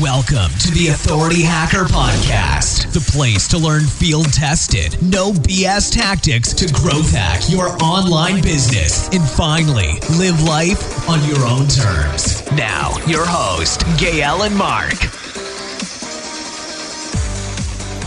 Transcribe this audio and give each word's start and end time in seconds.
Welcome 0.00 0.50
to 0.60 0.70
the 0.70 0.88
Authority 0.88 1.42
Hacker 1.42 1.84
Podcast, 1.84 2.90
the 2.94 3.00
place 3.12 3.46
to 3.48 3.58
learn 3.58 3.82
field 3.82 4.32
tested, 4.32 4.96
no 5.02 5.30
BS 5.32 5.92
tactics 5.92 6.54
to 6.54 6.72
growth 6.72 7.10
hack 7.12 7.42
your 7.50 7.76
online 7.82 8.40
business 8.40 9.08
and 9.08 9.22
finally 9.28 10.00
live 10.16 10.42
life 10.44 11.06
on 11.06 11.22
your 11.28 11.44
own 11.44 11.66
terms. 11.66 12.50
Now, 12.52 12.96
your 13.06 13.26
host, 13.26 13.84
Gael 13.98 14.44
and 14.44 14.56
Mark. 14.56 14.94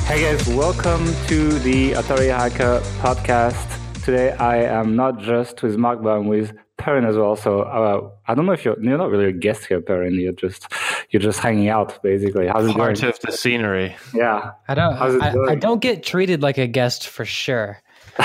Hey 0.08 0.24
guys, 0.24 0.48
welcome 0.48 1.06
to 1.28 1.60
the 1.60 1.92
Authority 1.92 2.30
Hacker 2.30 2.80
Podcast. 3.02 4.04
Today 4.04 4.32
I 4.32 4.64
am 4.64 4.96
not 4.96 5.20
just 5.20 5.62
with 5.62 5.78
Mark, 5.78 6.02
but 6.02 6.18
I'm 6.18 6.28
with 6.28 6.58
Perrin 6.78 7.06
as 7.06 7.16
well. 7.16 7.36
So 7.36 7.62
uh, 7.62 8.10
I 8.28 8.34
don't 8.34 8.46
know 8.46 8.52
if 8.52 8.66
you're 8.66 8.82
you're 8.82 8.98
not 8.98 9.10
really 9.10 9.26
a 9.26 9.32
guest 9.32 9.68
here, 9.68 9.80
Perrin. 9.80 10.16
You're 10.16 10.34
just 10.34 10.68
you're 11.12 11.22
just 11.22 11.40
hanging 11.40 11.70
out, 11.70 12.02
basically. 12.04 12.48
How's 12.48 12.66
it 12.68 12.76
Part 12.76 13.00
going? 13.00 13.10
of 13.12 13.20
the 13.20 13.32
scenery. 13.32 13.96
Yeah, 14.14 14.52
I 14.68 14.74
don't. 14.76 14.96
How's 14.96 15.16
it 15.16 15.22
I, 15.22 15.34
going? 15.34 15.50
I 15.50 15.56
don't 15.56 15.80
get 15.82 16.04
treated 16.04 16.42
like 16.42 16.58
a 16.58 16.68
guest 16.68 17.08
for 17.08 17.26
sure. 17.26 17.80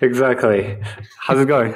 exactly. 0.00 0.78
How's 1.20 1.40
it 1.40 1.48
going? 1.48 1.74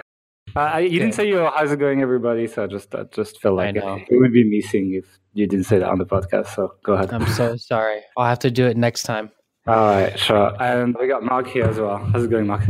Uh, 0.55 0.61
I- 0.61 0.79
you 0.80 0.98
didn't 0.98 1.15
say 1.15 1.29
your 1.29 1.51
how's 1.51 1.73
it 1.73 1.79
going, 1.79 2.02
everybody. 2.02 2.47
So 2.47 2.65
I 2.65 2.66
just 2.66 2.95
I 2.95 3.05
just 3.05 3.41
felt 3.41 3.59
I 3.61 3.66
like 3.66 3.75
know. 3.77 3.97
it 4.09 4.16
would 4.16 4.33
be 4.33 4.45
missing 4.45 4.95
if 4.95 5.19
you 5.35 5.47
didn't 5.47 5.65
say 5.66 5.79
that 5.79 5.88
on 5.88 5.99
the 5.99 6.07
podcast. 6.07 6.55
So 6.55 6.74
go 6.85 6.95
ahead. 6.95 7.13
I'm 7.13 7.27
so 7.29 7.57
sorry. 7.57 8.01
I'll 8.16 8.27
have 8.27 8.41
to 8.41 8.51
do 8.51 8.66
it 8.66 8.77
next 8.77 9.05
time. 9.05 9.30
All 9.66 9.77
right, 9.77 10.19
sure. 10.19 10.60
And 10.60 10.97
we 10.99 11.07
got 11.07 11.23
Mark 11.23 11.47
here 11.47 11.65
as 11.66 11.79
well. 11.79 11.97
How's 11.99 12.24
it 12.24 12.30
going, 12.30 12.49
Mark? 12.49 12.63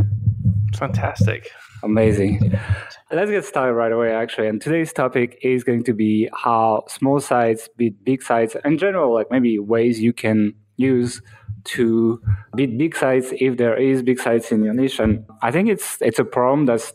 Fantastic. 0.77 1.51
Amazing. 1.83 2.59
Let's 3.11 3.31
get 3.31 3.45
started 3.45 3.75
right 3.75 3.93
away, 3.93 4.13
actually. 4.13 4.49
And 4.49 4.61
today's 4.61 4.93
topic 4.93 5.39
is 5.43 5.65
going 5.65 5.85
to 5.85 5.93
be 5.93 6.29
how 6.33 6.85
small 6.89 7.21
sites 7.21 7.69
beat 7.77 8.03
big 8.05 8.23
sites, 8.23 8.57
in 8.65 8.79
general, 8.79 9.13
like 9.13 9.31
maybe 9.31 9.59
ways 9.59 10.01
you 10.01 10.13
can 10.13 10.55
use 10.77 11.21
to 11.65 12.21
beat 12.57 12.77
big 12.79 12.97
sites 12.97 13.33
if 13.39 13.57
there 13.57 13.77
is 13.77 14.03
big 14.03 14.19
sites 14.21 14.51
in 14.51 14.63
your 14.65 14.75
niche. 14.75 14.99
And 14.99 15.25
I 15.43 15.51
think 15.51 15.69
it's 15.69 15.99
it's 16.01 16.19
a 16.19 16.25
problem 16.25 16.67
that's 16.67 16.93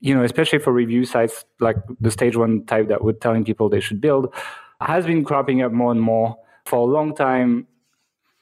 you 0.00 0.14
know, 0.14 0.22
especially 0.22 0.58
for 0.58 0.72
review 0.72 1.04
sites 1.04 1.44
like 1.58 1.76
the 2.00 2.10
stage 2.10 2.36
one 2.36 2.64
type 2.66 2.88
that 2.88 3.02
we're 3.02 3.12
telling 3.12 3.44
people 3.44 3.68
they 3.68 3.80
should 3.80 4.00
build, 4.00 4.32
has 4.80 5.06
been 5.06 5.24
cropping 5.24 5.62
up 5.62 5.72
more 5.72 5.90
and 5.90 6.00
more 6.00 6.36
for 6.66 6.78
a 6.78 6.84
long 6.84 7.14
time. 7.14 7.66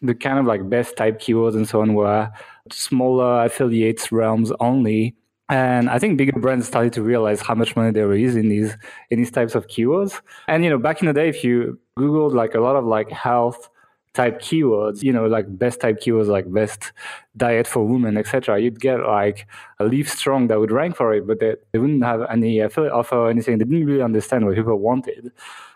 The 0.02 0.14
kind 0.14 0.38
of 0.38 0.44
like 0.44 0.68
best 0.68 0.96
type 0.96 1.18
keywords 1.18 1.54
and 1.54 1.66
so 1.66 1.80
on 1.80 1.94
were 1.94 2.30
smaller 2.70 3.44
affiliates 3.44 4.12
realms 4.12 4.52
only. 4.60 5.16
And 5.54 5.88
I 5.88 6.00
think 6.00 6.18
bigger 6.18 6.40
brands 6.40 6.66
started 6.66 6.92
to 6.94 7.02
realize 7.02 7.40
how 7.40 7.54
much 7.54 7.76
money 7.76 7.92
there 7.92 8.12
is 8.12 8.34
in 8.34 8.48
these 8.48 8.76
in 9.10 9.18
these 9.20 9.30
types 9.30 9.54
of 9.54 9.68
keywords. 9.68 10.20
And 10.48 10.64
you 10.64 10.70
know, 10.70 10.78
back 10.78 11.00
in 11.00 11.06
the 11.06 11.12
day, 11.12 11.28
if 11.28 11.44
you 11.44 11.78
googled 11.96 12.34
like 12.34 12.56
a 12.56 12.60
lot 12.60 12.74
of 12.74 12.84
like 12.84 13.08
health 13.10 13.68
type 14.14 14.40
keywords, 14.40 15.00
you 15.04 15.12
know, 15.12 15.26
like 15.26 15.46
best 15.56 15.80
type 15.80 16.00
keywords 16.00 16.26
like 16.26 16.52
best 16.52 16.90
diet 17.36 17.68
for 17.68 17.86
women, 17.86 18.16
etc., 18.16 18.60
you'd 18.60 18.80
get 18.80 18.98
like 19.20 19.46
a 19.78 19.84
Livestrong 19.84 20.48
that 20.48 20.58
would 20.58 20.72
rank 20.72 20.96
for 20.96 21.14
it, 21.14 21.24
but 21.24 21.38
they, 21.38 21.54
they 21.70 21.78
wouldn't 21.78 22.02
have 22.02 22.22
any 22.28 22.58
affiliate 22.58 22.92
offer 22.92 23.16
or 23.16 23.30
anything. 23.30 23.58
They 23.58 23.64
didn't 23.64 23.86
really 23.86 24.02
understand 24.02 24.44
what 24.44 24.56
people 24.56 24.76
wanted. 24.80 25.30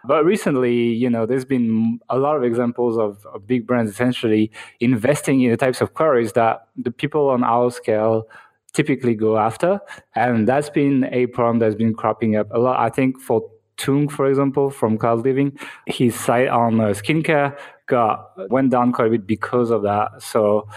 But 0.04 0.24
recently, 0.24 0.74
you 0.74 1.08
know, 1.08 1.24
there's 1.24 1.44
been 1.44 2.00
a 2.08 2.18
lot 2.18 2.36
of 2.36 2.42
examples 2.42 2.98
of, 2.98 3.24
of 3.26 3.46
big 3.46 3.64
brands 3.64 3.92
essentially 3.92 4.50
investing 4.80 5.40
in 5.42 5.52
the 5.52 5.56
types 5.56 5.80
of 5.80 5.94
queries 5.94 6.32
that 6.32 6.66
the 6.76 6.90
people 6.90 7.28
on 7.30 7.44
our 7.44 7.70
scale 7.70 8.26
typically 8.72 9.14
go 9.14 9.38
after. 9.38 9.80
And 10.14 10.46
that's 10.46 10.70
been 10.70 11.04
a 11.12 11.26
problem 11.26 11.58
that's 11.58 11.74
been 11.74 11.94
cropping 11.94 12.36
up 12.36 12.48
a 12.52 12.58
lot. 12.58 12.78
I 12.78 12.90
think 12.90 13.20
for 13.20 13.42
Tung, 13.76 14.08
for 14.08 14.28
example, 14.28 14.70
from 14.70 14.98
Cloud 14.98 15.24
Living, 15.24 15.56
his 15.86 16.14
site 16.14 16.48
on 16.48 16.80
uh, 16.80 16.86
skincare 16.88 17.56
got 17.86 18.32
went 18.50 18.70
down 18.70 18.92
quite 18.92 19.06
a 19.06 19.10
bit 19.10 19.26
because 19.26 19.70
of 19.70 19.82
that. 19.82 20.20
So 20.20 20.68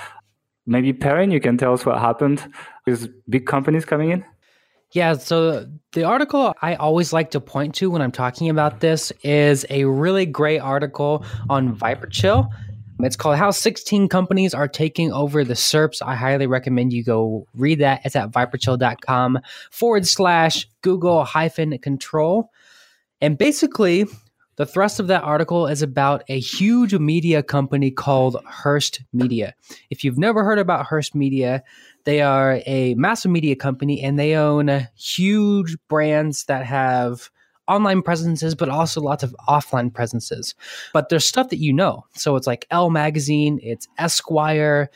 maybe 0.66 0.94
Perrin, 0.94 1.31
you 1.31 1.39
can 1.39 1.58
tell 1.58 1.73
us 1.73 1.86
what 1.86 2.00
happened 2.00 2.47
with 2.85 3.09
big 3.30 3.46
companies 3.47 3.85
coming 3.85 4.12
in. 4.12 4.24
Yeah. 4.91 5.13
So 5.13 5.68
the 5.94 6.03
article 6.03 6.53
I 6.62 6.75
always 6.75 7.13
like 7.13 7.31
to 7.31 7.40
point 7.40 7.75
to 7.75 7.90
when 7.90 8.01
I'm 8.01 8.12
talking 8.12 8.50
about 8.50 8.81
this 8.81 9.12
is 9.24 9.66
a 9.69 9.85
really 9.85 10.25
great 10.25 10.59
article 10.59 11.25
on 11.50 11.75
ViperChill. 11.75 12.50
It's 13.03 13.16
called 13.16 13.38
How 13.38 13.51
16 13.51 14.09
Companies 14.09 14.53
Are 14.53 14.67
Taking 14.67 15.12
Over 15.12 15.44
the 15.44 15.56
SERPs. 15.56 16.01
I 16.06 16.16
highly 16.16 16.45
recommend 16.45 16.94
you 16.94 17.03
go 17.03 17.47
read 17.56 17.79
that. 17.79 18.01
It's 18.06 18.16
at 18.16 18.31
viperchill.com 18.31 19.39
forward 19.72 20.07
slash 20.07 20.67
Google 20.81 21.23
hyphen 21.23 21.78
control. 21.79 22.51
And 23.19 23.38
basically, 23.38 24.06
the 24.57 24.66
thrust 24.66 25.00
of 25.00 25.07
that 25.07 25.23
article 25.23 25.66
is 25.66 25.81
about 25.81 26.23
a 26.28 26.39
huge 26.39 26.94
media 26.94 27.41
company 27.41 27.89
called 27.89 28.38
Hearst 28.45 29.01
Media. 29.12 29.56
If 29.89 30.03
you've 30.03 30.19
never 30.19 30.44
heard 30.44 30.59
about 30.59 30.85
Hearst 30.85 31.16
Media, 31.16 31.63
they 32.03 32.22
are 32.22 32.62
a 32.68 32.94
massive 32.95 33.31
media 33.31 33.56
company 33.56 34.01
and 34.03 34.19
they 34.19 34.35
own 34.35 34.88
huge 34.95 35.75
brands 35.88 36.45
that 36.45 36.66
have 36.66 37.31
online 37.71 38.01
presences, 38.01 38.55
but 38.55 38.69
also 38.69 39.01
lots 39.01 39.23
of 39.23 39.35
offline 39.47 39.93
presences. 39.93 40.55
But 40.93 41.09
there's 41.09 41.25
stuff 41.25 41.49
that 41.49 41.59
you 41.59 41.73
know. 41.73 42.05
So 42.13 42.35
it's 42.35 42.47
like 42.47 42.67
Elle 42.69 42.89
Magazine, 42.89 43.59
it's 43.63 43.87
Esquire. 43.97 44.89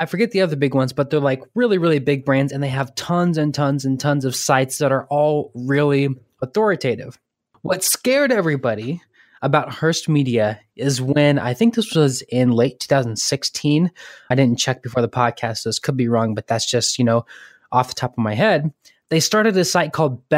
I 0.00 0.06
forget 0.06 0.32
the 0.32 0.40
other 0.40 0.56
big 0.56 0.74
ones, 0.74 0.92
but 0.92 1.10
they're 1.10 1.20
like 1.20 1.42
really, 1.54 1.78
really 1.78 2.00
big 2.00 2.24
brands 2.24 2.52
and 2.52 2.62
they 2.62 2.68
have 2.68 2.94
tons 2.96 3.38
and 3.38 3.54
tons 3.54 3.84
and 3.84 4.00
tons 4.00 4.24
of 4.24 4.34
sites 4.34 4.78
that 4.78 4.92
are 4.92 5.06
all 5.06 5.52
really 5.54 6.08
authoritative. 6.42 7.18
What 7.62 7.84
scared 7.84 8.32
everybody 8.32 9.00
about 9.42 9.72
Hearst 9.72 10.08
Media 10.08 10.60
is 10.74 11.00
when 11.00 11.38
I 11.38 11.54
think 11.54 11.74
this 11.74 11.94
was 11.94 12.22
in 12.22 12.50
late 12.50 12.80
2016. 12.80 13.90
I 14.30 14.34
didn't 14.34 14.58
check 14.58 14.82
before 14.82 15.02
the 15.02 15.08
podcast, 15.08 15.58
so 15.58 15.68
this 15.68 15.78
could 15.78 15.96
be 15.96 16.08
wrong, 16.08 16.34
but 16.34 16.46
that's 16.46 16.68
just, 16.68 16.98
you 16.98 17.04
know, 17.04 17.24
off 17.70 17.88
the 17.88 17.94
top 17.94 18.12
of 18.12 18.18
my 18.18 18.34
head. 18.34 18.72
They 19.08 19.20
started 19.20 19.56
a 19.56 19.64
site 19.64 19.92
called 19.92 20.28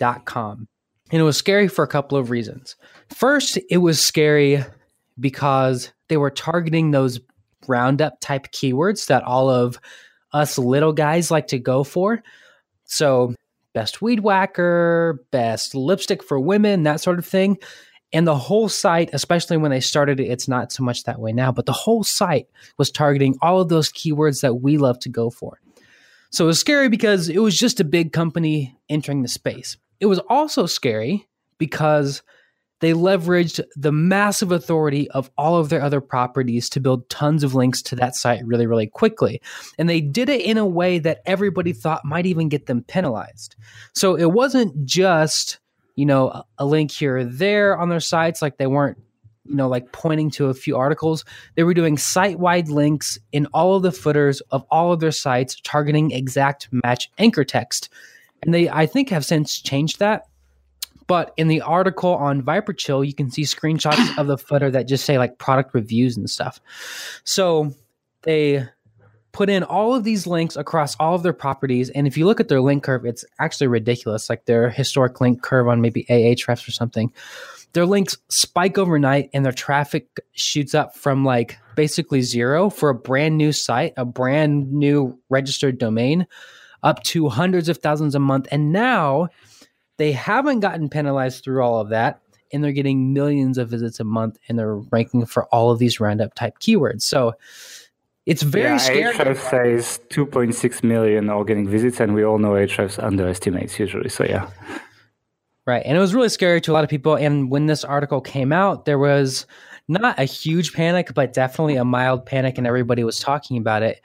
bestproducts.com. 0.00 0.68
And 1.12 1.20
it 1.20 1.24
was 1.24 1.36
scary 1.36 1.68
for 1.68 1.82
a 1.82 1.88
couple 1.88 2.16
of 2.16 2.30
reasons. 2.30 2.76
First, 3.08 3.58
it 3.68 3.78
was 3.78 4.00
scary 4.00 4.64
because 5.18 5.92
they 6.08 6.16
were 6.16 6.30
targeting 6.30 6.90
those 6.90 7.20
roundup 7.66 8.20
type 8.20 8.52
keywords 8.52 9.06
that 9.06 9.24
all 9.24 9.50
of 9.50 9.78
us 10.32 10.56
little 10.56 10.92
guys 10.92 11.30
like 11.30 11.48
to 11.48 11.58
go 11.58 11.82
for. 11.82 12.22
So, 12.84 13.34
best 13.74 14.00
weed 14.00 14.20
whacker, 14.20 15.24
best 15.30 15.74
lipstick 15.74 16.22
for 16.22 16.38
women, 16.38 16.84
that 16.84 17.00
sort 17.00 17.18
of 17.18 17.26
thing. 17.26 17.58
And 18.12 18.26
the 18.26 18.36
whole 18.36 18.68
site, 18.68 19.10
especially 19.12 19.56
when 19.56 19.70
they 19.70 19.80
started 19.80 20.18
it, 20.18 20.26
it's 20.26 20.48
not 20.48 20.72
so 20.72 20.82
much 20.82 21.04
that 21.04 21.20
way 21.20 21.32
now, 21.32 21.52
but 21.52 21.66
the 21.66 21.72
whole 21.72 22.02
site 22.02 22.48
was 22.76 22.90
targeting 22.90 23.36
all 23.40 23.60
of 23.60 23.68
those 23.68 23.92
keywords 23.92 24.40
that 24.40 24.54
we 24.54 24.78
love 24.78 24.98
to 25.00 25.08
go 25.08 25.30
for. 25.30 25.60
So 26.30 26.44
it 26.44 26.48
was 26.48 26.60
scary 26.60 26.88
because 26.88 27.28
it 27.28 27.38
was 27.38 27.56
just 27.56 27.80
a 27.80 27.84
big 27.84 28.12
company 28.12 28.76
entering 28.88 29.22
the 29.22 29.28
space. 29.28 29.76
It 30.00 30.06
was 30.06 30.18
also 30.28 30.66
scary 30.66 31.28
because 31.58 32.22
they 32.80 32.92
leveraged 32.92 33.60
the 33.76 33.92
massive 33.92 34.52
authority 34.52 35.08
of 35.10 35.30
all 35.36 35.56
of 35.56 35.68
their 35.68 35.82
other 35.82 36.00
properties 36.00 36.68
to 36.70 36.80
build 36.80 37.08
tons 37.10 37.44
of 37.44 37.54
links 37.54 37.82
to 37.82 37.96
that 37.96 38.16
site 38.16 38.44
really, 38.44 38.66
really 38.66 38.86
quickly. 38.86 39.40
And 39.78 39.88
they 39.88 40.00
did 40.00 40.28
it 40.28 40.40
in 40.40 40.56
a 40.56 40.66
way 40.66 40.98
that 40.98 41.20
everybody 41.26 41.72
thought 41.72 42.04
might 42.04 42.26
even 42.26 42.48
get 42.48 42.66
them 42.66 42.82
penalized. 42.82 43.54
So 43.94 44.14
it 44.16 44.32
wasn't 44.32 44.84
just, 44.84 45.58
you 45.94 46.06
know, 46.06 46.42
a- 46.58 46.66
link 46.66 46.90
here 46.90 47.18
or 47.18 47.24
there 47.24 47.76
on 47.76 47.90
their 47.90 48.00
sites, 48.00 48.40
like 48.40 48.56
they 48.56 48.66
weren't, 48.66 48.96
you 49.44 49.56
know, 49.56 49.68
like 49.68 49.92
pointing 49.92 50.30
to 50.30 50.46
a 50.46 50.54
few 50.54 50.76
articles. 50.76 51.24
They 51.56 51.64
were 51.64 51.74
doing 51.74 51.98
site 51.98 52.38
wide 52.38 52.68
links 52.68 53.18
in 53.32 53.46
all 53.52 53.76
of 53.76 53.82
the 53.82 53.92
footers 53.92 54.40
of 54.52 54.64
all 54.70 54.92
of 54.92 55.00
their 55.00 55.12
sites, 55.12 55.60
targeting 55.62 56.12
exact 56.12 56.68
match 56.72 57.10
anchor 57.18 57.44
text. 57.44 57.90
And 58.42 58.54
they, 58.54 58.68
I 58.68 58.86
think, 58.86 59.10
have 59.10 59.24
since 59.24 59.60
changed 59.60 59.98
that. 59.98 60.24
But 61.06 61.34
in 61.36 61.48
the 61.48 61.62
article 61.62 62.14
on 62.14 62.42
ViperChill, 62.42 63.04
you 63.04 63.14
can 63.14 63.30
see 63.30 63.42
screenshots 63.42 64.16
of 64.16 64.28
the 64.28 64.38
footer 64.38 64.70
that 64.70 64.86
just 64.86 65.04
say 65.04 65.18
like 65.18 65.38
product 65.38 65.74
reviews 65.74 66.16
and 66.16 66.30
stuff. 66.30 66.60
So 67.24 67.74
they 68.22 68.64
put 69.32 69.50
in 69.50 69.62
all 69.62 69.94
of 69.94 70.04
these 70.04 70.26
links 70.26 70.56
across 70.56 70.96
all 70.96 71.14
of 71.14 71.22
their 71.22 71.32
properties. 71.32 71.90
And 71.90 72.06
if 72.06 72.16
you 72.16 72.26
look 72.26 72.40
at 72.40 72.48
their 72.48 72.60
link 72.60 72.84
curve, 72.84 73.04
it's 73.04 73.24
actually 73.38 73.66
ridiculous. 73.66 74.30
Like 74.30 74.44
their 74.44 74.70
historic 74.70 75.20
link 75.20 75.42
curve 75.42 75.68
on 75.68 75.80
maybe 75.80 76.04
Ahrefs 76.04 76.66
or 76.66 76.72
something. 76.72 77.12
Their 77.72 77.86
links 77.86 78.16
spike 78.28 78.78
overnight 78.78 79.30
and 79.32 79.44
their 79.44 79.52
traffic 79.52 80.08
shoots 80.32 80.74
up 80.74 80.96
from 80.96 81.24
like 81.24 81.58
basically 81.76 82.22
zero 82.22 82.68
for 82.68 82.88
a 82.88 82.94
brand 82.94 83.36
new 83.36 83.52
site, 83.52 83.94
a 83.96 84.04
brand 84.04 84.72
new 84.72 85.18
registered 85.28 85.78
domain, 85.78 86.26
up 86.82 87.02
to 87.04 87.28
hundreds 87.28 87.68
of 87.68 87.78
thousands 87.78 88.14
a 88.14 88.18
month. 88.18 88.48
And 88.50 88.72
now 88.72 89.28
they 89.98 90.12
haven't 90.12 90.60
gotten 90.60 90.88
penalized 90.88 91.44
through 91.44 91.62
all 91.62 91.80
of 91.80 91.90
that. 91.90 92.20
And 92.52 92.64
they're 92.64 92.72
getting 92.72 93.12
millions 93.12 93.58
of 93.58 93.68
visits 93.68 94.00
a 94.00 94.04
month 94.04 94.36
and 94.48 94.58
they're 94.58 94.76
ranking 94.76 95.24
for 95.24 95.46
all 95.46 95.70
of 95.70 95.78
these 95.78 96.00
roundup 96.00 96.34
type 96.34 96.58
keywords. 96.58 97.02
So 97.02 97.34
it's 98.26 98.42
very 98.42 98.64
yeah, 98.64 98.76
scary. 98.76 99.14
Ahrefs 99.14 99.50
says 99.50 100.00
2.6 100.08 100.84
million 100.84 101.30
organic 101.30 101.68
visits, 101.68 102.00
and 102.00 102.14
we 102.14 102.24
all 102.24 102.38
know 102.38 102.50
Ahrefs 102.50 103.02
underestimates 103.02 103.78
usually. 103.78 104.08
So 104.08 104.24
yeah, 104.24 104.50
Right. 105.66 105.82
And 105.84 105.96
it 105.96 106.00
was 106.00 106.14
really 106.14 106.28
scary 106.28 106.60
to 106.62 106.72
a 106.72 106.74
lot 106.74 106.82
of 106.82 106.90
people. 106.90 107.14
And 107.14 107.48
when 107.48 107.66
this 107.66 107.84
article 107.84 108.20
came 108.20 108.52
out, 108.52 108.86
there 108.86 108.98
was 108.98 109.46
not 109.86 110.18
a 110.18 110.24
huge 110.24 110.72
panic, 110.72 111.14
but 111.14 111.32
definitely 111.32 111.76
a 111.76 111.84
mild 111.84 112.26
panic, 112.26 112.58
and 112.58 112.66
everybody 112.66 113.04
was 113.04 113.20
talking 113.20 113.56
about 113.56 113.84
it 113.84 114.00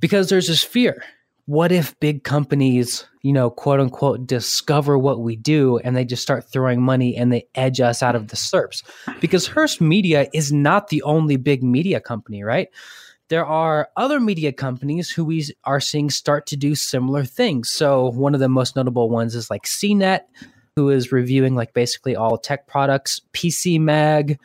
because 0.00 0.28
there's 0.28 0.48
this 0.48 0.62
fear. 0.62 1.02
What 1.46 1.72
if 1.72 1.98
big 2.00 2.24
companies, 2.24 3.06
you 3.20 3.32
know, 3.32 3.50
quote 3.50 3.78
unquote, 3.78 4.26
discover 4.26 4.96
what 4.96 5.20
we 5.20 5.36
do 5.36 5.78
and 5.78 5.94
they 5.94 6.04
just 6.04 6.22
start 6.22 6.44
throwing 6.50 6.80
money 6.80 7.16
and 7.16 7.30
they 7.30 7.46
edge 7.54 7.80
us 7.80 8.02
out 8.02 8.16
of 8.16 8.28
the 8.28 8.36
SERPs? 8.36 8.82
Because 9.20 9.46
Hearst 9.46 9.80
Media 9.80 10.26
is 10.32 10.52
not 10.52 10.88
the 10.88 11.02
only 11.02 11.36
big 11.36 11.62
media 11.62 12.00
company, 12.00 12.42
right? 12.42 12.68
There 13.28 13.44
are 13.44 13.88
other 13.96 14.20
media 14.20 14.52
companies 14.52 15.10
who 15.10 15.24
we 15.24 15.46
are 15.64 15.80
seeing 15.80 16.08
start 16.08 16.46
to 16.46 16.56
do 16.56 16.74
similar 16.74 17.24
things. 17.24 17.70
So, 17.70 18.10
one 18.10 18.34
of 18.34 18.40
the 18.40 18.48
most 18.48 18.76
notable 18.76 19.10
ones 19.10 19.34
is 19.34 19.50
like 19.50 19.64
CNET, 19.64 20.20
who 20.76 20.90
is 20.90 21.12
reviewing 21.12 21.54
like 21.54 21.72
basically 21.72 22.16
all 22.16 22.36
tech 22.36 22.66
products, 22.66 23.20
PC 23.32 23.80
Mag, 23.80 24.38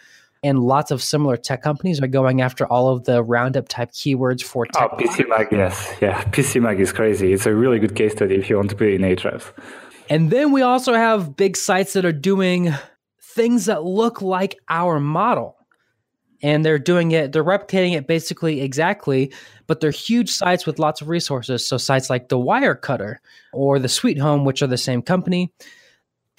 and 0.44 0.60
lots 0.60 0.92
of 0.92 1.04
similar 1.04 1.38
tech 1.38 1.62
companies 1.62 2.02
are 2.02 2.08
going 2.08 2.42
after 2.42 2.66
all 2.66 2.90
of 2.90 3.04
the 3.04 3.22
roundup 3.22 3.68
type 3.68 3.92
keywords 3.92 4.42
for 4.42 4.66
oh, 4.76 4.80
tech. 4.80 4.90
Oh, 4.94 4.98
PC 4.98 5.28
Mag, 5.28 5.48
yes. 5.52 5.96
Yeah, 6.02 6.24
PC 6.26 6.62
Mag 6.62 6.80
is 6.80 6.94
crazy. 6.94 7.34
It's 7.34 7.46
a 7.46 7.54
really 7.54 7.80
good 7.80 7.96
case 7.96 8.14
study 8.14 8.36
if 8.36 8.50
you 8.50 8.56
want 8.56 8.70
to 8.70 8.76
put 8.76 8.88
it 8.88 8.96
in 8.96 9.02
Ahrefs. 9.02 9.52
And 10.10 10.32
then 10.32 10.52
we 10.52 10.62
also 10.62 10.94
have 10.94 11.36
big 11.36 11.56
sites 11.56 11.94
that 11.94 12.06
are 12.06 12.12
doing 12.12 12.74
things 13.22 13.66
that 13.66 13.84
look 13.84 14.22
like 14.22 14.58
our 14.70 15.00
model. 15.00 15.56
And 16.42 16.64
they're 16.64 16.80
doing 16.80 17.12
it, 17.12 17.34
they're 17.34 17.44
replicating 17.44 17.96
it 17.96 18.08
basically 18.08 18.62
exactly, 18.62 19.34
but 19.68 19.82
they're 19.82 19.92
huge 19.92 20.30
sites 20.30 20.66
with 20.66 20.80
lots 20.80 21.02
of 21.02 21.10
resources. 21.10 21.68
So 21.68 21.78
sites 21.78 22.10
like 22.10 22.30
the 22.30 22.38
Wirecutter 22.38 23.18
or 23.52 23.78
the 23.78 23.90
Sweet 23.90 24.18
Home, 24.18 24.46
which 24.46 24.62
are 24.62 24.68
the 24.68 24.78
same 24.78 25.02
company, 25.02 25.54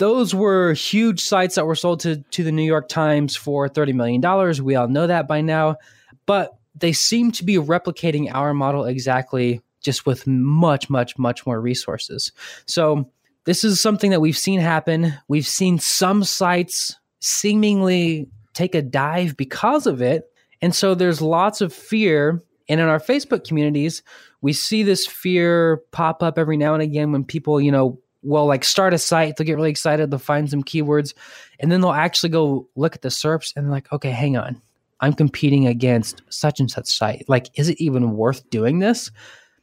those 0.01 0.35
were 0.35 0.73
huge 0.73 1.21
sites 1.21 1.57
that 1.57 1.67
were 1.67 1.75
sold 1.75 2.01
to, 2.01 2.17
to 2.31 2.43
the 2.43 2.51
New 2.51 2.65
York 2.65 2.89
Times 2.89 3.37
for 3.37 3.69
$30 3.69 3.93
million. 3.93 4.65
We 4.65 4.75
all 4.75 4.89
know 4.89 5.07
that 5.07 5.29
by 5.29 5.43
now. 5.43 5.77
But 6.25 6.57
they 6.75 6.95
seem 6.95 7.31
to 7.33 7.45
be 7.45 7.57
replicating 7.57 8.33
our 8.33 8.55
model 8.55 8.87
exactly, 8.87 9.61
just 9.83 10.07
with 10.07 10.27
much, 10.27 10.89
much, 10.89 11.19
much 11.19 11.45
more 11.45 11.61
resources. 11.61 12.33
So 12.65 13.11
this 13.45 13.63
is 13.63 13.79
something 13.79 14.11
that 14.11 14.23
we've 14.23 14.39
seen 14.39 14.59
happen. 14.59 15.13
We've 15.29 15.47
seen 15.47 15.79
some 15.79 16.25
sites 16.25 16.97
seemingly 17.21 18.27
take 18.55 18.75
a 18.75 18.81
dive 18.81 19.37
because 19.37 19.87
of 19.87 20.01
it. 20.01 20.25
And 20.63 20.75
so 20.75 20.95
there's 20.95 21.21
lots 21.21 21.61
of 21.61 21.75
fear. 21.75 22.41
And 22.71 22.81
in 22.81 22.87
our 22.87 23.01
Facebook 23.01 23.47
communities, 23.47 24.03
we 24.41 24.55
see 24.55 24.83
this 24.83 25.07
fear 25.07 25.83
pop 25.93 26.23
up 26.23 26.39
every 26.39 26.57
now 26.57 26.73
and 26.73 26.83
again 26.83 27.13
when 27.13 27.25
people, 27.25 27.61
you 27.61 27.71
know, 27.71 28.01
will 28.23 28.47
like 28.47 28.65
start 28.65 28.95
a 28.95 28.99
site, 28.99 29.37
they'll 29.37 29.47
get 29.47 29.57
really 29.57 29.71
excited, 29.71 30.11
they'll 30.11 30.19
find 30.19 30.51
some 30.51 30.63
keywords, 30.63 31.15
and 31.59 31.71
then 31.71 31.81
they'll 31.81 31.93
actually 31.93 32.29
go 32.29 32.69
look 32.77 32.95
at 32.95 33.03
the 33.03 33.09
SERPs 33.09 33.53
and 33.57 33.71
like, 33.71 33.91
okay, 33.93 34.11
hang 34.11 34.37
on. 34.37 34.61
I'm 35.01 35.15
competing 35.15 35.67
against 35.67 36.23
such 36.29 36.61
and 36.61 36.71
such 36.71 36.87
site. 36.87 37.25
Like, 37.29 37.49
is 37.59 37.69
it 37.69 37.81
even 37.81 38.17
worth 38.17 38.49
doing 38.51 38.81
this? 38.81 39.11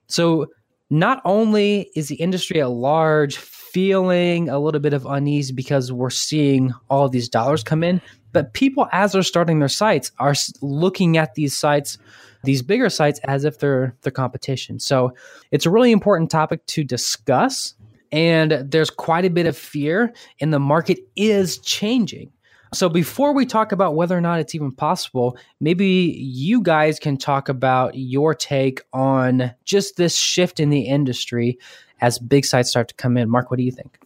So 0.08 0.48
not 0.90 1.22
only 1.26 1.92
is 1.96 2.08
the 2.08 2.16
industry 2.16 2.62
at 2.62 2.70
large 2.72 3.38
feeling 3.38 4.50
a 4.50 4.58
little 4.58 4.80
bit 4.80 4.94
of 4.94 5.06
unease 5.06 5.52
because 5.52 5.92
we're 5.92 6.10
seeing 6.10 6.74
all 6.90 7.10
these 7.10 7.30
dollars 7.30 7.64
come 7.64 7.84
in, 7.84 8.02
but 8.32 8.54
people 8.54 8.88
as 8.92 9.12
they're 9.12 9.22
starting 9.22 9.60
their 9.60 9.68
sites 9.68 10.12
are 10.18 10.34
looking 10.62 11.18
at 11.18 11.36
these 11.36 11.56
sites 11.56 11.98
these 12.44 12.62
bigger 12.62 12.90
sites 12.90 13.20
as 13.26 13.44
if 13.44 13.60
they're 13.60 13.96
the 14.02 14.12
competition. 14.12 14.80
So 14.80 15.14
it's 15.52 15.66
a 15.66 15.70
really 15.70 15.92
important 15.92 16.32
topic 16.32 16.66
to 16.68 16.84
discuss 16.84 17.74
and 18.12 18.52
there's 18.72 18.90
quite 18.90 19.26
a 19.26 19.30
bit 19.30 19.46
of 19.46 19.58
fear, 19.58 20.14
and 20.40 20.54
the 20.54 20.60
market 20.60 21.00
is 21.16 21.58
changing. 21.60 22.32
So, 22.74 22.90
before 22.90 23.34
we 23.34 23.46
talk 23.46 23.72
about 23.72 23.96
whether 23.96 24.18
or 24.18 24.22
not 24.22 24.40
it's 24.40 24.54
even 24.54 24.72
possible, 24.72 25.38
maybe 25.60 25.88
you 26.20 26.62
guys 26.62 27.00
can 27.00 27.18
talk 27.18 27.48
about 27.50 27.96
your 27.96 28.36
take 28.36 28.82
on 28.92 29.54
just 29.64 29.96
this 29.96 30.18
shift 30.18 30.60
in 30.60 30.70
the 30.70 30.82
industry 30.82 31.58
as 32.02 32.20
big 32.20 32.46
sites 32.46 32.70
start 32.70 32.90
to 32.90 32.96
come 32.96 33.18
in. 33.18 33.30
Mark, 33.30 33.50
what 33.50 33.58
do 33.58 33.64
you 33.64 33.72
think? 33.72 34.00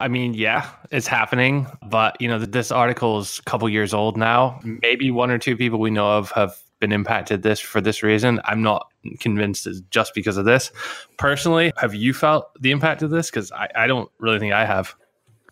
I 0.00 0.08
mean, 0.08 0.34
yeah, 0.34 0.68
it's 0.90 1.06
happening, 1.06 1.66
but 1.86 2.20
you 2.20 2.28
know, 2.28 2.38
this 2.38 2.72
article 2.72 3.20
is 3.20 3.38
a 3.38 3.42
couple 3.48 3.68
years 3.68 3.94
old 3.94 4.16
now. 4.16 4.60
Maybe 4.64 5.10
one 5.10 5.30
or 5.30 5.38
two 5.38 5.56
people 5.56 5.78
we 5.78 5.90
know 5.90 6.18
of 6.18 6.32
have 6.32 6.60
been 6.84 6.92
impacted 6.92 7.42
this 7.42 7.60
for 7.60 7.80
this 7.80 8.02
reason. 8.02 8.40
I'm 8.44 8.62
not 8.62 8.90
convinced 9.18 9.66
it's 9.66 9.80
just 9.90 10.14
because 10.14 10.36
of 10.36 10.44
this. 10.44 10.70
Personally, 11.16 11.72
have 11.78 11.94
you 11.94 12.12
felt 12.12 12.50
the 12.60 12.72
impact 12.72 13.02
of 13.02 13.08
this? 13.08 13.30
Because 13.30 13.50
I, 13.52 13.68
I 13.74 13.86
don't 13.86 14.10
really 14.18 14.38
think 14.38 14.52
I 14.52 14.66
have. 14.66 14.94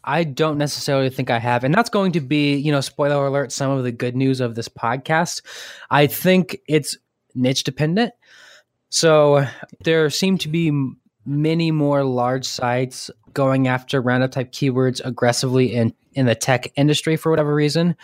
I 0.04 0.24
don't 0.24 0.58
necessarily 0.58 1.08
think 1.08 1.30
I 1.30 1.38
have. 1.38 1.64
And 1.64 1.72
that's 1.72 1.88
going 1.88 2.12
to 2.12 2.20
be, 2.20 2.56
you 2.56 2.70
know, 2.70 2.82
spoiler 2.82 3.26
alert, 3.26 3.50
some 3.50 3.70
of 3.70 3.82
the 3.82 3.92
good 3.92 4.14
news 4.14 4.40
of 4.40 4.56
this 4.56 4.68
podcast. 4.68 5.40
I 5.90 6.06
think 6.06 6.58
it's 6.68 6.98
niche 7.34 7.64
dependent. 7.64 8.12
So 8.90 9.46
there 9.84 10.10
seem 10.10 10.36
to 10.38 10.50
be 10.50 10.70
many 11.24 11.70
more 11.70 12.04
large 12.04 12.44
sites 12.44 13.10
going 13.32 13.68
after 13.68 14.02
roundup 14.02 14.32
type 14.32 14.52
keywords 14.52 15.00
aggressively 15.02 15.72
in, 15.72 15.94
in 16.12 16.26
the 16.26 16.34
tech 16.34 16.70
industry 16.76 17.16
for 17.16 17.30
whatever 17.30 17.54
reason. 17.54 17.96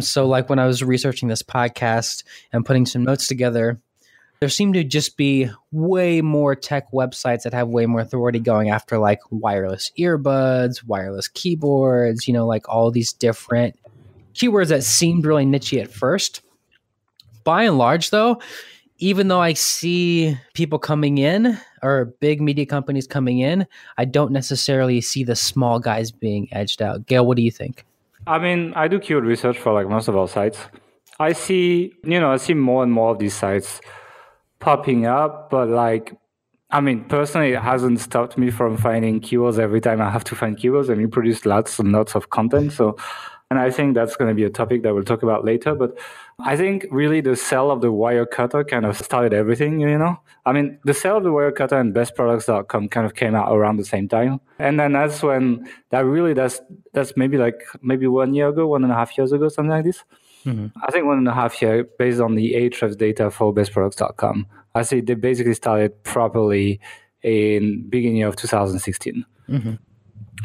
So, 0.00 0.26
like 0.26 0.48
when 0.48 0.58
I 0.58 0.66
was 0.66 0.82
researching 0.82 1.28
this 1.28 1.42
podcast 1.42 2.22
and 2.52 2.64
putting 2.64 2.86
some 2.86 3.02
notes 3.02 3.26
together, 3.26 3.80
there 4.40 4.48
seem 4.48 4.72
to 4.74 4.84
just 4.84 5.16
be 5.16 5.50
way 5.72 6.20
more 6.20 6.54
tech 6.54 6.92
websites 6.92 7.42
that 7.42 7.52
have 7.52 7.68
way 7.68 7.86
more 7.86 8.00
authority 8.00 8.38
going 8.38 8.70
after 8.70 8.98
like 8.98 9.18
wireless 9.30 9.90
earbuds, 9.98 10.84
wireless 10.84 11.26
keyboards, 11.26 12.28
you 12.28 12.34
know, 12.34 12.46
like 12.46 12.68
all 12.68 12.90
these 12.90 13.12
different 13.12 13.76
keywords 14.34 14.68
that 14.68 14.84
seemed 14.84 15.26
really 15.26 15.44
niche 15.44 15.74
at 15.74 15.92
first. 15.92 16.42
By 17.42 17.64
and 17.64 17.78
large, 17.78 18.10
though, 18.10 18.40
even 18.98 19.26
though 19.26 19.40
I 19.40 19.54
see 19.54 20.38
people 20.54 20.78
coming 20.78 21.18
in 21.18 21.58
or 21.82 22.14
big 22.20 22.40
media 22.40 22.66
companies 22.66 23.06
coming 23.06 23.40
in, 23.40 23.66
I 23.96 24.04
don't 24.04 24.30
necessarily 24.30 25.00
see 25.00 25.24
the 25.24 25.34
small 25.34 25.80
guys 25.80 26.12
being 26.12 26.48
edged 26.52 26.82
out. 26.82 27.06
Gael, 27.06 27.26
what 27.26 27.36
do 27.36 27.42
you 27.42 27.50
think? 27.50 27.84
I 28.28 28.38
mean, 28.38 28.74
I 28.76 28.88
do 28.88 29.00
keyword 29.00 29.24
research 29.24 29.58
for 29.58 29.72
like 29.72 29.88
most 29.88 30.06
of 30.06 30.14
our 30.14 30.28
sites. 30.28 30.58
I 31.18 31.32
see, 31.32 31.94
you 32.04 32.20
know, 32.20 32.30
I 32.30 32.36
see 32.36 32.52
more 32.52 32.82
and 32.82 32.92
more 32.92 33.10
of 33.10 33.18
these 33.18 33.34
sites 33.34 33.80
popping 34.60 35.06
up, 35.06 35.48
but 35.50 35.68
like, 35.68 36.14
I 36.70 36.82
mean, 36.82 37.04
personally, 37.04 37.52
it 37.52 37.62
hasn't 37.62 38.00
stopped 38.00 38.36
me 38.36 38.50
from 38.50 38.76
finding 38.76 39.22
keywords 39.22 39.58
every 39.58 39.80
time 39.80 40.02
I 40.02 40.10
have 40.10 40.24
to 40.24 40.34
find 40.34 40.58
keywords, 40.58 40.90
and 40.90 41.00
we 41.00 41.06
produce 41.06 41.46
lots 41.46 41.78
and 41.78 41.90
lots 41.90 42.14
of 42.14 42.28
content. 42.28 42.72
So, 42.72 42.98
and 43.50 43.58
I 43.58 43.70
think 43.70 43.94
that's 43.94 44.16
going 44.16 44.28
to 44.28 44.34
be 44.34 44.44
a 44.44 44.50
topic 44.50 44.82
that 44.82 44.94
we'll 44.94 45.04
talk 45.04 45.22
about 45.22 45.46
later. 45.46 45.74
But 45.74 45.98
I 46.40 46.56
think 46.56 46.86
really 46.90 47.20
the 47.20 47.34
sale 47.34 47.70
of 47.70 47.80
the 47.80 47.92
Wirecutter 47.92 48.66
kind 48.66 48.86
of 48.86 48.96
started 48.96 49.34
everything, 49.34 49.80
you 49.80 49.98
know? 49.98 50.20
I 50.46 50.52
mean, 50.52 50.78
the 50.84 50.94
sale 50.94 51.16
of 51.16 51.24
the 51.24 51.30
Wirecutter 51.30 51.80
and 51.80 51.92
bestproducts.com 51.92 52.88
kind 52.88 53.06
of 53.06 53.16
came 53.16 53.34
out 53.34 53.52
around 53.52 53.76
the 53.76 53.84
same 53.84 54.08
time. 54.08 54.40
And 54.58 54.78
then 54.78 54.92
that's 54.92 55.20
when 55.22 55.68
that 55.90 56.04
really, 56.04 56.34
that's, 56.34 56.60
that's 56.92 57.16
maybe 57.16 57.38
like, 57.38 57.64
maybe 57.82 58.06
one 58.06 58.34
year 58.34 58.48
ago, 58.48 58.68
one 58.68 58.84
and 58.84 58.92
a 58.92 58.96
half 58.96 59.18
years 59.18 59.32
ago, 59.32 59.48
something 59.48 59.70
like 59.70 59.84
this. 59.84 60.04
Mm-hmm. 60.44 60.78
I 60.86 60.92
think 60.92 61.06
one 61.06 61.18
and 61.18 61.28
a 61.28 61.34
half 61.34 61.60
year 61.60 61.84
based 61.98 62.20
on 62.20 62.36
the 62.36 62.54
Ahrefs 62.54 62.96
data 62.96 63.30
for 63.32 63.52
bestproducts.com. 63.52 64.46
I 64.76 64.82
see 64.82 65.00
they 65.00 65.14
basically 65.14 65.54
started 65.54 66.02
properly 66.04 66.80
in 67.22 67.88
beginning 67.88 68.22
of 68.22 68.36
2016. 68.36 69.24
Mm-hmm. 69.48 69.74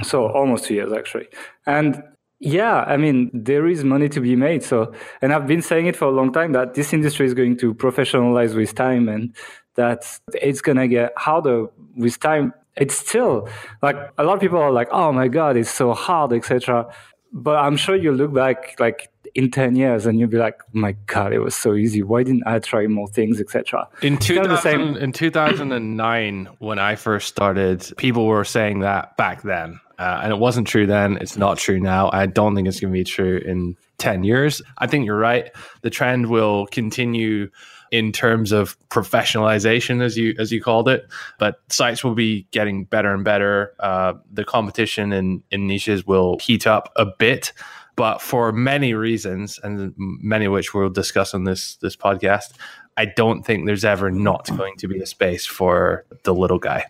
So 0.01 0.27
almost 0.27 0.65
two 0.65 0.73
years 0.73 0.91
actually. 0.91 1.27
And 1.67 2.03
yeah, 2.43 2.83
I 2.85 2.97
mean, 2.97 3.31
there 3.33 3.67
is 3.67 3.85
money 3.85 4.09
to 4.09 4.19
be 4.19 4.35
made. 4.35 4.63
So, 4.63 4.93
and 5.21 5.31
I've 5.31 5.47
been 5.47 5.61
saying 5.61 5.85
it 5.85 5.95
for 5.95 6.05
a 6.05 6.11
long 6.11 6.33
time 6.33 6.51
that 6.51 6.73
this 6.73 6.91
industry 6.91 7.25
is 7.25 7.33
going 7.33 7.55
to 7.59 7.73
professionalize 7.73 8.53
with 8.53 8.75
time 8.75 9.07
and 9.07 9.33
that 9.75 10.19
it's 10.33 10.59
going 10.59 10.75
to 10.75 10.89
get 10.89 11.13
harder 11.15 11.67
with 11.95 12.19
time. 12.19 12.53
It's 12.75 12.95
still 12.95 13.47
like 13.81 13.95
a 14.17 14.25
lot 14.25 14.33
of 14.33 14.41
people 14.41 14.59
are 14.59 14.71
like, 14.71 14.89
oh 14.91 15.13
my 15.13 15.29
God, 15.29 15.55
it's 15.55 15.69
so 15.69 15.93
hard, 15.93 16.33
etc. 16.33 16.93
But 17.31 17.55
I'm 17.63 17.77
sure 17.77 17.95
you 17.95 18.11
look 18.11 18.33
back 18.33 18.77
like 18.77 19.09
in 19.35 19.49
10 19.49 19.75
years 19.75 20.05
and 20.05 20.19
you'll 20.19 20.29
be 20.29 20.37
like, 20.37 20.59
oh 20.63 20.69
my 20.73 20.93
God, 21.07 21.33
it 21.33 21.39
was 21.39 21.55
so 21.55 21.73
easy. 21.73 22.03
Why 22.03 22.23
didn't 22.23 22.43
I 22.45 22.59
try 22.59 22.85
more 22.87 23.07
things, 23.07 23.39
etc. 23.39 23.87
In, 24.01 24.17
2000, 24.17 24.97
in 24.97 25.11
2009, 25.11 26.49
when 26.59 26.79
I 26.79 26.95
first 26.95 27.27
started, 27.27 27.91
people 27.97 28.27
were 28.27 28.45
saying 28.45 28.79
that 28.79 29.17
back 29.17 29.41
then. 29.41 29.79
Uh, 29.97 30.21
and 30.23 30.31
it 30.31 30.37
wasn't 30.37 30.67
true 30.67 30.85
then. 30.85 31.17
It's 31.17 31.37
not 31.37 31.57
true 31.57 31.79
now. 31.79 32.09
I 32.11 32.25
don't 32.25 32.55
think 32.55 32.67
it's 32.67 32.79
going 32.79 32.91
to 32.91 32.97
be 32.97 33.03
true 33.03 33.37
in 33.37 33.77
10 33.99 34.23
years. 34.23 34.61
I 34.77 34.87
think 34.87 35.05
you're 35.05 35.17
right. 35.17 35.51
The 35.81 35.89
trend 35.89 36.29
will 36.29 36.67
continue 36.67 37.49
in 37.91 38.11
terms 38.11 38.51
of 38.51 38.75
professionalization, 38.89 40.01
as 40.01 40.17
you 40.17 40.33
as 40.39 40.51
you 40.51 40.59
called 40.59 40.89
it. 40.89 41.07
But 41.37 41.61
sites 41.69 42.03
will 42.03 42.15
be 42.15 42.47
getting 42.49 42.85
better 42.85 43.13
and 43.13 43.23
better. 43.23 43.75
Uh, 43.79 44.13
the 44.31 44.43
competition 44.43 45.13
in, 45.13 45.43
in 45.51 45.67
niches 45.67 46.05
will 46.05 46.39
heat 46.39 46.65
up 46.65 46.91
a 46.95 47.05
bit 47.05 47.53
but 47.95 48.21
for 48.21 48.51
many 48.51 48.93
reasons, 48.93 49.59
and 49.63 49.93
many 49.97 50.45
of 50.45 50.51
which 50.51 50.73
we'll 50.73 50.89
discuss 50.89 51.33
on 51.33 51.43
this 51.43 51.75
this 51.77 51.95
podcast, 51.95 52.53
I 52.97 53.05
don't 53.05 53.43
think 53.43 53.65
there's 53.65 53.85
ever 53.85 54.11
not 54.11 54.47
going 54.57 54.75
to 54.77 54.87
be 54.87 54.99
a 54.99 55.05
space 55.05 55.45
for 55.45 56.05
the 56.23 56.33
little 56.33 56.59
guy. 56.59 56.85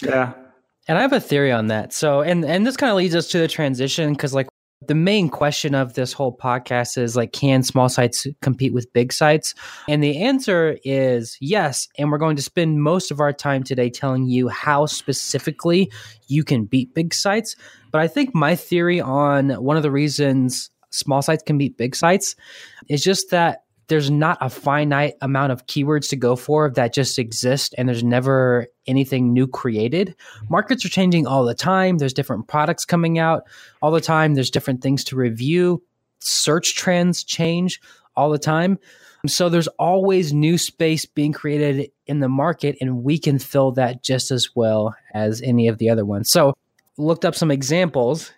Yeah, 0.00 0.32
And 0.88 0.98
I 0.98 1.02
have 1.02 1.12
a 1.12 1.20
theory 1.20 1.52
on 1.52 1.68
that. 1.68 1.92
So, 1.92 2.22
and 2.22 2.44
and 2.44 2.66
this 2.66 2.76
kind 2.76 2.90
of 2.90 2.96
leads 2.96 3.14
us 3.14 3.28
to 3.28 3.38
the 3.38 3.48
transition 3.48 4.12
because, 4.12 4.34
like, 4.34 4.48
the 4.86 4.94
main 4.94 5.28
question 5.28 5.74
of 5.74 5.94
this 5.94 6.12
whole 6.12 6.36
podcast 6.36 6.98
is 6.98 7.16
like, 7.16 7.32
can 7.32 7.62
small 7.62 7.88
sites 7.88 8.26
compete 8.40 8.72
with 8.72 8.92
big 8.92 9.12
sites? 9.12 9.54
And 9.88 10.02
the 10.02 10.22
answer 10.22 10.78
is 10.84 11.36
yes. 11.40 11.88
And 11.98 12.10
we're 12.10 12.18
going 12.18 12.36
to 12.36 12.42
spend 12.42 12.82
most 12.82 13.10
of 13.10 13.20
our 13.20 13.32
time 13.32 13.62
today 13.62 13.90
telling 13.90 14.26
you 14.26 14.48
how 14.48 14.86
specifically 14.86 15.90
you 16.28 16.44
can 16.44 16.64
beat 16.64 16.94
big 16.94 17.14
sites. 17.14 17.56
But 17.90 18.00
I 18.00 18.08
think 18.08 18.34
my 18.34 18.56
theory 18.56 19.00
on 19.00 19.50
one 19.50 19.76
of 19.76 19.82
the 19.82 19.90
reasons 19.90 20.70
small 20.90 21.22
sites 21.22 21.42
can 21.42 21.58
beat 21.58 21.76
big 21.76 21.96
sites 21.96 22.36
is 22.88 23.02
just 23.02 23.30
that 23.30 23.64
there's 23.92 24.10
not 24.10 24.38
a 24.40 24.48
finite 24.48 25.16
amount 25.20 25.52
of 25.52 25.66
keywords 25.66 26.08
to 26.08 26.16
go 26.16 26.34
for 26.34 26.70
that 26.70 26.94
just 26.94 27.18
exist 27.18 27.74
and 27.76 27.86
there's 27.86 28.02
never 28.02 28.66
anything 28.86 29.34
new 29.34 29.46
created. 29.46 30.08
Mm-hmm. 30.08 30.46
Markets 30.48 30.82
are 30.86 30.88
changing 30.88 31.26
all 31.26 31.44
the 31.44 31.54
time. 31.54 31.98
There's 31.98 32.14
different 32.14 32.48
products 32.48 32.86
coming 32.86 33.18
out 33.18 33.42
all 33.82 33.90
the 33.90 34.00
time. 34.00 34.32
There's 34.32 34.48
different 34.48 34.80
things 34.80 35.04
to 35.04 35.16
review. 35.16 35.82
Search 36.20 36.74
trends 36.74 37.22
change 37.22 37.82
all 38.16 38.30
the 38.30 38.38
time. 38.38 38.78
So 39.26 39.50
there's 39.50 39.68
always 39.78 40.32
new 40.32 40.56
space 40.56 41.04
being 41.04 41.34
created 41.34 41.90
in 42.06 42.20
the 42.20 42.30
market 42.30 42.78
and 42.80 43.04
we 43.04 43.18
can 43.18 43.38
fill 43.38 43.72
that 43.72 44.02
just 44.02 44.30
as 44.30 44.48
well 44.54 44.96
as 45.12 45.42
any 45.42 45.68
of 45.68 45.76
the 45.76 45.90
other 45.90 46.06
ones. 46.06 46.30
So 46.30 46.54
looked 46.96 47.26
up 47.26 47.34
some 47.34 47.50
examples 47.50 48.32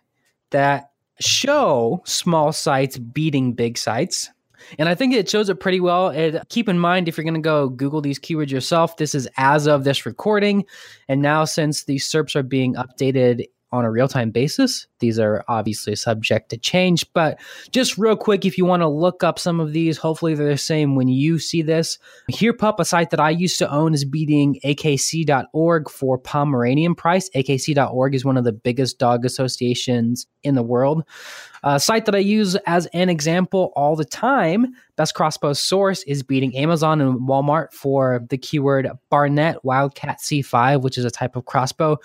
that 0.51 0.91
show 1.21 2.03
small 2.07 2.51
sites 2.51 2.99
beating 2.99 3.53
big 3.53 3.79
sites 3.79 4.31
and 4.79 4.89
I 4.89 4.95
think 4.95 5.15
it 5.15 5.29
shows 5.29 5.49
it 5.49 5.61
pretty 5.61 5.81
well. 5.81 6.09
And 6.09 6.43
keep 6.49 6.69
in 6.69 6.79
mind, 6.79 7.09
if 7.09 7.17
you're 7.17 7.25
going 7.25 7.35
to 7.35 7.41
go 7.41 7.69
Google 7.69 8.01
these 8.01 8.19
keywords 8.19 8.51
yourself, 8.51 8.97
this 8.97 9.15
is 9.15 9.29
as 9.37 9.67
of 9.67 9.85
this 9.85 10.07
recording. 10.07 10.65
And 11.09 11.23
now, 11.23 11.45
since 11.45 11.85
these 11.85 12.09
SERPs 12.09 12.37
are 12.37 12.43
being 12.43 12.75
updated 12.75 13.45
on 13.75 13.85
a 13.85 13.91
real 13.91 14.07
time 14.07 14.31
basis. 14.31 14.87
These 15.01 15.19
are 15.19 15.45
obviously 15.49 15.97
subject 15.97 16.51
to 16.51 16.57
change, 16.57 17.05
but 17.13 17.41
just 17.73 17.99
real 17.99 18.17
quick, 18.17 18.45
if 18.45 18.57
you 18.57 18.65
want 18.65 18.83
to 18.83 18.89
look 18.89 19.25
up 19.25 19.37
some 19.37 19.59
of 19.59 19.73
these, 19.73 19.99
hopefully 19.99 20.35
they're 20.35 20.49
the 20.49 20.57
same 20.57 20.95
when 20.95 21.09
you 21.09 21.41
see 21.41 21.61
this. 21.61 21.99
HerePup, 22.31 22.79
a 22.79 22.85
site 22.85 23.11
that 23.11 23.19
I 23.19 23.31
used 23.31 23.59
to 23.59 23.71
own, 23.71 23.93
is 23.93 24.05
beating 24.05 24.61
AKC.org 24.65 25.91
for 25.91 26.19
Pomeranian 26.19 26.95
price. 26.95 27.29
AKC.org 27.31 28.15
is 28.15 28.25
one 28.25 28.37
of 28.37 28.45
the 28.45 28.53
biggest 28.53 29.01
dog 29.01 29.25
associations 29.25 30.29
in 30.45 30.55
the 30.55 30.63
world. 30.63 31.03
A 31.65 31.81
site 31.81 32.05
that 32.05 32.15
I 32.15 32.19
use 32.19 32.55
as 32.67 32.87
an 32.93 33.09
example 33.09 33.73
all 33.75 33.97
the 33.97 34.05
time, 34.05 34.75
Best 34.97 35.15
Crossbow 35.15 35.55
Source, 35.55 36.05
is 36.05 36.23
beating 36.23 36.57
Amazon 36.57 37.01
and 37.01 37.21
Walmart 37.29 37.73
for 37.73 38.21
the 38.29 38.39
keyword 38.39 38.89
Barnett 39.11 39.65
Wildcat 39.65 40.21
C5, 40.21 40.83
which 40.83 40.97
is 40.97 41.05
a 41.05 41.11
type 41.11 41.35
of 41.35 41.47
crossbow. 41.47 41.99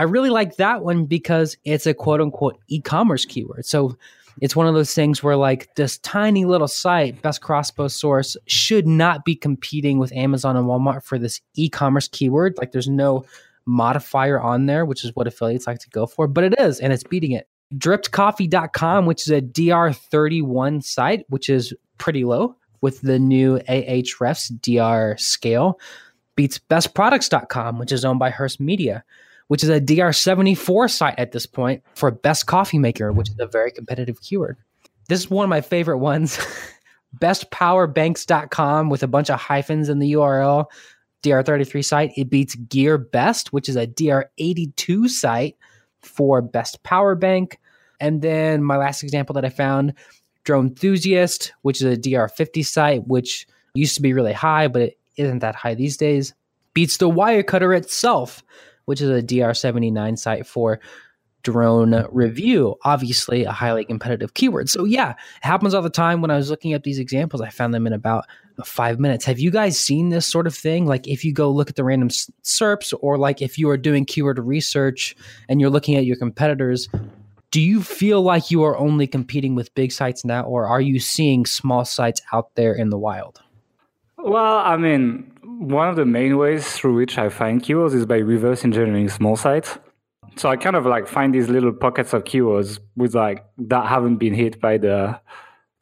I 0.00 0.04
really 0.04 0.30
like 0.30 0.56
that 0.56 0.82
one 0.82 1.04
because 1.04 1.58
it's 1.66 1.84
a 1.84 1.92
quote 1.92 2.22
unquote 2.22 2.58
e 2.68 2.80
commerce 2.80 3.26
keyword. 3.26 3.66
So 3.66 3.98
it's 4.40 4.56
one 4.56 4.66
of 4.66 4.72
those 4.72 4.94
things 4.94 5.22
where, 5.22 5.36
like, 5.36 5.74
this 5.74 5.98
tiny 5.98 6.46
little 6.46 6.68
site, 6.68 7.20
Best 7.20 7.42
Crossbow 7.42 7.88
Source, 7.88 8.34
should 8.46 8.86
not 8.86 9.26
be 9.26 9.36
competing 9.36 9.98
with 9.98 10.10
Amazon 10.14 10.56
and 10.56 10.66
Walmart 10.66 11.02
for 11.02 11.18
this 11.18 11.42
e 11.52 11.68
commerce 11.68 12.08
keyword. 12.08 12.54
Like, 12.56 12.72
there's 12.72 12.88
no 12.88 13.26
modifier 13.66 14.40
on 14.40 14.64
there, 14.64 14.86
which 14.86 15.04
is 15.04 15.14
what 15.14 15.26
affiliates 15.26 15.66
like 15.66 15.80
to 15.80 15.90
go 15.90 16.06
for, 16.06 16.26
but 16.26 16.44
it 16.44 16.54
is, 16.58 16.80
and 16.80 16.94
it's 16.94 17.04
beating 17.04 17.32
it. 17.32 17.46
Drippedcoffee.com, 17.74 19.04
which 19.04 19.26
is 19.26 19.30
a 19.30 19.42
DR31 19.42 20.82
site, 20.82 21.26
which 21.28 21.50
is 21.50 21.74
pretty 21.98 22.24
low 22.24 22.56
with 22.80 23.02
the 23.02 23.18
new 23.18 23.58
Ahrefs 23.68 24.50
DR 24.62 25.18
scale, 25.18 25.78
beats 26.36 26.58
bestproducts.com, 26.58 27.78
which 27.78 27.92
is 27.92 28.02
owned 28.02 28.18
by 28.18 28.30
Hearst 28.30 28.60
Media 28.60 29.04
which 29.50 29.64
is 29.64 29.68
a 29.68 29.80
DR74 29.80 30.88
site 30.88 31.18
at 31.18 31.32
this 31.32 31.44
point 31.44 31.82
for 31.96 32.12
best 32.12 32.46
coffee 32.46 32.78
maker, 32.78 33.10
which 33.10 33.30
is 33.30 33.36
a 33.40 33.48
very 33.48 33.72
competitive 33.72 34.20
keyword. 34.20 34.56
This 35.08 35.18
is 35.18 35.28
one 35.28 35.42
of 35.42 35.50
my 35.50 35.60
favorite 35.60 35.98
ones. 35.98 36.38
bestpowerbanks.com 37.20 38.90
with 38.90 39.02
a 39.02 39.08
bunch 39.08 39.28
of 39.28 39.40
hyphens 39.40 39.88
in 39.88 39.98
the 39.98 40.12
URL. 40.12 40.66
DR33 41.24 41.84
site. 41.84 42.12
It 42.16 42.30
beats 42.30 42.54
Gear 42.54 42.96
Best, 42.96 43.52
which 43.52 43.68
is 43.68 43.74
a 43.74 43.88
DR82 43.88 45.08
site 45.08 45.56
for 45.98 46.40
best 46.42 46.84
power 46.84 47.16
bank. 47.16 47.58
And 47.98 48.22
then 48.22 48.62
my 48.62 48.76
last 48.76 49.02
example 49.02 49.34
that 49.34 49.44
I 49.44 49.48
found, 49.50 49.94
Drone 50.44 50.68
Enthusiast, 50.68 51.54
which 51.62 51.82
is 51.82 51.92
a 51.92 52.00
DR50 52.00 52.64
site, 52.64 53.08
which 53.08 53.48
used 53.74 53.96
to 53.96 54.02
be 54.02 54.12
really 54.12 54.32
high, 54.32 54.68
but 54.68 54.82
it 54.82 54.98
isn't 55.16 55.40
that 55.40 55.56
high 55.56 55.74
these 55.74 55.96
days, 55.96 56.34
beats 56.72 56.98
the 56.98 57.10
Wirecutter 57.10 57.76
itself, 57.76 58.44
which 58.90 59.00
is 59.00 59.08
a 59.08 59.22
DR79 59.22 60.18
site 60.18 60.44
for 60.44 60.80
drone 61.42 62.04
review. 62.10 62.74
Obviously, 62.84 63.44
a 63.44 63.52
highly 63.52 63.84
competitive 63.84 64.34
keyword. 64.34 64.68
So, 64.68 64.84
yeah, 64.84 65.12
it 65.12 65.16
happens 65.42 65.74
all 65.74 65.82
the 65.82 65.88
time. 65.88 66.20
When 66.20 66.32
I 66.32 66.36
was 66.36 66.50
looking 66.50 66.72
at 66.72 66.82
these 66.82 66.98
examples, 66.98 67.40
I 67.40 67.50
found 67.50 67.72
them 67.72 67.86
in 67.86 67.92
about 67.92 68.26
five 68.64 68.98
minutes. 68.98 69.24
Have 69.26 69.38
you 69.38 69.52
guys 69.52 69.78
seen 69.78 70.08
this 70.08 70.26
sort 70.26 70.48
of 70.48 70.54
thing? 70.56 70.86
Like, 70.86 71.06
if 71.06 71.24
you 71.24 71.32
go 71.32 71.52
look 71.52 71.70
at 71.70 71.76
the 71.76 71.84
random 71.84 72.08
SERPs, 72.08 72.92
or 73.00 73.16
like 73.16 73.40
if 73.40 73.58
you 73.58 73.70
are 73.70 73.76
doing 73.76 74.04
keyword 74.04 74.40
research 74.40 75.14
and 75.48 75.60
you're 75.60 75.70
looking 75.70 75.94
at 75.94 76.04
your 76.04 76.16
competitors, 76.16 76.88
do 77.52 77.60
you 77.60 77.80
feel 77.80 78.22
like 78.22 78.50
you 78.50 78.64
are 78.64 78.76
only 78.76 79.06
competing 79.06 79.54
with 79.54 79.72
big 79.76 79.92
sites 79.92 80.24
now, 80.24 80.42
or 80.42 80.66
are 80.66 80.80
you 80.80 80.98
seeing 80.98 81.46
small 81.46 81.84
sites 81.84 82.20
out 82.32 82.54
there 82.56 82.74
in 82.74 82.90
the 82.90 82.98
wild? 82.98 83.40
Well, 84.18 84.58
I 84.58 84.76
mean, 84.76 85.32
one 85.60 85.90
of 85.90 85.96
the 85.96 86.06
main 86.06 86.38
ways 86.38 86.72
through 86.72 86.94
which 86.94 87.18
I 87.18 87.28
find 87.28 87.62
keywords 87.62 87.94
is 87.94 88.06
by 88.06 88.16
reverse 88.16 88.64
engineering 88.64 89.10
small 89.10 89.36
sites. 89.36 89.78
So 90.36 90.48
I 90.48 90.56
kind 90.56 90.74
of 90.74 90.86
like 90.86 91.06
find 91.06 91.34
these 91.34 91.50
little 91.50 91.72
pockets 91.72 92.14
of 92.14 92.24
keywords 92.24 92.78
with 92.96 93.14
like 93.14 93.44
that 93.58 93.86
haven't 93.86 94.16
been 94.16 94.32
hit 94.32 94.58
by 94.58 94.78
the 94.78 95.20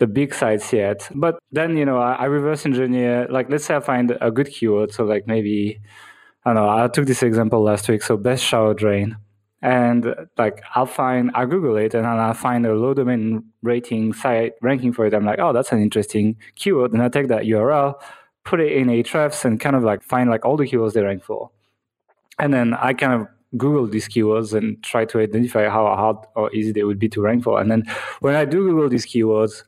the 0.00 0.08
big 0.08 0.34
sites 0.34 0.72
yet. 0.72 1.08
But 1.14 1.38
then 1.52 1.76
you 1.76 1.84
know 1.84 1.98
I, 1.98 2.14
I 2.14 2.24
reverse 2.24 2.66
engineer. 2.66 3.28
Like 3.30 3.50
let's 3.50 3.66
say 3.66 3.76
I 3.76 3.80
find 3.80 4.18
a 4.20 4.32
good 4.32 4.50
keyword. 4.50 4.92
So 4.92 5.04
like 5.04 5.28
maybe 5.28 5.80
I 6.44 6.54
don't 6.54 6.56
know. 6.56 6.68
I 6.68 6.88
took 6.88 7.06
this 7.06 7.22
example 7.22 7.62
last 7.62 7.88
week. 7.88 8.02
So 8.02 8.16
best 8.16 8.42
shower 8.42 8.74
drain, 8.74 9.16
and 9.62 10.12
like 10.36 10.60
I'll 10.74 10.86
find 10.86 11.30
I 11.34 11.44
Google 11.44 11.76
it 11.76 11.94
and 11.94 12.04
I'll 12.04 12.34
find 12.34 12.66
a 12.66 12.74
low 12.74 12.94
domain 12.94 13.44
rating 13.62 14.12
site 14.12 14.54
ranking 14.60 14.92
for 14.92 15.06
it. 15.06 15.14
I'm 15.14 15.24
like, 15.24 15.38
oh, 15.38 15.52
that's 15.52 15.70
an 15.70 15.80
interesting 15.80 16.34
keyword, 16.56 16.94
and 16.94 17.02
I 17.02 17.08
take 17.08 17.28
that 17.28 17.44
URL 17.44 17.94
put 18.48 18.60
it 18.60 18.72
in 18.72 18.88
Ahrefs 18.88 19.44
and 19.44 19.60
kind 19.60 19.76
of 19.76 19.82
like 19.84 20.02
find 20.02 20.30
like 20.30 20.46
all 20.46 20.56
the 20.56 20.64
keywords 20.64 20.94
they 20.94 21.02
rank 21.02 21.22
for. 21.22 21.50
And 22.38 22.54
then 22.54 22.72
I 22.72 22.94
kind 22.94 23.12
of 23.12 23.28
Google 23.58 23.86
these 23.86 24.08
keywords 24.08 24.54
and 24.54 24.82
try 24.82 25.04
to 25.04 25.20
identify 25.20 25.68
how 25.68 25.84
hard 25.94 26.16
or 26.34 26.50
easy 26.54 26.72
they 26.72 26.84
would 26.84 26.98
be 26.98 27.10
to 27.10 27.20
rank 27.20 27.44
for. 27.44 27.60
And 27.60 27.70
then 27.70 27.84
when 28.20 28.34
I 28.34 28.46
do 28.46 28.66
Google 28.66 28.88
these 28.88 29.04
keywords, 29.04 29.64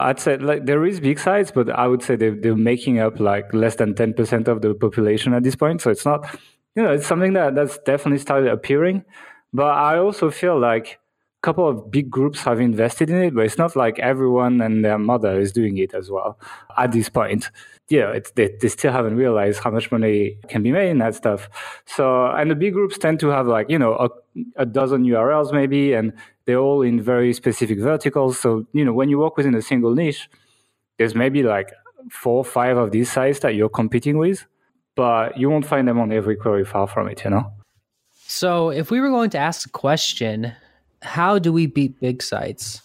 I'd 0.00 0.18
say 0.18 0.36
like 0.36 0.66
there 0.66 0.84
is 0.84 0.98
big 0.98 1.20
sites, 1.20 1.52
but 1.52 1.70
I 1.70 1.86
would 1.86 2.02
say 2.02 2.16
they're, 2.16 2.34
they're 2.34 2.56
making 2.56 2.98
up 2.98 3.20
like 3.20 3.54
less 3.54 3.76
than 3.76 3.94
10% 3.94 4.48
of 4.48 4.62
the 4.62 4.74
population 4.74 5.32
at 5.32 5.44
this 5.44 5.54
point. 5.54 5.80
So 5.80 5.90
it's 5.90 6.04
not, 6.04 6.26
you 6.74 6.82
know, 6.82 6.90
it's 6.90 7.06
something 7.06 7.34
that 7.34 7.54
that's 7.54 7.78
definitely 7.78 8.18
started 8.18 8.50
appearing. 8.50 9.04
But 9.52 9.74
I 9.74 9.98
also 9.98 10.32
feel 10.32 10.58
like 10.58 10.98
a 11.40 11.46
couple 11.46 11.68
of 11.68 11.88
big 11.88 12.10
groups 12.10 12.40
have 12.42 12.58
invested 12.58 13.10
in 13.10 13.22
it, 13.22 13.32
but 13.32 13.44
it's 13.44 13.58
not 13.58 13.76
like 13.76 14.00
everyone 14.00 14.60
and 14.60 14.84
their 14.84 14.98
mother 14.98 15.38
is 15.38 15.52
doing 15.52 15.78
it 15.78 15.94
as 15.94 16.10
well 16.10 16.36
at 16.76 16.90
this 16.90 17.08
point 17.08 17.50
you 17.88 18.00
know, 18.00 18.10
it's, 18.12 18.30
they, 18.32 18.56
they 18.60 18.68
still 18.68 18.92
haven't 18.92 19.16
realized 19.16 19.62
how 19.62 19.70
much 19.70 19.92
money 19.92 20.38
can 20.48 20.62
be 20.62 20.72
made 20.72 20.88
in 20.90 20.98
that 20.98 21.14
stuff. 21.14 21.48
So, 21.86 22.26
and 22.26 22.50
the 22.50 22.54
big 22.54 22.72
groups 22.72 22.96
tend 22.96 23.20
to 23.20 23.28
have 23.28 23.46
like, 23.46 23.68
you 23.68 23.78
know, 23.78 23.94
a, 23.94 24.08
a 24.56 24.66
dozen 24.66 25.04
URLs 25.04 25.52
maybe, 25.52 25.92
and 25.92 26.12
they're 26.46 26.58
all 26.58 26.82
in 26.82 27.00
very 27.00 27.32
specific 27.32 27.78
verticals. 27.78 28.40
So, 28.40 28.66
you 28.72 28.84
know, 28.84 28.92
when 28.92 29.08
you 29.08 29.18
work 29.18 29.36
within 29.36 29.54
a 29.54 29.62
single 29.62 29.94
niche, 29.94 30.28
there's 30.98 31.14
maybe 31.14 31.42
like 31.42 31.72
four 32.10 32.38
or 32.38 32.44
five 32.44 32.76
of 32.76 32.90
these 32.90 33.10
sites 33.10 33.40
that 33.40 33.54
you're 33.54 33.68
competing 33.68 34.16
with, 34.16 34.46
but 34.94 35.36
you 35.36 35.50
won't 35.50 35.66
find 35.66 35.86
them 35.86 35.98
on 35.98 36.12
every 36.12 36.36
query 36.36 36.64
far 36.64 36.86
from 36.86 37.08
it, 37.08 37.22
you 37.24 37.30
know? 37.30 37.52
So, 38.26 38.70
if 38.70 38.90
we 38.90 39.00
were 39.00 39.10
going 39.10 39.30
to 39.30 39.38
ask 39.38 39.64
the 39.64 39.68
question, 39.68 40.52
how 41.02 41.38
do 41.38 41.52
we 41.52 41.66
beat 41.66 42.00
big 42.00 42.22
sites? 42.22 42.80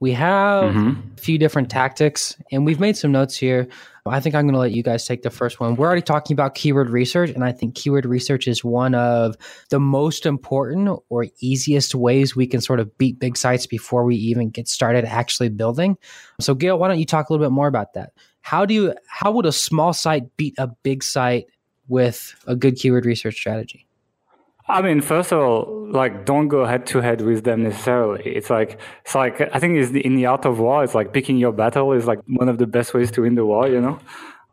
We 0.00 0.12
have 0.12 0.74
mm-hmm. 0.74 1.14
a 1.16 1.20
few 1.20 1.38
different 1.38 1.70
tactics, 1.70 2.36
and 2.52 2.64
we've 2.64 2.80
made 2.80 2.96
some 2.96 3.12
notes 3.12 3.36
here. 3.36 3.68
I 4.06 4.20
think 4.20 4.34
I'm 4.34 4.42
going 4.42 4.52
to 4.52 4.60
let 4.60 4.72
you 4.72 4.82
guys 4.82 5.06
take 5.06 5.22
the 5.22 5.30
first 5.30 5.60
one. 5.60 5.76
We're 5.76 5.86
already 5.86 6.02
talking 6.02 6.34
about 6.34 6.54
keyword 6.54 6.90
research, 6.90 7.30
and 7.30 7.42
I 7.42 7.52
think 7.52 7.74
keyword 7.74 8.04
research 8.04 8.46
is 8.46 8.62
one 8.62 8.94
of 8.94 9.34
the 9.70 9.80
most 9.80 10.26
important 10.26 11.00
or 11.08 11.26
easiest 11.40 11.94
ways 11.94 12.36
we 12.36 12.46
can 12.46 12.60
sort 12.60 12.80
of 12.80 12.98
beat 12.98 13.18
big 13.18 13.34
sites 13.34 13.66
before 13.66 14.04
we 14.04 14.16
even 14.16 14.50
get 14.50 14.68
started 14.68 15.06
actually 15.06 15.48
building. 15.48 15.96
So, 16.38 16.54
Gael, 16.54 16.78
why 16.78 16.88
don't 16.88 16.98
you 16.98 17.06
talk 17.06 17.30
a 17.30 17.32
little 17.32 17.46
bit 17.46 17.52
more 17.52 17.66
about 17.66 17.94
that? 17.94 18.12
How 18.42 18.66
do 18.66 18.74
you 18.74 18.94
how 19.08 19.32
would 19.32 19.46
a 19.46 19.52
small 19.52 19.94
site 19.94 20.36
beat 20.36 20.54
a 20.58 20.66
big 20.82 21.02
site 21.02 21.46
with 21.88 22.34
a 22.46 22.54
good 22.54 22.76
keyword 22.76 23.06
research 23.06 23.36
strategy? 23.36 23.83
I 24.66 24.80
mean, 24.82 25.00
first 25.02 25.32
of 25.32 25.38
all, 25.40 25.86
like 25.90 26.24
don't 26.24 26.48
go 26.48 26.64
head 26.64 26.86
to 26.86 27.00
head 27.00 27.20
with 27.20 27.44
them 27.44 27.62
necessarily. 27.64 28.22
It's 28.24 28.50
like 28.50 28.78
it's 29.04 29.14
like 29.14 29.40
I 29.40 29.58
think 29.58 29.76
it's 29.76 29.90
in 29.90 30.16
the 30.16 30.26
art 30.26 30.46
of 30.46 30.58
war. 30.58 30.82
It's 30.84 30.94
like 30.94 31.12
picking 31.12 31.36
your 31.36 31.52
battle 31.52 31.92
is 31.92 32.06
like 32.06 32.20
one 32.26 32.48
of 32.48 32.58
the 32.58 32.66
best 32.66 32.94
ways 32.94 33.10
to 33.12 33.22
win 33.22 33.34
the 33.34 33.44
war. 33.44 33.68
You 33.68 33.80
know. 33.80 34.00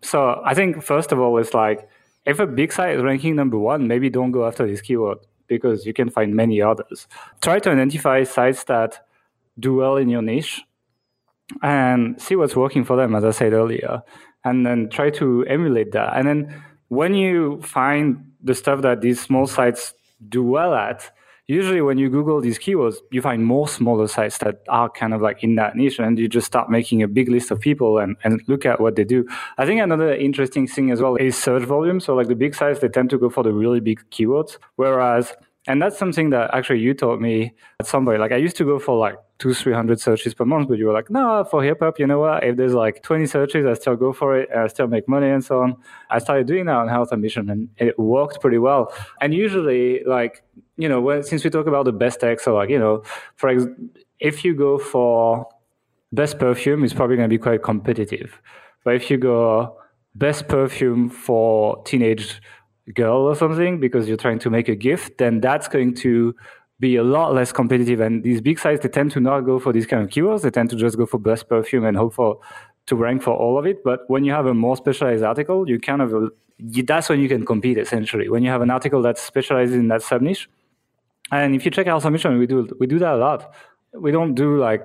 So 0.02 0.42
I 0.46 0.54
think 0.54 0.84
first 0.84 1.12
of 1.12 1.20
all, 1.20 1.38
it's 1.38 1.54
like 1.54 1.88
if 2.26 2.40
a 2.40 2.48
big 2.48 2.74
site 2.74 2.96
is 2.98 3.04
ranking 3.04 3.36
number 3.36 3.58
one, 3.58 3.88
maybe 3.88 4.10
don't 4.10 4.32
go 4.32 4.46
after 4.46 4.68
this 4.68 4.82
keyword. 4.82 5.20
because 5.52 5.86
you 5.86 5.94
can 5.94 6.10
find 6.10 6.34
many 6.34 6.62
others. 6.62 7.08
Try 7.42 7.60
to 7.60 7.70
identify 7.72 8.24
sites 8.24 8.64
that 8.66 9.06
do 9.60 9.76
well 9.76 9.98
in 9.98 10.08
your 10.08 10.22
niche 10.22 10.62
and 11.62 12.20
see 12.22 12.38
what's 12.38 12.56
working 12.56 12.86
for 12.86 12.96
them, 12.96 13.14
as 13.16 13.26
I 13.26 13.32
said 13.32 13.52
earlier, 13.52 14.02
and 14.46 14.66
then 14.66 14.88
try 14.90 15.10
to 15.10 15.46
emulate 15.48 15.92
that. 15.92 16.16
And 16.16 16.26
then 16.26 16.64
when 16.88 17.14
you 17.16 17.62
find 17.62 18.32
the 18.42 18.56
stuff 18.56 18.82
that 18.84 19.02
these 19.02 19.20
small 19.20 19.46
sites 19.46 19.94
do 20.30 20.44
well 20.44 20.74
at, 20.74 21.12
usually 21.48 21.82
when 21.82 21.98
you 21.98 22.10
Google 22.10 22.40
these 22.40 22.58
keywords, 22.58 22.96
you 23.12 23.22
find 23.22 23.46
more 23.46 23.68
smaller 23.68 24.08
sites 24.08 24.38
that 24.38 24.62
are 24.70 24.90
kind 24.90 25.14
of 25.14 25.22
like 25.22 25.44
in 25.44 25.56
that 25.56 25.76
niche, 25.76 26.00
and 26.00 26.18
you 26.18 26.30
just 26.30 26.48
start 26.48 26.70
making 26.70 27.04
a 27.04 27.08
big 27.08 27.30
list 27.30 27.52
of 27.52 27.60
people 27.60 27.98
and, 27.98 28.16
and 28.24 28.42
look 28.48 28.66
at 28.66 28.80
what 28.80 28.96
they 28.96 29.04
do. 29.04 29.28
I 29.58 29.66
think 29.66 29.82
another 29.82 30.14
interesting 30.14 30.68
thing 30.68 30.92
as 30.92 31.02
well 31.02 31.16
is 31.16 31.36
search 31.36 31.64
volume. 31.64 32.00
So 32.00 32.16
like 32.16 32.28
the 32.28 32.36
big 32.36 32.56
sites, 32.56 32.80
they 32.80 32.88
tend 32.88 33.10
to 33.10 33.18
go 33.18 33.30
for 33.30 33.44
the 33.44 33.52
really 33.52 33.80
big 33.80 34.02
keywords, 34.12 34.58
whereas 34.76 35.34
and 35.68 35.82
that's 35.82 35.98
something 35.98 36.32
that 36.32 36.54
actually 36.54 36.80
you 36.80 36.94
taught 36.94 37.22
me 37.22 37.54
at 37.80 37.86
some 37.86 38.06
point. 38.06 38.20
Like 38.20 38.32
I 38.32 38.38
used 38.38 38.58
to 38.58 38.66
go 38.66 38.80
for 38.80 38.98
like 38.98 39.16
two, 39.38 39.54
three 39.54 39.74
hundred 39.74 40.00
searches 40.00 40.34
per 40.34 40.46
month, 40.46 40.70
but 40.70 40.78
you 40.78 40.88
were 40.88 40.94
like, 40.94 41.10
no, 41.10 41.44
for 41.44 41.62
HerePup, 41.62 42.00
you 42.00 42.08
know 42.08 42.20
what? 42.20 42.44
If 42.44 42.58
there's 42.58 42.74
like 42.74 43.04
twenty 43.04 43.28
searches, 43.28 43.66
I 43.66 43.74
still 43.74 43.96
go 43.96 44.12
for 44.12 44.38
it. 44.40 44.50
I 44.56 44.68
still 44.68 44.88
make 44.88 45.08
money 45.08 45.30
and 45.30 45.44
so 45.44 45.62
on. 45.62 45.78
I 46.10 46.20
started 46.20 46.48
doing 46.48 46.66
that 46.66 46.76
on 46.76 46.88
Health 46.88 47.14
Ambition, 47.14 47.50
and 47.50 47.70
it 47.78 47.98
worked 48.00 48.42
pretty 48.42 48.58
well. 48.58 48.94
And 49.22 49.34
usually, 49.34 50.04
like 50.04 50.44
you 50.78 50.90
know, 50.90 51.00
when, 51.00 51.24
since 51.24 51.44
we 51.44 51.50
talk 51.50 51.68
about 51.68 51.86
the 51.86 51.92
best 51.92 52.20
tech, 52.20 52.40
so 52.40 52.56
like 52.56 52.70
you 52.70 52.80
know, 52.80 53.04
for 53.36 53.50
ex- 53.50 53.66
if 54.20 54.44
you 54.44 54.56
go 54.56 54.80
for 54.80 55.48
best 56.12 56.40
perfume, 56.40 56.84
it's 56.84 56.94
probably 56.94 57.18
going 57.18 57.30
to 57.30 57.34
be 57.34 57.42
quite 57.42 57.62
competitive. 57.62 58.42
But 58.84 58.96
if 58.96 59.12
you 59.12 59.18
go 59.18 59.78
best 60.16 60.48
perfume 60.48 61.10
for 61.10 61.82
teenage 61.84 62.42
girl 62.94 63.22
or 63.22 63.36
something 63.36 63.80
because 63.80 64.08
you're 64.08 64.18
trying 64.18 64.40
to 64.40 64.50
make 64.50 64.70
a 64.70 64.76
gift, 64.76 65.18
then 65.18 65.42
that's 65.42 65.68
going 65.68 65.94
to 65.96 66.36
be 66.80 66.96
a 66.96 67.04
lot 67.04 67.34
less 67.34 67.52
competitive. 67.52 68.00
And 68.00 68.24
these 68.24 68.42
big 68.42 68.60
sites, 68.60 68.82
they 68.82 68.90
tend 68.90 69.12
to 69.12 69.20
not 69.20 69.42
go 69.42 69.60
for 69.60 69.72
these 69.72 69.86
kind 69.86 70.04
of 70.04 70.10
keywords. 70.10 70.42
They 70.42 70.50
tend 70.50 70.70
to 70.72 70.76
just 70.76 70.98
go 70.98 71.06
for 71.06 71.20
best 71.20 71.48
perfume 71.48 71.86
and 71.86 71.96
hope 71.96 72.14
for 72.14 72.40
to 72.88 72.96
rank 72.96 73.22
for 73.22 73.36
all 73.36 73.58
of 73.58 73.66
it. 73.66 73.84
But 73.84 74.02
when 74.08 74.24
you 74.24 74.32
have 74.32 74.48
a 74.48 74.54
more 74.54 74.76
specialized 74.76 75.24
article, 75.24 75.70
you 75.70 75.80
kind 75.80 76.02
of 76.02 76.32
that's 76.60 77.10
when 77.10 77.20
you 77.20 77.30
can 77.30 77.46
compete 77.46 77.78
essentially. 77.78 78.30
When 78.30 78.44
you 78.44 78.50
have 78.50 78.62
an 78.62 78.72
article 78.72 79.02
that's 79.02 79.22
specialized 79.22 79.74
in 79.74 79.88
that 79.90 80.02
sub 80.02 80.22
niche. 80.22 80.50
And 81.32 81.56
if 81.56 81.64
you 81.66 81.72
check 81.72 81.88
our 81.88 82.02
submission, 82.02 82.38
we 82.38 82.48
do 82.48 82.68
we 82.80 82.88
do 82.88 83.00
that 83.00 83.14
a 83.14 83.18
lot. 83.18 83.54
We 83.94 84.12
don't 84.12 84.36
do 84.36 84.58
like 84.58 84.84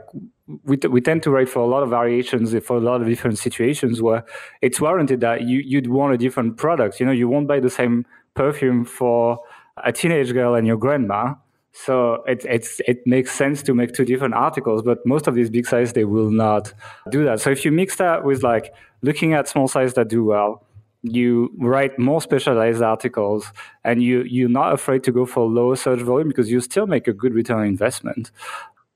we, 0.64 0.76
t- 0.76 0.88
we 0.88 1.00
tend 1.00 1.22
to 1.24 1.30
write 1.30 1.48
for 1.48 1.60
a 1.60 1.66
lot 1.66 1.82
of 1.82 1.90
variations 1.90 2.54
for 2.64 2.76
a 2.76 2.80
lot 2.80 3.00
of 3.00 3.08
different 3.08 3.38
situations 3.38 4.00
where 4.00 4.24
it's 4.62 4.80
warranted 4.80 5.20
that 5.20 5.42
you, 5.42 5.58
you'd 5.58 5.88
want 5.88 6.14
a 6.14 6.18
different 6.18 6.56
product. 6.56 7.00
You 7.00 7.06
know, 7.06 7.12
you 7.12 7.28
won't 7.28 7.48
buy 7.48 7.60
the 7.60 7.70
same 7.70 8.06
perfume 8.34 8.84
for 8.84 9.38
a 9.82 9.92
teenage 9.92 10.32
girl 10.32 10.54
and 10.54 10.66
your 10.66 10.76
grandma. 10.76 11.34
So 11.72 12.22
it, 12.26 12.44
it's, 12.48 12.80
it 12.86 13.06
makes 13.06 13.32
sense 13.32 13.62
to 13.64 13.74
make 13.74 13.92
two 13.92 14.04
different 14.04 14.34
articles, 14.34 14.82
but 14.82 15.04
most 15.04 15.26
of 15.26 15.34
these 15.34 15.50
big 15.50 15.66
sites, 15.66 15.92
they 15.92 16.04
will 16.04 16.30
not 16.30 16.72
do 17.10 17.24
that. 17.24 17.40
So 17.40 17.50
if 17.50 17.64
you 17.64 17.72
mix 17.72 17.96
that 17.96 18.24
with 18.24 18.42
like 18.42 18.72
looking 19.02 19.34
at 19.34 19.48
small 19.48 19.68
sites 19.68 19.92
that 19.94 20.08
do 20.08 20.24
well, 20.24 20.64
you 21.02 21.52
write 21.58 21.98
more 21.98 22.22
specialized 22.22 22.82
articles 22.82 23.52
and 23.84 24.02
you, 24.02 24.22
you're 24.22 24.48
not 24.48 24.72
afraid 24.72 25.04
to 25.04 25.12
go 25.12 25.26
for 25.26 25.46
low 25.46 25.74
search 25.74 26.00
volume 26.00 26.28
because 26.28 26.50
you 26.50 26.60
still 26.60 26.86
make 26.86 27.06
a 27.06 27.12
good 27.12 27.34
return 27.34 27.58
on 27.58 27.66
investment 27.66 28.30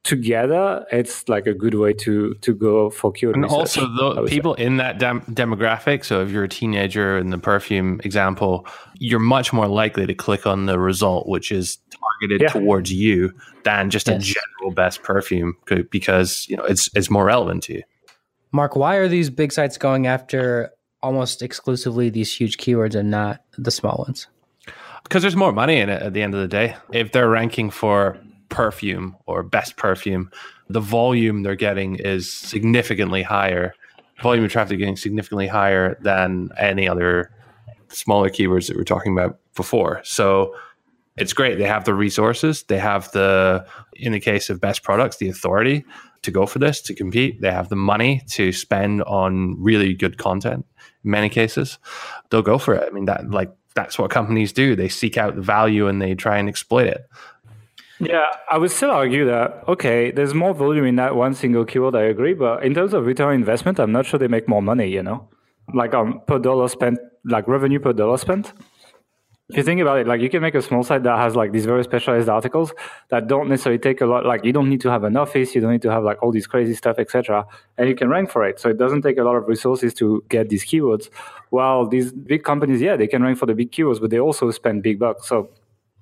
together, 0.02 0.86
it's 0.90 1.28
like 1.28 1.46
a 1.46 1.54
good 1.54 1.74
way 1.74 1.92
to 1.92 2.34
to 2.34 2.54
go 2.54 2.90
for 2.90 3.12
keyword 3.12 3.36
and 3.36 3.44
research, 3.44 3.58
also 3.58 3.86
the 3.86 4.26
people 4.28 4.56
say. 4.56 4.64
in 4.64 4.76
that 4.78 4.98
dem- 4.98 5.22
demographic. 5.22 6.04
So 6.04 6.22
if 6.22 6.30
you're 6.30 6.44
a 6.44 6.48
teenager 6.48 7.18
in 7.18 7.30
the 7.30 7.38
perfume 7.38 8.00
example, 8.04 8.66
you're 8.94 9.20
much 9.20 9.52
more 9.52 9.68
likely 9.68 10.06
to 10.06 10.14
click 10.14 10.46
on 10.46 10.66
the 10.66 10.78
result, 10.78 11.28
which 11.28 11.52
is 11.52 11.78
targeted 11.90 12.42
yeah. 12.42 12.48
towards 12.48 12.92
you, 12.92 13.32
than 13.64 13.90
just 13.90 14.08
yes. 14.08 14.16
a 14.16 14.34
general 14.34 14.74
best 14.74 15.02
perfume 15.02 15.56
because 15.90 16.48
you 16.48 16.56
know 16.56 16.64
it's 16.64 16.88
it's 16.94 17.10
more 17.10 17.24
relevant 17.26 17.62
to 17.64 17.74
you. 17.74 17.82
Mark, 18.52 18.74
why 18.74 18.96
are 18.96 19.08
these 19.08 19.30
big 19.30 19.52
sites 19.52 19.78
going 19.78 20.06
after 20.06 20.70
almost 21.02 21.40
exclusively 21.40 22.10
these 22.10 22.34
huge 22.34 22.56
keywords 22.56 22.94
and 22.94 23.10
not 23.10 23.42
the 23.56 23.70
small 23.70 24.04
ones? 24.06 24.26
Because 25.04 25.22
there's 25.22 25.36
more 25.36 25.52
money 25.52 25.78
in 25.78 25.88
it 25.88 26.02
at 26.02 26.14
the 26.14 26.22
end 26.22 26.34
of 26.34 26.40
the 26.40 26.48
day. 26.48 26.76
If 26.92 27.12
they're 27.12 27.28
ranking 27.28 27.70
for 27.70 28.18
perfume 28.50 29.16
or 29.26 29.42
best 29.42 29.76
perfume, 29.76 30.30
the 30.68 30.80
volume 30.80 31.42
they're 31.42 31.56
getting 31.56 31.96
is 31.96 32.30
significantly 32.30 33.22
higher. 33.22 33.74
Volume 34.22 34.44
of 34.44 34.52
traffic 34.52 34.78
getting 34.78 34.96
significantly 34.96 35.46
higher 35.46 35.98
than 36.02 36.50
any 36.58 36.86
other 36.86 37.32
smaller 37.88 38.28
keywords 38.28 38.66
that 38.68 38.76
we 38.76 38.82
are 38.82 38.84
talking 38.84 39.12
about 39.16 39.38
before. 39.56 40.00
So 40.04 40.54
it's 41.16 41.32
great. 41.32 41.58
They 41.58 41.66
have 41.66 41.84
the 41.84 41.94
resources. 41.94 42.62
They 42.64 42.78
have 42.78 43.10
the, 43.12 43.66
in 43.94 44.12
the 44.12 44.20
case 44.20 44.50
of 44.50 44.60
best 44.60 44.82
products, 44.82 45.16
the 45.16 45.28
authority 45.28 45.84
to 46.22 46.30
go 46.30 46.46
for 46.46 46.58
this, 46.58 46.80
to 46.82 46.94
compete. 46.94 47.40
They 47.40 47.50
have 47.50 47.68
the 47.68 47.76
money 47.76 48.22
to 48.32 48.52
spend 48.52 49.02
on 49.04 49.60
really 49.60 49.94
good 49.94 50.18
content 50.18 50.66
in 51.04 51.10
many 51.10 51.28
cases. 51.28 51.78
They'll 52.30 52.42
go 52.42 52.58
for 52.58 52.74
it. 52.74 52.86
I 52.86 52.90
mean, 52.92 53.06
that 53.06 53.30
like 53.30 53.50
that's 53.74 53.98
what 53.98 54.10
companies 54.10 54.52
do. 54.52 54.74
They 54.74 54.88
seek 54.88 55.16
out 55.16 55.36
the 55.36 55.42
value 55.42 55.86
and 55.86 56.00
they 56.00 56.14
try 56.14 56.38
and 56.38 56.48
exploit 56.48 56.86
it. 56.86 57.08
Yeah, 58.00 58.24
I 58.50 58.56
would 58.56 58.70
still 58.70 58.90
argue 58.90 59.26
that 59.26 59.62
okay, 59.68 60.10
there's 60.10 60.32
more 60.32 60.54
volume 60.54 60.86
in 60.86 60.96
that 60.96 61.14
one 61.14 61.34
single 61.34 61.66
keyword. 61.66 61.94
I 61.94 62.04
agree, 62.04 62.32
but 62.32 62.64
in 62.64 62.74
terms 62.74 62.94
of 62.94 63.04
return 63.04 63.34
investment, 63.34 63.78
I'm 63.78 63.92
not 63.92 64.06
sure 64.06 64.18
they 64.18 64.28
make 64.28 64.48
more 64.48 64.62
money. 64.62 64.88
You 64.88 65.02
know, 65.02 65.28
like 65.74 65.92
um, 65.94 66.22
per 66.26 66.38
dollar 66.38 66.68
spent, 66.68 66.98
like 67.24 67.46
revenue 67.46 67.78
per 67.78 67.92
dollar 67.92 68.16
spent. 68.16 68.54
If 69.50 69.56
you 69.56 69.62
think 69.64 69.80
about 69.80 69.98
it, 69.98 70.06
like 70.06 70.20
you 70.20 70.30
can 70.30 70.42
make 70.42 70.54
a 70.54 70.62
small 70.62 70.84
site 70.84 71.02
that 71.02 71.18
has 71.18 71.34
like 71.34 71.50
these 71.50 71.66
very 71.66 71.82
specialized 71.82 72.28
articles 72.28 72.72
that 73.08 73.26
don't 73.26 73.48
necessarily 73.48 73.80
take 73.80 74.00
a 74.00 74.06
lot. 74.06 74.24
Like 74.24 74.44
you 74.44 74.52
don't 74.52 74.70
need 74.70 74.80
to 74.82 74.90
have 74.90 75.02
an 75.02 75.16
office, 75.16 75.54
you 75.56 75.60
don't 75.60 75.72
need 75.72 75.82
to 75.82 75.90
have 75.90 76.04
like 76.04 76.22
all 76.22 76.30
these 76.30 76.46
crazy 76.46 76.74
stuff, 76.74 77.00
etc. 77.00 77.44
And 77.76 77.88
you 77.88 77.96
can 77.96 78.08
rank 78.08 78.30
for 78.30 78.46
it. 78.46 78.60
So 78.60 78.70
it 78.70 78.78
doesn't 78.78 79.02
take 79.02 79.18
a 79.18 79.24
lot 79.24 79.34
of 79.34 79.48
resources 79.48 79.92
to 79.94 80.24
get 80.28 80.48
these 80.50 80.64
keywords. 80.64 81.10
While 81.50 81.88
these 81.88 82.12
big 82.12 82.44
companies, 82.44 82.80
yeah, 82.80 82.96
they 82.96 83.08
can 83.08 83.22
rank 83.24 83.38
for 83.38 83.46
the 83.46 83.54
big 83.54 83.72
keywords, 83.72 84.00
but 84.00 84.10
they 84.10 84.20
also 84.20 84.50
spend 84.52 84.84
big 84.84 85.00
bucks. 85.00 85.28
So 85.28 85.50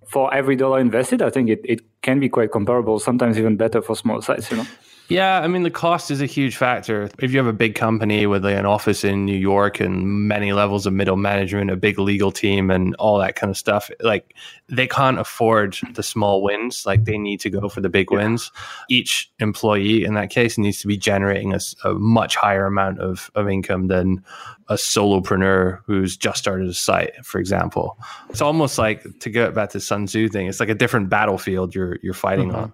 for 0.08 0.32
every 0.34 0.56
dollar 0.56 0.80
invested, 0.80 1.22
I 1.22 1.30
think 1.30 1.50
it, 1.50 1.60
it 1.64 1.80
can 2.02 2.18
be 2.18 2.28
quite 2.28 2.50
comparable, 2.50 2.98
sometimes 2.98 3.38
even 3.38 3.56
better 3.56 3.82
for 3.82 3.94
small 3.94 4.22
sites, 4.22 4.50
you 4.50 4.56
know? 4.56 4.66
Yeah, 5.08 5.40
I 5.40 5.48
mean 5.48 5.62
the 5.62 5.70
cost 5.70 6.10
is 6.10 6.20
a 6.20 6.26
huge 6.26 6.56
factor. 6.56 7.08
If 7.18 7.32
you 7.32 7.38
have 7.38 7.46
a 7.46 7.52
big 7.52 7.74
company 7.74 8.26
with 8.26 8.44
an 8.44 8.66
office 8.66 9.04
in 9.04 9.24
New 9.24 9.36
York 9.36 9.80
and 9.80 10.28
many 10.28 10.52
levels 10.52 10.84
of 10.86 10.92
middle 10.92 11.16
management, 11.16 11.70
a 11.70 11.76
big 11.76 11.98
legal 11.98 12.30
team, 12.30 12.70
and 12.70 12.94
all 12.96 13.18
that 13.18 13.34
kind 13.34 13.50
of 13.50 13.56
stuff, 13.56 13.90
like 14.00 14.34
they 14.68 14.86
can't 14.86 15.18
afford 15.18 15.78
the 15.94 16.02
small 16.02 16.42
wins. 16.42 16.84
Like 16.84 17.06
they 17.06 17.16
need 17.16 17.40
to 17.40 17.48
go 17.48 17.70
for 17.70 17.80
the 17.80 17.88
big 17.88 18.08
yeah. 18.10 18.18
wins. 18.18 18.52
Each 18.90 19.30
employee 19.38 20.04
in 20.04 20.12
that 20.14 20.28
case 20.28 20.58
needs 20.58 20.80
to 20.80 20.86
be 20.86 20.98
generating 20.98 21.54
a, 21.54 21.60
a 21.84 21.94
much 21.94 22.36
higher 22.36 22.66
amount 22.66 23.00
of, 23.00 23.30
of 23.34 23.48
income 23.48 23.86
than 23.86 24.22
a 24.68 24.74
solopreneur 24.74 25.80
who's 25.86 26.18
just 26.18 26.38
started 26.38 26.68
a 26.68 26.74
site, 26.74 27.24
for 27.24 27.38
example. 27.38 27.96
It's 28.28 28.42
almost 28.42 28.76
like 28.76 29.20
to 29.20 29.30
go 29.30 29.50
back 29.52 29.70
to 29.70 29.80
Sun 29.80 30.04
Tzu 30.04 30.28
thing. 30.28 30.48
It's 30.48 30.60
like 30.60 30.68
a 30.68 30.74
different 30.74 31.08
battlefield 31.08 31.74
you're 31.74 31.96
you're 32.02 32.12
fighting 32.12 32.48
mm-hmm. 32.48 32.64
on. 32.64 32.72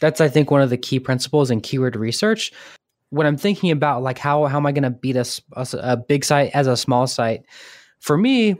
That's 0.00 0.20
I 0.20 0.28
think 0.28 0.50
one 0.50 0.62
of 0.62 0.70
the 0.70 0.78
key 0.78 0.98
principles 0.98 1.50
in 1.50 1.60
keyword 1.60 1.96
research. 1.96 2.52
When 3.10 3.26
I'm 3.26 3.36
thinking 3.36 3.70
about 3.70 4.02
like 4.02 4.18
how 4.18 4.46
how 4.46 4.56
am 4.56 4.66
I 4.66 4.72
going 4.72 4.84
to 4.84 4.90
beat 4.90 5.16
a, 5.16 5.26
a, 5.52 5.66
a 5.80 5.96
big 5.96 6.24
site 6.24 6.50
as 6.54 6.66
a 6.66 6.76
small 6.76 7.06
site, 7.06 7.44
for 7.98 8.16
me, 8.16 8.56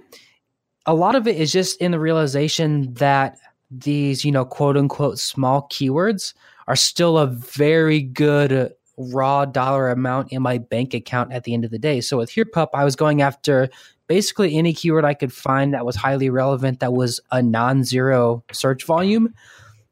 a 0.87 0.95
lot 0.95 1.15
of 1.15 1.27
it 1.27 1.37
is 1.37 1.53
just 1.53 1.81
in 1.81 1.93
the 1.93 2.01
realization 2.01 2.93
that 2.95 3.39
these 3.71 4.25
you 4.25 4.33
know 4.33 4.45
quote 4.45 4.77
unquote 4.77 5.19
small 5.19 5.69
keywords 5.73 6.35
are 6.67 6.77
still 6.77 7.19
a 7.19 7.27
very 7.27 8.01
good 8.01 8.73
raw 8.97 9.45
dollar 9.45 9.91
amount 9.91 10.33
in 10.33 10.43
my 10.43 10.59
bank 10.59 10.95
account 10.95 11.33
at 11.33 11.45
the 11.45 11.55
end 11.55 11.65
of 11.65 11.71
the 11.71 11.79
day. 11.79 12.01
So 12.01 12.19
with 12.19 12.31
HerePup, 12.31 12.69
I 12.75 12.85
was 12.85 12.97
going 12.97 13.23
after 13.23 13.71
basically 14.09 14.57
any 14.57 14.73
keyword 14.73 15.05
I 15.05 15.15
could 15.15 15.33
find 15.33 15.73
that 15.73 15.87
was 15.87 15.97
highly 15.97 16.29
relevant 16.29 16.81
that 16.81 16.93
was 16.93 17.21
a 17.31 17.43
non-zero 17.43 18.45
search 18.53 18.85
volume 18.85 19.33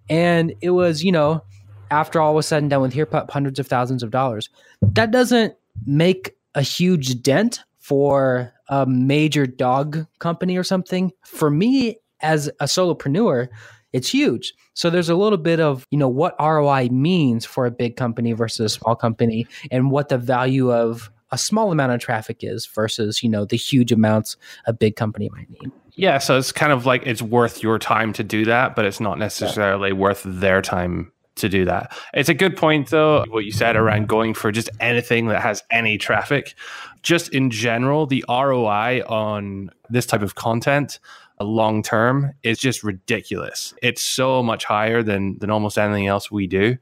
and 0.09 0.55
it 0.61 0.71
was, 0.71 1.03
you 1.03 1.13
know, 1.13 1.43
after 1.91 2.21
all 2.21 2.35
was 2.35 2.47
said 2.47 2.63
and 2.63 2.71
done 2.71 2.83
with 2.83 2.95
HerePup, 2.95 3.31
hundreds 3.31 3.59
of 3.59 3.67
thousands 3.67 4.03
of 4.03 4.11
dollars. 4.11 4.49
That 4.83 5.11
doesn't 5.11 5.55
make 5.87 6.37
a 6.55 6.63
huge 6.63 7.23
dent 7.23 7.61
for 7.79 8.53
a 8.69 8.85
major 8.87 9.47
dog 9.47 10.07
company 10.19 10.57
or 10.57 10.65
something. 10.65 11.13
For 11.25 11.51
me, 11.51 11.99
as 12.21 12.49
a 12.61 12.65
solopreneur, 12.65 13.49
it's 13.93 14.11
huge. 14.11 14.55
So 14.75 14.91
there's 14.91 15.09
a 15.09 15.15
little 15.15 15.39
bit 15.39 15.61
of, 15.61 15.87
you 15.91 15.99
know, 15.99 16.09
what 16.09 16.37
ROI 16.39 16.89
means 16.91 17.45
for 17.47 17.65
a 17.65 17.71
big 17.71 17.97
company 17.97 18.33
versus 18.33 18.73
a 18.73 18.75
small 18.79 18.95
company 18.95 19.47
and 19.71 19.91
what 19.91 20.09
the 20.09 20.19
value 20.19 20.73
of 20.73 21.11
a 21.31 21.39
small 21.39 21.73
amount 21.73 21.93
of 21.93 22.01
traffic 22.01 22.39
is 22.41 22.67
versus, 22.67 23.23
you 23.23 23.29
know, 23.29 23.45
the 23.45 23.57
huge 23.57 23.93
amounts 23.93 24.37
a 24.67 24.73
big 24.73 24.97
company 24.97 25.31
might 25.33 25.49
need. 25.51 25.73
Yeah, 25.99 26.19
so 26.19 26.39
it's 26.39 26.53
kind 26.53 26.71
of 26.71 26.87
like 26.87 27.05
it's 27.07 27.21
worth 27.21 27.61
your 27.61 27.77
time 27.77 28.13
to 28.13 28.23
do 28.23 28.45
that, 28.45 28.77
but 28.77 28.85
it's 28.85 29.01
not 29.01 29.19
necessarily 29.19 29.89
yeah. 29.89 29.97
worth 29.97 30.23
their 30.25 30.63
time 30.63 31.11
to 31.35 31.49
do 31.49 31.65
that. 31.65 31.93
It's 32.15 32.29
a 32.29 32.35
good 32.35 32.57
point 32.57 32.91
though, 32.91 33.25
what 33.31 33.45
you 33.45 33.51
said 33.51 33.75
around 33.75 34.07
going 34.07 34.35
for 34.35 34.53
just 34.53 34.71
anything 34.79 35.27
that 35.27 35.43
has 35.43 35.65
any 35.73 35.99
traffic. 35.99 36.55
Just 37.03 37.31
in 37.31 37.51
general, 37.51 38.07
the 38.07 38.25
ROI 38.29 39.03
on 39.09 39.71
this 39.91 40.07
type 40.07 40.23
of 40.23 40.37
content 40.37 41.01
uh, 41.41 41.45
long 41.45 41.83
term 41.83 42.33
is 42.45 42.61
just 42.61 42.85
ridiculous. 42.85 43.75
It's 43.83 44.01
so 44.01 44.41
much 44.41 44.65
higher 44.65 45.03
than 45.03 45.37
than 45.39 45.51
almost 45.51 45.79
anything 45.79 46.07
else 46.07 46.31
we 46.31 46.47
do. 46.47 46.77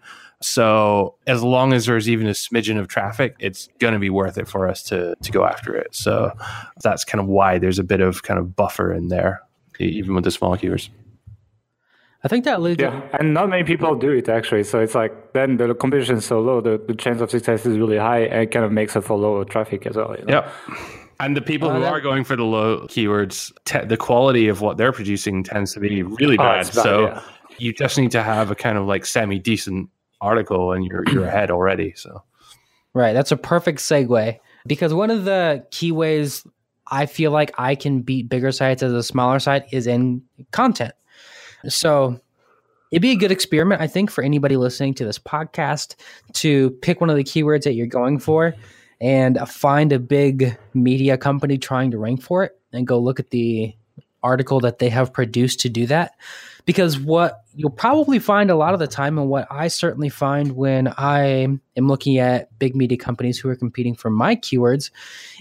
So 0.47 1.17
as 1.27 1.43
long 1.43 1.73
as 1.73 1.87
there's 1.87 2.09
even 2.09 2.29
a 2.29 2.31
smidgen 2.31 2.79
of 2.79 2.87
traffic, 2.87 3.35
it's 3.41 3.69
going 3.79 3.95
to 3.95 4.01
be 4.01 4.11
worth 4.11 4.39
it 4.39 4.47
for 4.47 4.69
us 4.69 4.83
to 4.85 5.15
to 5.21 5.33
go 5.33 5.45
after 5.45 5.75
it. 5.75 5.95
So 5.95 6.31
that's 6.83 7.05
kind 7.05 7.21
of 7.21 7.27
why 7.27 7.59
there's 7.59 7.79
a 7.79 7.85
bit 7.85 8.01
of 8.01 8.23
kind 8.23 8.39
of 8.39 8.55
buffer 8.55 8.93
in 8.93 9.09
there, 9.09 9.43
even 9.81 10.15
with 10.15 10.25
the 10.25 10.31
small 10.31 10.57
keywords. 10.57 10.89
I 12.23 12.29
think 12.29 12.45
that 12.45 12.63
leads. 12.63 12.81
Yeah, 12.81 13.03
and 13.19 13.35
not 13.35 13.49
many 13.49 13.65
people 13.65 13.95
do 13.97 14.11
it 14.11 14.29
actually. 14.29 14.65
So 14.65 14.81
it's 14.81 14.95
like 14.95 15.33
then 15.33 15.57
the 15.57 15.75
competition 15.75 16.17
is 16.17 16.25
so 16.25 16.41
low, 16.41 16.61
the, 16.61 16.81
the 16.87 16.95
chance 16.95 17.21
of 17.21 17.31
success 17.31 17.67
is 17.67 17.77
really 17.77 17.99
high, 17.99 18.21
and 18.21 18.43
it 18.43 18.51
kind 18.53 18.65
of 18.65 18.73
makes 18.73 18.95
it 18.95 19.03
for 19.03 19.19
lower 19.19 19.45
traffic 19.45 19.85
as 19.87 19.97
well. 19.97 20.15
You 20.17 20.25
know? 20.27 20.33
Yep. 20.33 20.53
And 21.19 21.37
the 21.37 21.41
people 21.41 21.71
who 21.71 21.83
uh, 21.83 21.89
are 21.89 22.01
going 22.01 22.25
for 22.25 22.37
the 22.37 22.45
low 22.45 22.87
keywords, 22.87 23.53
te- 23.65 23.85
the 23.85 23.97
quality 23.97 24.49
of 24.49 24.61
what 24.61 24.77
they're 24.77 24.93
producing 24.93 25.43
tends 25.43 25.73
to 25.75 25.81
be 25.81 26.03
really 26.03 26.35
oh, 26.35 26.43
bad. 26.43 26.67
Oh, 26.67 26.69
bad 26.69 26.73
so 26.73 27.07
yeah. 27.07 27.23
you 27.59 27.73
just 27.73 27.99
need 27.99 28.11
to 28.13 28.23
have 28.23 28.51
a 28.51 28.55
kind 28.55 28.77
of 28.77 28.87
like 28.87 29.07
semi 29.07 29.39
decent 29.39 29.89
article, 30.21 30.73
and 30.73 30.85
you're 30.85 31.05
you're 31.13 31.25
ahead 31.29 31.51
already. 31.51 31.93
So 31.97 32.23
Right. 32.97 33.13
That's 33.13 33.31
a 33.31 33.37
perfect 33.37 33.81
segue 33.81 34.39
because 34.67 34.95
one 34.95 35.11
of 35.11 35.27
the 35.27 35.67
key 35.71 35.93
ways 35.93 36.47
I 36.87 37.05
feel 37.05 37.31
like 37.31 37.53
I 37.59 37.75
can 37.75 38.01
beat 38.01 38.31
bigger 38.31 38.51
sites 38.53 38.83
as 38.83 38.91
a 38.91 39.03
smaller 39.03 39.39
site 39.39 39.65
is 39.71 39.87
in 39.87 40.23
content. 40.51 40.95
So 41.69 42.19
it'd 42.91 43.03
be 43.03 43.11
a 43.11 43.17
good 43.17 43.33
experiment, 43.33 43.83
I 43.83 43.87
think, 43.87 44.11
for 44.11 44.25
anybody 44.25 44.57
listening 44.57 44.95
to 44.95 45.05
this 45.05 45.19
podcast 45.19 45.97
to 46.35 46.71
pick 46.81 47.03
one 47.03 47.11
of 47.11 47.17
the 47.17 47.25
keywords 47.25 47.65
that 47.65 47.75
you're 47.75 47.87
going 47.87 48.19
for 48.19 48.55
and 48.99 49.39
find 49.47 49.93
a 49.93 49.99
big 49.99 50.57
media 50.73 51.19
company 51.19 51.59
trying 51.59 51.91
to 51.91 51.99
rank 51.99 52.23
for 52.23 52.45
it 52.45 52.59
and 52.73 52.87
go 52.87 52.99
look 52.99 53.21
at 53.21 53.29
the 53.29 53.75
article 54.23 54.61
that 54.61 54.79
they 54.79 54.89
have 54.89 55.13
produced 55.13 55.61
to 55.61 55.69
do 55.69 55.87
that. 55.87 56.13
Because 56.65 56.99
what 56.99 57.45
you'll 57.55 57.71
probably 57.71 58.19
find 58.19 58.51
a 58.51 58.57
lot 58.57 58.75
of 58.75 58.81
the 58.81 58.89
time, 58.89 59.19
and 59.19 59.29
what 59.29 59.47
I 59.51 59.69
certainly 59.69 60.09
find 60.09 60.53
when 60.53 60.89
I 60.89 61.21
am 61.27 61.61
looking 61.77 62.19
at 62.19 62.59
big 62.59 62.75
media 62.75 62.99
companies 62.99 63.39
who 63.39 63.49
are 63.49 63.57
competing 63.57 63.95
for 63.95 64.11
my 64.11 64.35
keywords, 64.35 64.91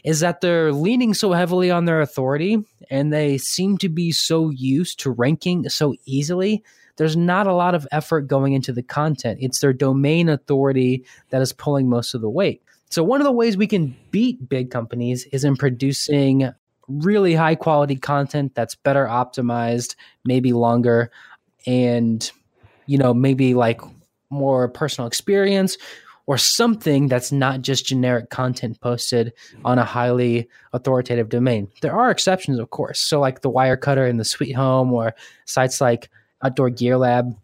is 0.04 0.20
that 0.20 0.42
they're 0.42 0.72
leaning 0.72 1.16
so 1.16 1.34
heavily 1.34 1.72
on 1.72 1.86
their 1.86 2.02
authority 2.02 2.64
and 2.92 3.12
they 3.12 3.40
seem 3.40 3.80
to 3.80 3.90
be 3.90 4.12
so 4.12 4.52
used 4.52 5.00
to 5.00 5.10
ranking 5.10 5.68
so 5.68 5.96
easily. 6.06 6.64
There's 6.98 7.18
not 7.18 7.48
a 7.48 7.56
lot 7.56 7.74
of 7.76 7.88
effort 7.92 8.28
going 8.28 8.54
into 8.54 8.72
the 8.72 8.84
content. 8.84 9.40
It's 9.42 9.60
their 9.60 9.74
domain 9.74 10.30
authority 10.30 11.06
that 11.32 11.42
is 11.42 11.54
pulling 11.54 11.90
most 11.90 12.14
of 12.14 12.22
the 12.22 12.30
weight. 12.30 12.62
So, 12.90 13.04
one 13.04 13.20
of 13.20 13.26
the 13.26 13.32
ways 13.32 13.58
we 13.58 13.68
can 13.68 13.96
beat 14.12 14.48
big 14.48 14.72
companies 14.72 15.26
is 15.32 15.44
in 15.44 15.58
producing 15.58 16.54
really 16.88 17.34
high 17.34 17.56
quality 17.56 17.96
content 17.96 18.56
that's 18.56 18.76
better 18.76 19.06
optimized, 19.06 19.96
maybe 20.24 20.54
longer, 20.54 21.12
and 21.66 22.32
you 22.86 22.98
know, 22.98 23.14
maybe 23.14 23.54
like 23.54 23.82
more 24.30 24.68
personal 24.68 25.08
experience 25.08 25.78
or 26.28 26.38
something 26.38 27.08
that's 27.08 27.32
not 27.32 27.62
just 27.62 27.86
generic 27.86 28.30
content 28.30 28.80
posted 28.82 29.32
on 29.64 29.78
a 29.78 29.86
highly 29.86 30.50
authoritative 30.74 31.30
domain. 31.30 31.68
There 31.82 31.96
are 31.96 32.10
exceptions, 32.10 32.60
of 32.60 32.72
course. 32.72 33.00
So, 33.00 33.20
like 33.20 33.42
the 33.42 33.52
Wirecutter 33.52 34.10
and 34.10 34.20
the 34.20 34.26
Sweet 34.26 34.54
Home, 34.54 34.92
or 34.92 35.14
sites 35.46 35.82
like 35.82 36.10
Outdoor 36.44 36.70
Gear 36.70 36.98
Lab 36.98 37.36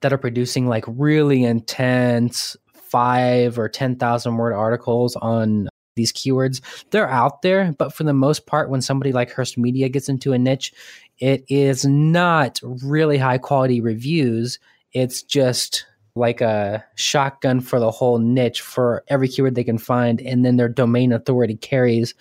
that 0.00 0.12
are 0.12 0.18
producing 0.18 0.66
like 0.66 0.84
really 0.86 1.44
intense 1.44 2.56
five 2.74 3.58
or 3.58 3.68
10,000 3.68 4.36
word 4.36 4.52
articles 4.52 5.16
on 5.16 5.68
these 6.00 6.12
keywords. 6.12 6.60
They're 6.90 7.10
out 7.10 7.42
there, 7.42 7.72
but 7.78 7.92
for 7.92 8.04
the 8.04 8.14
most 8.14 8.46
part, 8.46 8.70
when 8.70 8.80
somebody 8.80 9.12
like 9.12 9.30
Hearst 9.30 9.58
Media 9.58 9.88
gets 9.88 10.08
into 10.08 10.32
a 10.32 10.38
niche, 10.38 10.72
it 11.18 11.44
is 11.48 11.84
not 11.84 12.60
really 12.62 13.18
high 13.18 13.38
quality 13.38 13.80
reviews. 13.80 14.58
It's 14.92 15.22
just 15.22 15.84
like 16.14 16.40
a 16.40 16.84
shotgun 16.96 17.60
for 17.60 17.78
the 17.78 17.90
whole 17.90 18.18
niche 18.18 18.62
for 18.62 19.04
every 19.08 19.28
keyword 19.28 19.54
they 19.54 19.64
can 19.64 19.78
find, 19.78 20.20
and 20.22 20.44
then 20.44 20.56
their 20.56 20.68
domain 20.68 21.12
authority 21.12 21.56
carries 21.56 22.14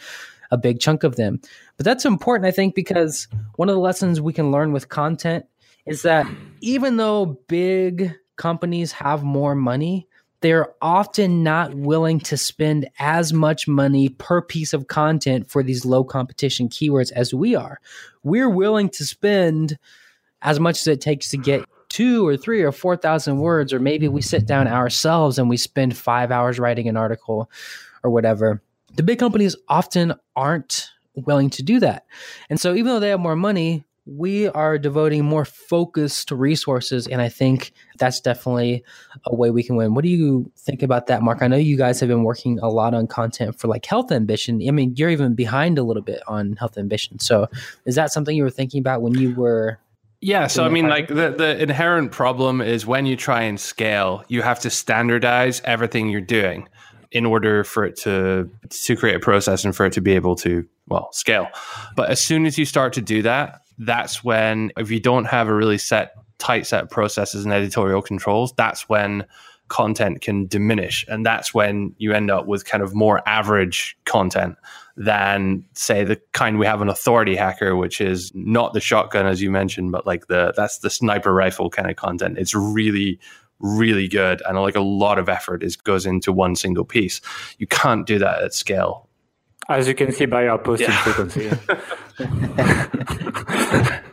a 0.51 0.57
big 0.57 0.79
chunk 0.79 1.03
of 1.03 1.15
them. 1.15 1.39
But 1.77 1.85
that's 1.85 2.05
important, 2.05 2.47
I 2.47 2.51
think, 2.51 2.75
because 2.75 3.27
one 3.55 3.69
of 3.69 3.75
the 3.75 3.81
lessons 3.81 4.19
we 4.19 4.33
can 4.33 4.51
learn 4.51 4.73
with 4.73 4.89
content 4.89 5.45
is 5.85 6.01
that 6.01 6.27
even 6.61 6.97
though 6.97 7.39
big 7.47 8.13
companies 8.35 8.91
have 8.91 9.23
more 9.23 9.55
money, 9.55 10.07
they're 10.41 10.73
often 10.82 11.43
not 11.43 11.73
willing 11.73 12.19
to 12.21 12.38
spend 12.38 12.89
as 12.99 13.34
much 13.34 13.67
money 13.67 14.10
per 14.10 14.41
piece 14.41 14.73
of 14.73 14.88
content 14.88 15.49
for 15.49 15.63
these 15.63 15.86
low 15.86 16.04
competition 16.04 16.69
keywords 16.69 17.12
as 17.12 17.34
we 17.34 17.56
are. 17.56 17.80
We're 18.23 18.49
willing 18.49 18.89
to 18.89 19.06
spend 19.06 19.78
as 20.41 20.60
much 20.60 20.80
as 20.80 20.88
it 20.88 21.02
takes 21.02 21.30
to 21.32 21.38
get 21.38 21.65
two 21.89 22.25
or 22.25 22.38
three 22.38 22.62
or 22.62 22.71
4,000 22.71 23.39
words, 23.39 23.73
or 23.73 23.80
maybe 23.80 24.08
we 24.08 24.21
sit 24.21 24.45
down 24.45 24.67
ourselves 24.67 25.38
and 25.38 25.49
we 25.49 25.58
spend 25.58 25.97
five 25.97 26.32
hours 26.32 26.60
writing 26.60 26.88
an 26.88 26.95
article 26.95 27.49
or 28.04 28.12
whatever. 28.12 28.62
The 28.95 29.04
big 29.04 29.19
companies 29.19 29.56
often 29.67 30.13
aren't 30.36 30.89
willing 31.15 31.49
to 31.52 31.63
do 31.63 31.80
that. 31.82 32.06
And 32.49 32.60
so, 32.60 32.73
even 32.73 32.86
though 32.86 32.99
they 32.99 33.10
have 33.10 33.19
more 33.19 33.36
money, 33.36 33.84
we 34.12 34.48
are 34.50 34.78
devoting 34.78 35.24
more 35.24 35.45
focused 35.45 36.32
resources. 36.32 37.08
And 37.08 37.22
I 37.22 37.30
think 37.30 37.74
that's 37.98 38.19
definitely 38.19 38.84
a 39.26 39.36
way 39.36 39.52
we 39.52 39.63
can 39.63 39.76
win. 39.76 39.93
What 39.93 40.04
do 40.04 40.10
you 40.10 40.52
think 40.58 40.82
about 40.82 41.08
that, 41.08 41.22
Mark? 41.22 41.41
I 41.41 41.48
know 41.48 41.58
you 41.58 41.78
guys 41.78 42.00
have 42.00 42.10
been 42.10 42.24
working 42.24 42.60
a 42.60 42.69
lot 42.69 42.93
on 42.93 43.08
content 43.08 43.60
for 43.60 43.67
like 43.67 43.86
health 43.86 44.12
ambition. 44.12 44.62
I 44.67 44.72
mean, 44.72 44.93
you're 44.95 45.10
even 45.10 45.36
behind 45.36 45.78
a 45.78 45.84
little 45.84 46.02
bit 46.02 46.22
on 46.28 46.54
health 46.54 46.78
ambition. 46.78 47.19
So, 47.19 47.48
is 47.86 47.95
that 47.95 48.12
something 48.12 48.36
you 48.36 48.43
were 48.43 48.50
thinking 48.50 48.80
about 48.80 49.02
when 49.02 49.13
you 49.13 49.36
were 49.36 49.80
Yeah, 50.22 50.48
so 50.48 50.65
I 50.65 50.69
mean, 50.69 50.88
like 50.88 51.08
the, 51.08 51.34
the 51.38 51.62
inherent 51.62 52.12
problem 52.12 52.62
is 52.62 52.86
when 52.86 53.06
you 53.06 53.15
try 53.15 53.43
and 53.43 53.60
scale, 53.60 54.24
you 54.28 54.41
have 54.41 54.60
to 54.62 54.69
standardize 54.69 55.62
everything 55.65 56.10
you're 56.10 56.22
doing 56.22 56.67
in 57.12 57.26
order 57.26 57.63
for 57.63 57.86
it 57.86 57.95
to 57.98 58.50
to 58.69 58.95
create 58.95 59.15
a 59.15 59.19
process 59.19 59.65
and 59.65 59.76
for 59.76 59.86
it 59.86 59.93
to 59.93 60.02
be 60.02 60.13
able 60.13 60.36
to 60.36 60.65
well 60.88 61.10
scale. 61.12 61.48
But 61.95 62.10
as 62.10 62.22
soon 62.22 62.45
as 62.45 62.58
you 62.58 62.65
start 62.65 62.93
to 62.93 63.02
do 63.02 63.22
that, 63.24 63.62
that's 63.79 64.23
when 64.23 64.71
if 64.77 64.91
you 64.91 64.99
don't 64.99 65.25
have 65.25 65.47
a 65.47 65.53
really 65.53 65.77
set 65.77 66.13
tight 66.37 66.67
set 66.67 66.83
of 66.83 66.89
processes 66.89 67.45
and 67.45 67.53
editorial 67.53 68.01
controls, 68.01 68.53
that's 68.53 68.87
when 68.87 69.25
content 69.69 70.21
can 70.21 70.47
diminish. 70.47 71.05
And 71.07 71.25
that's 71.25 71.53
when 71.53 71.93
you 71.97 72.13
end 72.13 72.29
up 72.31 72.47
with 72.47 72.65
kind 72.65 72.83
of 72.83 72.93
more 72.95 73.27
average 73.27 73.97
content 74.05 74.55
than 74.97 75.63
say 75.73 76.03
the 76.03 76.19
kind 76.33 76.59
we 76.59 76.65
have 76.65 76.81
an 76.81 76.89
authority 76.89 77.35
hacker 77.35 77.75
which 77.77 78.01
is 78.01 78.33
not 78.35 78.73
the 78.73 78.81
shotgun 78.81 79.25
as 79.25 79.41
you 79.41 79.49
mentioned 79.49 79.93
but 79.93 80.05
like 80.05 80.27
the 80.27 80.51
that's 80.57 80.79
the 80.79 80.89
sniper 80.89 81.33
rifle 81.33 81.69
kind 81.69 81.89
of 81.89 81.95
content. 81.95 82.37
It's 82.37 82.53
really 82.53 83.19
really 83.61 84.07
good. 84.07 84.41
And 84.47 84.57
like 84.57 84.75
a 84.75 84.81
lot 84.81 85.19
of 85.19 85.29
effort 85.29 85.63
is 85.63 85.75
goes 85.75 86.05
into 86.05 86.31
one 86.31 86.55
single 86.55 86.85
piece. 86.85 87.21
You 87.57 87.67
can't 87.67 88.05
do 88.05 88.17
that 88.19 88.41
at 88.41 88.53
scale 88.53 89.09
As 89.69 89.88
you 89.88 89.93
can 89.93 90.12
see 90.12 90.25
by 90.25 90.47
our 90.47 90.58
posting 90.58 90.89
frequency. 90.89 91.51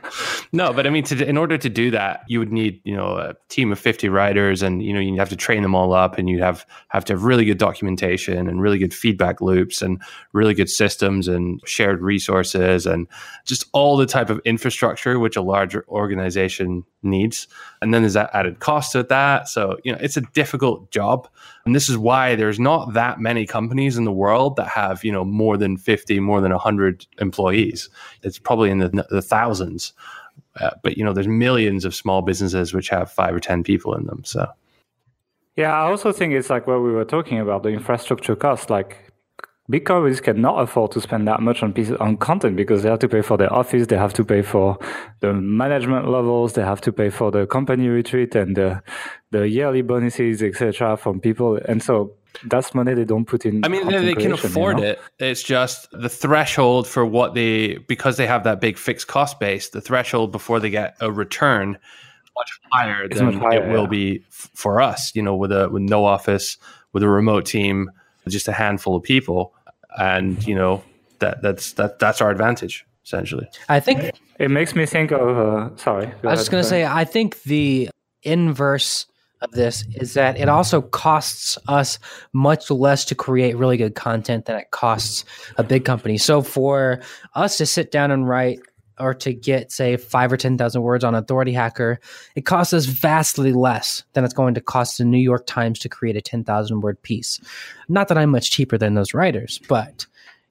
No, 0.53 0.73
but 0.73 0.87
I 0.87 0.91
mean, 0.91 1.05
to, 1.05 1.29
in 1.29 1.37
order 1.37 1.59
to 1.59 1.69
do 1.69 1.91
that, 1.91 2.25
you 2.29 2.39
would 2.39 2.53
need 2.53 2.81
you 2.85 2.95
know 2.95 3.17
a 3.17 3.35
team 3.49 3.73
of 3.73 3.79
fifty 3.79 4.09
writers, 4.09 4.63
and 4.63 4.83
you 4.83 4.93
know 4.93 5.01
you 5.01 5.17
have 5.19 5.29
to 5.31 5.37
train 5.37 5.63
them 5.63 5.75
all 5.75 5.93
up, 5.93 6.19
and 6.19 6.29
you 6.29 6.41
have 6.43 6.67
have 6.89 7.05
to 7.07 7.13
have 7.15 7.25
really 7.25 7.45
good 7.45 7.59
documentation 7.59 8.49
and 8.49 8.61
really 8.61 8.79
good 8.79 8.95
feedback 8.95 9.41
loops, 9.41 9.83
and 9.83 10.01
really 10.33 10.55
good 10.55 10.71
systems 10.71 11.29
and 11.29 11.61
shared 11.67 12.03
resources, 12.03 12.87
and 12.87 13.07
just 13.45 13.67
all 13.73 13.97
the 13.97 14.07
type 14.07 14.31
of 14.31 14.41
infrastructure 14.45 15.19
which 15.19 15.37
a 15.37 15.43
larger 15.43 15.85
organization 15.89 16.85
needs. 17.03 17.49
And 17.83 17.93
then 17.93 18.03
there's 18.03 18.15
that 18.15 18.31
added 18.33 18.61
cost 18.61 18.93
to 18.93 19.03
that. 19.05 19.49
So 19.49 19.79
you 19.85 19.93
know 19.93 19.99
it's 20.01 20.17
a 20.17 20.23
difficult 20.33 20.91
job, 20.91 21.29
and 21.65 21.75
this 21.75 21.89
is 21.89 21.99
why 21.99 22.37
there's 22.37 22.61
not 22.61 22.95
that 22.95 23.21
many 23.21 23.47
companies 23.47 23.97
in 23.97 24.05
the 24.05 24.13
world 24.13 24.57
that 24.57 24.69
have 24.69 25.05
you 25.05 25.13
know 25.13 25.25
more 25.25 25.57
than 25.57 25.77
fifty, 25.77 26.21
more 26.21 26.41
than 26.41 26.53
hundred 26.53 27.07
employees. 27.19 27.89
It's 28.23 28.39
probably 28.39 28.71
in 28.71 28.79
the, 28.79 29.07
the 29.11 29.23
thousands. 29.23 29.93
Uh, 30.61 30.71
but 30.83 30.97
you 30.97 31.05
know, 31.05 31.13
there's 31.13 31.29
millions 31.29 31.85
of 31.85 31.95
small 31.95 32.23
businesses 32.23 32.73
which 32.73 32.89
have 32.89 33.11
five 33.11 33.35
or 33.35 33.41
ten 33.41 33.63
people 33.63 33.95
in 33.95 34.05
them. 34.07 34.23
So 34.25 34.47
Yeah, 35.57 35.73
I 35.73 35.89
also 35.89 36.13
think 36.13 36.33
it's 36.35 36.51
like 36.51 36.67
what 36.67 36.81
we 36.83 36.93
were 36.93 37.05
talking 37.05 37.41
about 37.41 37.63
the 37.63 37.71
infrastructure 37.71 38.37
cost. 38.37 38.71
Like 38.71 39.13
big 39.69 39.85
companies 39.85 40.21
cannot 40.21 40.61
afford 40.61 40.93
to 40.93 41.01
spend 41.01 41.27
that 41.29 41.41
much 41.41 41.63
on 41.63 41.73
pieces 41.73 41.97
on 41.97 42.17
content 42.17 42.57
because 42.57 42.83
they 42.83 42.89
have 42.89 42.99
to 43.01 43.09
pay 43.09 43.23
for 43.23 43.37
their 43.37 43.53
office, 43.53 43.87
they 43.87 43.97
have 43.97 44.15
to 44.15 44.25
pay 44.25 44.43
for 44.43 44.79
the 45.21 45.33
management 45.33 46.09
levels, 46.09 46.53
they 46.53 46.63
have 46.63 46.81
to 46.83 46.93
pay 46.93 47.11
for 47.11 47.31
the 47.31 47.47
company 47.47 47.89
retreat 47.89 48.35
and 48.35 48.57
the 48.57 48.83
the 49.31 49.49
yearly 49.49 49.83
bonuses, 49.83 50.43
etc. 50.43 50.97
from 50.97 51.21
people. 51.21 51.59
And 51.69 51.83
so 51.83 52.13
that's 52.45 52.75
money 52.75 52.95
they 52.95 53.05
don't 53.05 53.25
put 53.25 53.45
in. 53.47 53.65
I 53.65 53.69
mean, 53.69 53.87
they, 53.87 53.99
they 53.99 54.15
can 54.15 54.15
creation, 54.15 54.31
you 54.31 54.35
afford 54.35 54.77
know? 54.79 54.83
it. 54.85 55.01
It's 55.19 55.43
just 55.43 55.91
the 55.91 56.09
threshold 56.09 56.87
for 56.87 57.05
what 57.05 57.35
they 57.35 57.79
because 57.79 58.17
they 58.17 58.27
have 58.27 58.45
that 58.45 58.61
big 58.61 58.79
fixed 58.79 59.09
cost 59.09 59.41
base. 59.41 59.71
The 59.71 59.81
threshold 59.81 60.33
before 60.33 60.61
they 60.61 60.71
get 60.71 60.97
a 61.01 61.11
return 61.11 61.79
much 62.37 62.61
higher 62.71 63.05
It's 63.05 63.17
than 63.17 63.27
much 63.27 63.37
higher, 63.37 63.63
it 63.63 63.73
will 63.73 63.85
yeah. 63.85 63.89
be 63.89 64.25
f- 64.29 64.51
for 64.55 64.81
us. 64.81 65.13
You 65.15 65.23
know, 65.23 65.35
with 65.35 65.53
a 65.53 65.69
with 65.69 65.83
no 65.83 66.05
office, 66.05 66.59
with 66.93 67.03
a 67.03 67.09
remote 67.09 67.47
team, 67.47 67.91
just 68.29 68.49
a 68.49 68.53
handful 68.53 68.97
of 68.97 69.03
people, 69.03 69.55
and 69.99 70.45
you 70.47 70.55
know 70.55 70.83
that 71.21 71.43
that's 71.43 71.73
that 71.75 71.99
that's 71.99 72.21
our 72.21 72.31
advantage 72.31 72.85
essentially. 73.05 73.49
I 73.69 73.79
think 73.79 74.13
It 74.39 74.51
makes 74.51 74.75
me 74.75 74.85
think 74.85 75.13
of. 75.13 75.39
Uh, 75.39 75.77
sorry. 75.77 76.07
I 76.25 76.27
was 76.27 76.41
just 76.41 76.51
going 76.51 76.63
to 76.63 76.69
say, 76.69 76.85
I 76.85 77.05
think 77.05 77.43
the 77.45 77.89
inverse 78.23 79.07
of 79.43 79.51
this 79.53 79.85
is 79.95 80.15
that 80.15 80.39
it 80.39 80.49
also 80.49 80.81
costs 80.81 81.59
us 81.69 81.99
much 82.33 82.71
less 82.71 83.05
to 83.07 83.15
create 83.15 83.57
really 83.57 83.77
good 83.77 83.95
content 83.95 84.47
than 84.47 84.57
it 84.57 84.71
costs 84.71 85.25
a 85.59 85.65
big 85.65 85.85
company. 85.85 86.17
So 86.17 86.43
for 86.43 87.01
us 87.35 87.59
to 87.59 87.67
sit 87.67 87.91
down 87.91 88.11
and 88.11 88.29
write 88.29 88.61
or 88.99 89.13
to 89.13 89.35
get 89.35 89.71
say 89.71 89.97
five 89.97 90.33
or 90.33 90.37
ten 90.37 90.57
thousand 90.57 90.83
words 90.83 91.05
on 91.05 91.15
authority 91.15 91.53
hacker 91.53 92.01
it 92.35 92.47
costs 92.47 92.73
us 92.73 92.87
vastly 92.87 93.53
less 93.53 94.05
than 94.15 94.25
it's 94.25 94.35
going 94.35 94.55
to 94.55 94.61
cost 94.61 94.97
the 94.99 95.05
new 95.05 95.19
york 95.19 95.47
times 95.47 95.79
to 95.79 95.89
create 95.89 96.17
a 96.17 96.21
10000 96.23 96.81
word 96.81 97.01
piece 97.03 97.39
not 97.89 98.09
that 98.09 98.17
i'm 98.17 98.31
much 98.31 98.51
cheaper 98.51 98.79
than 98.79 98.95
those 98.95 99.13
writers 99.13 99.61
but 99.69 100.07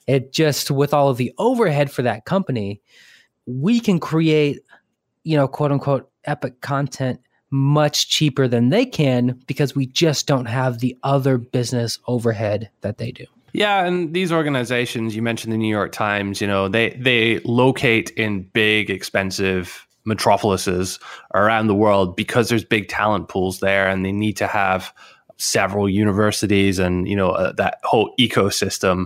it 0.08 0.32
just 0.32 0.70
with 0.70 0.94
all 0.94 1.10
of 1.10 1.18
the 1.18 1.34
overhead 1.38 1.90
for 1.90 2.04
that 2.04 2.26
company 2.26 2.80
we 3.48 3.80
can 3.80 4.00
create 4.00 4.60
you 5.24 5.36
know 5.36 5.48
quote 5.48 5.72
unquote 5.72 6.10
epic 6.26 6.62
content 6.62 7.20
much 7.56 8.10
cheaper 8.10 8.48
than 8.48 8.70
they 8.70 8.86
can 8.86 9.42
because 9.48 9.76
we 9.76 9.86
just 9.86 10.28
don't 10.28 10.46
have 10.46 10.80
the 10.80 10.98
other 11.04 11.38
business 11.38 12.00
overhead 12.06 12.70
that 12.82 12.98
they 12.98 13.12
do. 13.12 13.26
Yeah, 13.54 13.86
and 13.86 14.14
these 14.14 14.34
organizations 14.34 15.16
you 15.16 15.22
mentioned 15.22 15.54
the 15.54 15.58
New 15.58 15.70
York 15.70 15.94
Times, 15.94 16.42
you 16.42 16.48
know, 16.48 16.68
they 16.68 16.90
they 17.00 17.40
locate 17.46 18.10
in 18.12 18.44
big, 18.44 18.90
expensive 18.90 19.88
metropolises 20.04 21.00
around 21.34 21.68
the 21.68 21.76
world 21.76 22.18
because 22.18 22.50
there's 22.50 22.66
big 22.66 22.90
talent 22.90 23.30
pools 23.30 23.62
there, 23.62 23.88
and 23.88 24.04
they 24.04 24.12
need 24.12 24.36
to 24.38 24.48
have 24.48 24.94
several 25.38 25.90
universities 25.90 26.80
and 26.80 27.08
you 27.08 27.16
know 27.16 27.32
uh, 27.32 27.54
that 27.54 27.80
whole 27.84 28.14
ecosystem 28.20 29.06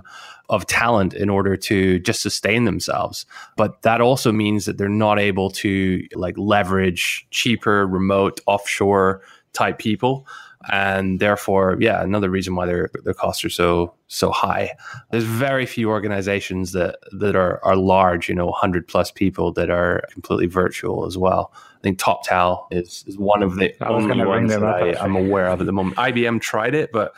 of 0.50 0.66
talent 0.66 1.14
in 1.14 1.30
order 1.30 1.56
to 1.56 2.00
just 2.00 2.22
sustain 2.22 2.66
themselves 2.66 3.26
but 3.56 3.82
that 3.84 4.02
also 4.02 4.32
means 4.32 4.66
that 4.66 4.78
they're 4.78 4.90
not 4.90 5.20
able 5.20 5.50
to 5.50 6.06
like 6.16 6.38
leverage 6.38 7.28
cheaper 7.32 7.86
remote 7.88 8.40
offshore 8.48 9.22
type 9.54 9.78
people 9.78 10.26
and 10.68 11.20
therefore, 11.20 11.78
yeah, 11.80 12.04
another 12.04 12.30
reason 12.30 12.56
why 12.56 12.66
their 12.66 12.92
their 13.06 13.14
costs 13.14 13.46
are 13.46 13.50
so 13.50 13.94
so 14.08 14.30
high. 14.30 14.76
There's 15.10 15.24
very 15.24 15.66
few 15.66 15.90
organizations 15.90 16.74
that 16.74 16.98
that 17.14 17.36
are 17.36 17.64
are 17.64 17.78
large, 17.78 18.28
you 18.28 18.36
know, 18.36 18.52
hundred 18.52 18.88
plus 18.88 19.10
people 19.10 19.54
that 19.54 19.70
are 19.70 20.04
completely 20.12 20.48
virtual 20.48 21.06
as 21.06 21.18
well. 21.18 21.54
I 21.78 21.82
think 21.82 21.98
TopTal 21.98 22.68
is 22.72 23.06
is 23.08 23.18
one 23.18 23.42
of 23.42 23.56
the 23.56 23.74
only 23.88 24.26
ones 24.26 24.52
that 24.52 24.64
I, 24.64 24.96
I'm 25.02 25.16
aware 25.16 25.48
of 25.48 25.62
at 25.62 25.66
the 25.66 25.72
moment. 25.72 25.96
IBM 25.96 26.42
tried 26.42 26.76
it, 26.76 26.92
but 26.92 27.14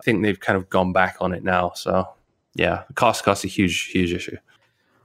I 0.00 0.02
think 0.02 0.22
they've 0.22 0.40
kind 0.40 0.56
of 0.56 0.68
gone 0.68 0.92
back 0.92 1.16
on 1.20 1.32
it 1.32 1.44
now. 1.44 1.70
So 1.76 2.08
yeah, 2.54 2.82
cost 2.94 3.24
cost 3.24 3.44
a 3.44 3.48
huge 3.48 3.86
huge 3.86 4.12
issue. 4.12 4.36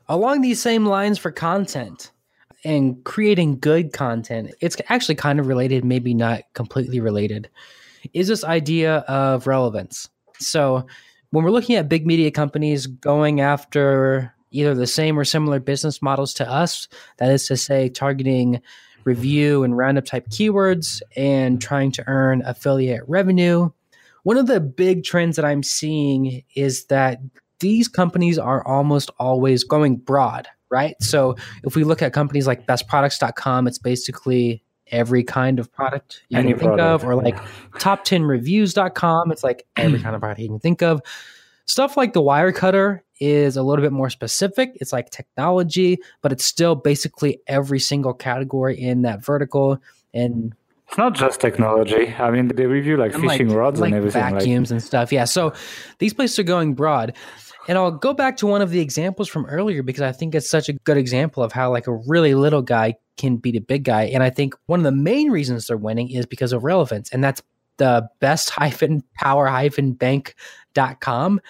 Along 0.07 0.41
these 0.41 0.61
same 0.61 0.85
lines 0.85 1.17
for 1.17 1.31
content 1.31 2.11
and 2.63 3.03
creating 3.03 3.59
good 3.59 3.93
content, 3.93 4.53
it's 4.61 4.77
actually 4.89 5.15
kind 5.15 5.39
of 5.39 5.47
related, 5.47 5.83
maybe 5.83 6.13
not 6.13 6.41
completely 6.53 6.99
related, 6.99 7.49
is 8.13 8.27
this 8.27 8.43
idea 8.43 8.97
of 9.07 9.47
relevance. 9.47 10.09
So 10.39 10.85
when 11.31 11.43
we're 11.43 11.51
looking 11.51 11.75
at 11.75 11.89
big 11.89 12.05
media 12.05 12.31
companies 12.31 12.87
going 12.87 13.41
after 13.41 14.33
either 14.51 14.73
the 14.73 14.87
same 14.87 15.19
or 15.19 15.25
similar 15.25 15.59
business 15.59 16.01
models 16.01 16.33
to 16.35 16.49
us, 16.49 16.87
that 17.17 17.29
is 17.29 17.47
to 17.47 17.57
say, 17.57 17.89
targeting 17.89 18.61
review 19.03 19.63
and 19.63 19.77
roundup 19.77 20.05
type 20.05 20.29
keywords 20.29 21.01
and 21.15 21.61
trying 21.61 21.91
to 21.91 22.03
earn 22.07 22.41
affiliate 22.45 23.03
revenue. 23.07 23.69
One 24.25 24.37
of 24.37 24.47
the 24.47 24.59
big 24.59 25.03
trends 25.03 25.37
that 25.37 25.45
I'm 25.45 25.63
seeing 25.63 26.43
is 26.55 26.85
that 26.85 27.19
these 27.59 27.87
companies 27.87 28.37
are 28.37 28.65
almost 28.67 29.09
always 29.17 29.63
going 29.63 29.95
broad 29.95 30.47
right? 30.69 30.95
So 31.01 31.35
if 31.63 31.75
we 31.75 31.83
look 31.83 32.01
at 32.01 32.11
companies 32.11 32.47
like 32.47 32.65
bestproducts.com, 32.65 33.67
it's 33.67 33.77
basically 33.77 34.63
every 34.91 35.23
kind 35.23 35.59
of 35.59 35.71
product 35.71 36.23
you 36.29 36.37
Any 36.37 36.49
can 36.51 36.59
think 36.59 36.69
product. 36.75 37.03
of, 37.03 37.09
or 37.09 37.15
like 37.15 37.37
top10reviews.com, 37.75 39.31
it's 39.31 39.43
like 39.43 39.65
every 39.75 39.99
kind 39.99 40.15
of 40.15 40.21
product 40.21 40.41
you 40.41 40.49
can 40.49 40.59
think 40.59 40.81
of. 40.81 41.01
Stuff 41.65 41.97
like 41.97 42.13
the 42.13 42.21
Wirecutter 42.21 43.01
is 43.19 43.57
a 43.57 43.63
little 43.63 43.83
bit 43.83 43.91
more 43.91 44.09
specific. 44.09 44.71
It's 44.75 44.93
like 44.93 45.09
technology, 45.09 45.97
but 46.21 46.31
it's 46.31 46.45
still 46.45 46.75
basically 46.75 47.39
every 47.47 47.79
single 47.79 48.13
category 48.13 48.79
in 48.79 49.03
that 49.03 49.23
vertical. 49.23 49.81
And 50.13 50.53
it's 50.87 50.97
not 50.97 51.13
just 51.13 51.39
technology. 51.39 52.13
I 52.17 52.31
mean, 52.31 52.47
they 52.47 52.65
review 52.65 52.97
like 52.97 53.13
fishing 53.13 53.49
like, 53.49 53.57
rods 53.57 53.79
like 53.79 53.89
and 53.89 53.97
everything, 53.97 54.21
vacuums 54.21 54.69
like. 54.69 54.75
and 54.75 54.83
stuff. 54.83 55.11
Yeah. 55.11 55.25
So 55.25 55.53
these 55.99 56.13
places 56.13 56.39
are 56.39 56.43
going 56.43 56.73
broad. 56.73 57.15
And 57.67 57.77
I'll 57.77 57.91
go 57.91 58.13
back 58.13 58.37
to 58.37 58.47
one 58.47 58.61
of 58.61 58.69
the 58.69 58.79
examples 58.79 59.27
from 59.27 59.45
earlier 59.47 59.81
because 59.81 60.03
I 60.03 60.11
think 60.11 60.35
it's 60.35 60.49
such 60.49 60.69
a 60.69 60.73
good 60.73 60.97
example 60.97 61.41
of 61.41 61.51
how 61.51 61.71
like 61.71 61.87
a 61.87 61.95
really 62.07 62.35
little 62.35 62.61
guy 62.61 62.95
can 63.17 63.37
beat 63.37 63.55
a 63.55 63.61
big 63.61 63.83
guy. 63.83 64.03
And 64.03 64.21
I 64.21 64.29
think 64.29 64.53
one 64.67 64.79
of 64.79 64.83
the 64.83 64.91
main 64.91 65.31
reasons 65.31 65.65
they're 65.65 65.77
winning 65.77 66.11
is 66.11 66.27
because 66.27 66.53
of 66.53 66.63
relevance. 66.63 67.09
And 67.11 67.23
that's 67.23 67.41
the 67.77 68.07
best 68.19 68.51
hyphen 68.51 69.03
power 69.15 69.47
hyphen 69.47 69.93
bank.com. 69.93 71.41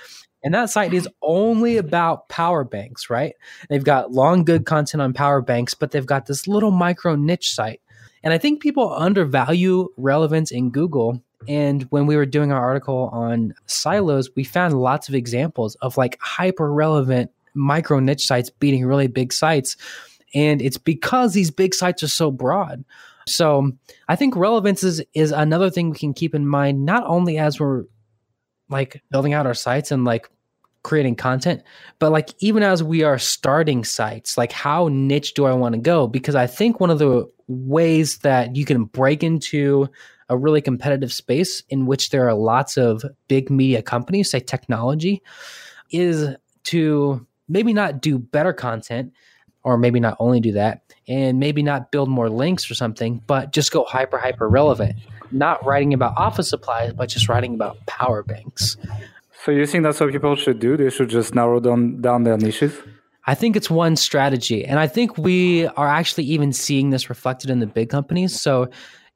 And 0.44 0.54
that 0.54 0.70
site 0.70 0.94
is 0.94 1.10
only 1.22 1.78
about 1.78 2.30
power 2.30 2.64
banks, 2.64 3.10
right? 3.10 3.34
They've 3.68 3.84
got 3.84 4.12
long, 4.12 4.46
good 4.46 4.66
content 4.66 5.02
on 5.02 5.12
power 5.12 5.42
banks, 5.42 5.74
but 5.74 5.92
they've 5.92 6.06
got 6.06 6.28
this 6.28 6.48
little 6.48 6.72
micro 6.72 7.16
niche 7.16 7.54
site. 7.54 7.82
And 8.26 8.34
I 8.34 8.38
think 8.38 8.62
people 8.62 8.92
undervalue 8.92 9.88
relevance 9.96 10.52
in 10.52 10.72
Google 10.72 11.22
and 11.48 11.84
when 11.84 12.08
we 12.08 12.16
were 12.16 12.26
doing 12.26 12.52
our 12.52 12.64
article 12.64 13.10
on 13.12 13.54
silos, 13.68 14.30
we 14.36 14.44
found 14.44 14.80
lots 14.80 15.10
of 15.10 15.16
examples 15.16 15.76
of 15.76 15.98
like 15.98 16.18
hyper 16.22 16.72
relevant 16.72 17.32
micro 17.54 18.00
niche 18.00 18.26
sites 18.26 18.50
beating 18.50 18.86
really 18.86 19.08
big 19.08 19.32
sites. 19.32 19.78
And 20.34 20.62
it's 20.62 20.78
because 20.78 21.34
these 21.34 21.52
big 21.52 21.74
sites 21.74 22.04
are 22.04 22.08
so 22.08 22.32
broad. 22.32 22.84
So 23.28 23.72
I 24.08 24.16
think 24.16 24.36
relevance 24.36 24.84
is, 24.84 25.04
is 25.14 25.32
another 25.32 25.70
thing 25.70 25.92
we 25.92 25.98
can 25.98 26.14
keep 26.14 26.36
in 26.36 26.48
mind, 26.48 26.86
not 26.86 27.04
only 27.08 27.38
as 27.38 27.60
we're 27.60 27.86
like 28.70 29.02
building 29.12 29.34
out 29.34 29.46
our 29.46 29.54
sites 29.54 29.92
and 29.92 30.06
like 30.06 30.30
creating 30.86 31.16
content, 31.16 31.64
but 31.98 32.12
like 32.12 32.30
even 32.40 32.62
as 32.62 32.84
we 32.84 33.02
are 33.02 33.18
starting 33.18 33.84
sites, 33.84 34.38
like 34.38 34.52
how 34.52 34.88
niche 34.92 35.34
do 35.34 35.46
I 35.46 35.54
want 35.54 35.74
to 35.74 35.82
go? 35.82 36.08
Because 36.08 36.36
I 36.36 36.46
think 36.46 36.80
one 36.80 36.92
of 36.92 37.00
the 37.00 37.28
ways 37.48 38.20
that 38.20 38.56
you 38.56 38.66
can 38.66 38.86
break 38.86 39.24
into 39.24 39.90
a 40.30 40.38
really 40.38 40.62
competitive 40.62 41.12
space 41.12 41.64
in 41.70 41.88
which 41.88 42.12
there 42.12 42.28
are 42.28 42.36
lots 42.36 42.78
of 42.78 43.04
big 43.28 43.50
media 43.50 43.82
companies, 43.82 44.30
say 44.30 44.40
technology, 44.40 45.24
is 45.90 46.30
to 46.66 47.26
maybe 47.50 47.74
not 47.74 48.00
do 48.00 48.20
better 48.20 48.54
content 48.54 49.12
or 49.64 49.80
maybe 49.80 50.00
not 50.00 50.16
only 50.20 50.40
do 50.40 50.52
that 50.52 50.94
and 51.08 51.40
maybe 51.40 51.64
not 51.64 51.92
build 51.92 52.10
more 52.10 52.30
links 52.30 52.70
or 52.70 52.76
something, 52.76 53.24
but 53.26 53.52
just 53.52 53.72
go 53.72 53.86
hyper, 53.86 54.20
hyper 54.20 54.48
relevant. 54.48 54.96
Not 55.32 55.66
writing 55.66 55.96
about 55.96 56.14
office 56.16 56.50
supplies, 56.50 56.94
but 56.94 57.10
just 57.10 57.28
writing 57.28 57.56
about 57.56 57.84
power 57.88 58.22
banks. 58.22 58.78
So 59.46 59.52
you 59.52 59.68
think 59.68 59.84
that's 59.84 60.00
what 60.00 60.12
people 60.12 60.36
should 60.36 60.58
do? 60.58 60.76
They 60.76 60.90
should 60.90 61.10
just 61.10 61.36
narrow 61.36 61.60
down, 61.60 62.02
down 62.02 62.24
their 62.24 62.36
niches? 62.36 62.74
I 63.28 63.36
think 63.36 63.56
it's 63.56 63.70
one 63.70 63.96
strategy. 63.96 64.66
And 64.66 64.80
I 64.80 64.88
think 64.88 65.20
we 65.20 65.68
are 65.68 65.88
actually 65.88 66.24
even 66.24 66.52
seeing 66.52 66.90
this 66.90 67.12
reflected 67.12 67.52
in 67.52 67.60
the 67.60 67.68
big 67.68 67.92
companies. 67.92 68.42
So 68.42 68.70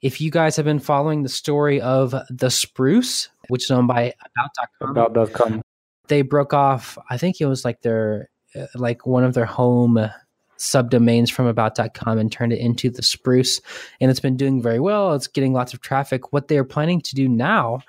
if 0.03 0.21
you 0.21 0.29
guys 0.29 0.55
have 0.55 0.65
been 0.65 0.77
following 0.77 1.23
the 1.23 1.29
story 1.29 1.81
of 1.81 2.13
the 2.29 2.51
Spruce, 2.51 3.29
which 3.47 3.63
is 3.63 3.71
owned 3.71 3.87
by 3.87 4.13
About.com, 4.37 4.91
About.com. 4.91 5.61
they 6.09 6.21
broke 6.21 6.53
off. 6.53 6.95
I 7.09 7.17
think 7.17 7.41
it 7.41 7.47
was 7.47 7.65
like 7.65 7.81
their 7.81 8.29
uh, 8.55 8.67
like 8.75 9.07
one 9.07 9.23
of 9.23 9.33
their 9.33 9.45
home 9.45 10.11
subdomains 10.59 11.31
from 11.31 11.47
about.com 11.47 12.19
and 12.19 12.31
turned 12.31 12.51
it 12.51 12.59
into 12.59 12.89
the 12.89 13.01
spruce 13.01 13.61
and 14.01 14.11
it's 14.11 14.19
been 14.19 14.35
doing 14.35 14.61
very 14.61 14.77
well 14.77 15.13
it's 15.13 15.27
getting 15.27 15.53
lots 15.53 15.73
of 15.73 15.79
traffic 15.79 16.33
what 16.33 16.49
they're 16.49 16.65
planning 16.65 16.99
to 16.99 17.15
do 17.15 17.29
now 17.29 17.79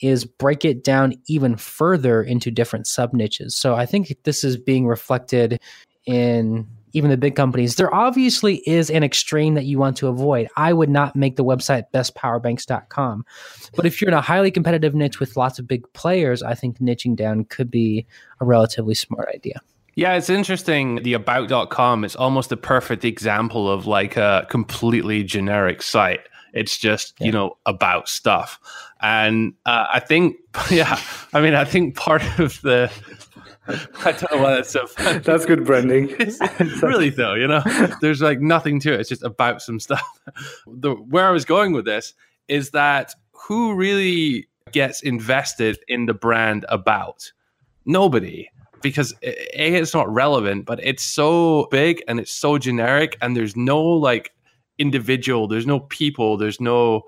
is 0.00 0.24
break 0.24 0.64
it 0.64 0.84
down 0.84 1.14
even 1.26 1.56
further 1.56 2.22
into 2.22 2.50
different 2.50 2.86
sub 2.86 3.12
niches 3.12 3.54
so 3.54 3.74
i 3.74 3.86
think 3.86 4.14
this 4.24 4.44
is 4.44 4.56
being 4.56 4.86
reflected 4.86 5.60
in 6.06 6.66
even 6.92 7.10
the 7.10 7.16
big 7.16 7.36
companies, 7.36 7.76
there 7.76 7.94
obviously 7.94 8.56
is 8.66 8.90
an 8.90 9.02
extreme 9.02 9.54
that 9.54 9.64
you 9.64 9.78
want 9.78 9.96
to 9.98 10.08
avoid. 10.08 10.48
I 10.56 10.72
would 10.72 10.88
not 10.88 11.16
make 11.16 11.36
the 11.36 11.44
website 11.44 11.84
bestpowerbanks.com. 11.92 13.24
But 13.76 13.86
if 13.86 14.00
you're 14.00 14.08
in 14.08 14.14
a 14.14 14.20
highly 14.20 14.50
competitive 14.50 14.94
niche 14.94 15.20
with 15.20 15.36
lots 15.36 15.58
of 15.58 15.66
big 15.66 15.90
players, 15.92 16.42
I 16.42 16.54
think 16.54 16.78
niching 16.78 17.16
down 17.16 17.44
could 17.44 17.70
be 17.70 18.06
a 18.40 18.44
relatively 18.44 18.94
smart 18.94 19.28
idea. 19.34 19.60
Yeah, 19.94 20.14
it's 20.14 20.30
interesting. 20.30 21.02
The 21.02 21.14
about.com 21.14 22.04
is 22.04 22.14
almost 22.14 22.50
the 22.50 22.56
perfect 22.56 23.04
example 23.04 23.70
of 23.70 23.86
like 23.86 24.16
a 24.16 24.46
completely 24.48 25.24
generic 25.24 25.82
site. 25.82 26.20
It's 26.54 26.78
just, 26.78 27.14
yeah. 27.18 27.26
you 27.26 27.32
know, 27.32 27.58
about 27.66 28.08
stuff. 28.08 28.60
And 29.00 29.54
uh, 29.64 29.86
I 29.92 30.00
think, 30.00 30.36
yeah, 30.70 31.00
I 31.32 31.40
mean, 31.40 31.54
I 31.54 31.64
think 31.64 31.96
part 31.96 32.22
of 32.38 32.60
the 32.62 32.90
I 34.04 34.12
don't 34.12 34.32
know 34.32 34.42
why 34.42 34.54
that's 34.54 34.70
so 34.70 34.86
funny. 34.86 35.18
That's 35.18 35.44
good 35.44 35.64
branding. 35.66 36.06
really 36.82 37.10
though, 37.10 37.34
you 37.34 37.46
know, 37.46 37.62
there's 38.00 38.22
like 38.22 38.40
nothing 38.40 38.80
to 38.80 38.94
it. 38.94 39.00
It's 39.00 39.08
just 39.10 39.22
about 39.22 39.60
some 39.60 39.78
stuff. 39.78 40.06
The 40.66 40.92
where 40.94 41.26
I 41.26 41.30
was 41.30 41.44
going 41.44 41.72
with 41.72 41.84
this 41.84 42.14
is 42.48 42.70
that 42.70 43.14
who 43.32 43.74
really 43.74 44.48
gets 44.72 45.02
invested 45.02 45.78
in 45.86 46.06
the 46.06 46.14
brand 46.14 46.64
about? 46.68 47.30
Nobody. 47.84 48.48
because 48.80 49.12
a 49.22 49.74
it's 49.76 49.94
not 49.94 50.12
relevant, 50.12 50.64
but 50.64 50.80
it's 50.82 51.02
so 51.02 51.68
big 51.70 52.02
and 52.08 52.18
it's 52.20 52.32
so 52.32 52.58
generic, 52.58 53.16
and 53.20 53.36
there's 53.36 53.56
no 53.56 53.82
like 53.82 54.32
individual, 54.78 55.48
there's 55.48 55.66
no 55.66 55.80
people, 55.80 56.36
there's 56.36 56.60
no 56.60 57.02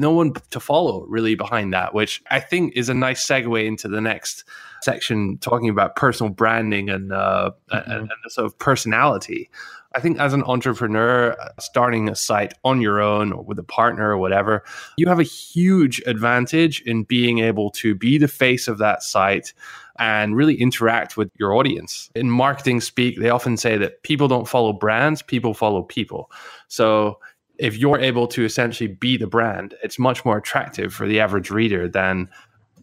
no 0.00 0.10
one 0.12 0.34
to 0.50 0.60
follow 0.60 1.06
really 1.08 1.34
behind 1.34 1.72
that, 1.72 1.94
which 1.94 2.22
I 2.30 2.40
think 2.40 2.74
is 2.76 2.88
a 2.88 2.94
nice 2.94 3.26
segue 3.26 3.66
into 3.66 3.88
the 3.88 4.00
next 4.00 4.44
section 4.82 5.38
talking 5.38 5.68
about 5.68 5.96
personal 5.96 6.32
branding 6.32 6.90
and 6.90 7.12
uh, 7.12 7.52
mm-hmm. 7.72 7.90
and, 7.90 8.00
and 8.00 8.32
sort 8.32 8.46
of 8.46 8.58
personality. 8.58 9.50
I 9.94 10.00
think 10.00 10.18
as 10.18 10.32
an 10.32 10.42
entrepreneur, 10.44 11.32
uh, 11.38 11.50
starting 11.60 12.08
a 12.08 12.16
site 12.16 12.54
on 12.64 12.80
your 12.80 13.00
own 13.00 13.32
or 13.32 13.42
with 13.42 13.58
a 13.58 13.64
partner 13.64 14.10
or 14.10 14.18
whatever, 14.18 14.64
you 14.96 15.06
have 15.08 15.20
a 15.20 15.24
huge 15.24 16.00
advantage 16.06 16.80
in 16.82 17.04
being 17.04 17.40
able 17.40 17.70
to 17.72 17.94
be 17.94 18.18
the 18.18 18.28
face 18.28 18.68
of 18.68 18.78
that 18.78 19.02
site 19.02 19.52
and 19.98 20.34
really 20.34 20.54
interact 20.54 21.16
with 21.16 21.30
your 21.38 21.54
audience. 21.54 22.10
In 22.14 22.30
marketing 22.30 22.80
speak, 22.80 23.20
they 23.20 23.28
often 23.28 23.56
say 23.56 23.76
that 23.76 24.02
people 24.02 24.28
don't 24.28 24.48
follow 24.48 24.72
brands, 24.72 25.20
people 25.20 25.52
follow 25.52 25.82
people. 25.82 26.30
So 26.68 27.18
if 27.58 27.76
you're 27.76 27.98
able 27.98 28.26
to 28.28 28.44
essentially 28.44 28.88
be 28.88 29.16
the 29.16 29.26
brand, 29.26 29.74
it's 29.82 29.98
much 29.98 30.24
more 30.24 30.36
attractive 30.36 30.92
for 30.92 31.06
the 31.06 31.20
average 31.20 31.50
reader 31.50 31.88
than 31.88 32.28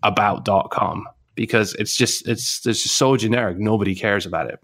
about.com 0.04 1.08
because 1.36 1.74
it's 1.76 1.96
just 1.96 2.28
it's 2.28 2.66
it's 2.66 2.84
just 2.84 2.96
so 2.96 3.18
generic 3.18 3.58
nobody 3.58 3.96
cares 3.96 4.26
about 4.26 4.50
it 4.50 4.60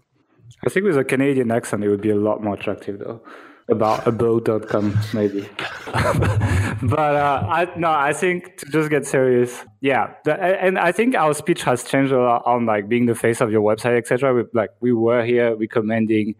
I 0.64 0.68
think 0.68 0.86
with 0.86 0.96
a 0.96 1.04
Canadian 1.04 1.50
accent, 1.50 1.84
it 1.84 1.88
would 1.88 2.00
be 2.00 2.10
a 2.10 2.16
lot 2.16 2.42
more 2.42 2.54
attractive, 2.54 2.98
though. 2.98 3.22
About 3.68 4.06
about.com, 4.06 4.96
maybe. 5.12 5.48
but 5.86 6.98
uh, 6.98 7.46
I 7.48 7.68
no, 7.76 7.90
I 7.90 8.12
think 8.12 8.58
to 8.58 8.66
just 8.66 8.90
get 8.90 9.04
serious, 9.06 9.64
yeah. 9.80 10.14
The, 10.24 10.34
and 10.40 10.78
I 10.78 10.92
think 10.92 11.16
our 11.16 11.34
speech 11.34 11.64
has 11.64 11.82
changed 11.82 12.12
a 12.12 12.20
lot 12.20 12.42
on 12.46 12.64
like 12.64 12.88
being 12.88 13.06
the 13.06 13.16
face 13.16 13.40
of 13.40 13.50
your 13.50 13.62
website, 13.62 13.98
etc. 13.98 14.44
Like 14.54 14.70
we 14.80 14.92
were 14.92 15.24
here 15.24 15.56
recommending 15.56 16.36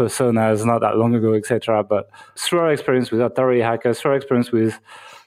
personas 0.00 0.64
not 0.64 0.80
that 0.80 0.96
long 0.96 1.14
ago, 1.14 1.34
etc. 1.34 1.84
But 1.84 2.10
through 2.36 2.60
our 2.60 2.72
experience 2.72 3.10
with 3.10 3.20
Authority 3.20 3.60
Hackers, 3.60 4.00
through 4.00 4.12
our 4.12 4.16
experience 4.16 4.50
with 4.50 4.78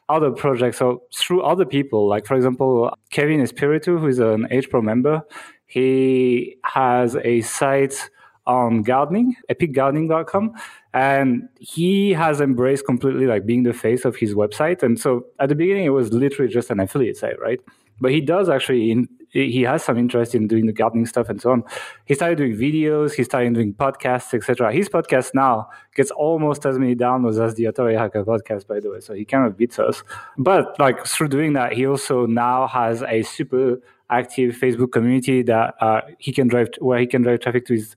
other 0.09 0.31
projects, 0.31 0.77
so 0.77 1.03
through 1.15 1.41
other 1.43 1.65
people, 1.65 2.07
like 2.07 2.25
for 2.25 2.35
example, 2.35 2.73
Kevin 3.09 3.41
Espiritu, 3.41 3.99
who 3.99 4.07
is 4.07 4.19
an 4.19 4.47
H 4.49 4.69
Pro 4.69 4.81
member, 4.81 5.21
he 5.65 6.57
has 6.63 7.15
a 7.17 7.41
site 7.41 8.09
on 8.45 8.83
gardening, 8.83 9.35
epicgardening.com. 9.49 10.53
And 10.93 11.49
he 11.59 12.13
has 12.13 12.39
embraced 12.39 12.85
completely 12.85 13.25
like 13.25 13.45
being 13.45 13.63
the 13.63 13.73
face 13.73 14.05
of 14.05 14.15
his 14.15 14.35
website. 14.35 14.83
And 14.83 14.99
so 14.99 15.25
at 15.39 15.49
the 15.49 15.55
beginning, 15.55 15.85
it 15.85 15.89
was 15.89 16.13
literally 16.13 16.51
just 16.51 16.69
an 16.69 16.79
affiliate 16.79 17.17
site, 17.17 17.39
right? 17.39 17.59
But 18.03 18.11
he 18.11 18.19
does 18.19 18.49
actually, 18.49 18.91
in, 18.91 19.07
he 19.29 19.61
has 19.61 19.81
some 19.81 19.97
interest 19.97 20.35
in 20.35 20.45
doing 20.47 20.65
the 20.65 20.73
gardening 20.73 21.05
stuff 21.05 21.29
and 21.29 21.41
so 21.41 21.51
on. 21.51 21.63
He 22.03 22.15
started 22.15 22.37
doing 22.37 22.51
videos, 22.51 23.13
he 23.13 23.23
started 23.23 23.53
doing 23.53 23.73
podcasts, 23.73 24.33
etc. 24.33 24.73
His 24.73 24.89
podcast 24.89 25.33
now 25.33 25.69
gets 25.95 26.11
almost 26.11 26.65
as 26.65 26.77
many 26.77 26.95
downloads 26.95 27.41
as 27.41 27.55
the 27.55 27.63
Authority 27.63 27.97
Hacker 27.97 28.25
podcast, 28.25 28.67
by 28.67 28.81
the 28.81 28.91
way. 28.91 28.99
So 28.99 29.13
he 29.13 29.23
kind 29.23 29.47
of 29.47 29.55
beats 29.55 29.79
us. 29.79 30.03
But 30.37 30.77
like 30.79 31.05
through 31.07 31.29
doing 31.29 31.53
that, 31.53 31.71
he 31.71 31.87
also 31.87 32.25
now 32.25 32.67
has 32.67 33.03
a 33.03 33.23
super 33.23 33.81
active 34.09 34.55
Facebook 34.55 34.91
community 34.91 35.41
that 35.43 35.75
uh, 35.79 36.01
he 36.19 36.33
can 36.33 36.49
drive 36.49 36.67
where 36.79 36.99
he 36.99 37.07
can 37.07 37.21
drive 37.21 37.39
traffic 37.39 37.65
to 37.67 37.73
his 37.75 37.95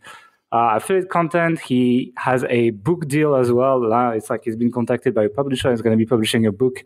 uh, 0.53 0.75
affiliate 0.77 1.11
content. 1.11 1.59
He 1.59 2.13
has 2.17 2.45
a 2.45 2.71
book 2.71 3.09
deal 3.09 3.35
as 3.35 3.51
well. 3.51 3.83
It's 4.13 4.31
like 4.31 4.45
he's 4.45 4.57
been 4.57 4.71
contacted 4.71 5.17
by 5.17 5.25
a 5.25 5.29
publisher. 5.29 5.73
He's 5.73 5.83
going 5.83 5.99
to 5.99 6.03
be 6.03 6.07
publishing 6.07 6.47
a 6.47 6.53
book 6.53 6.85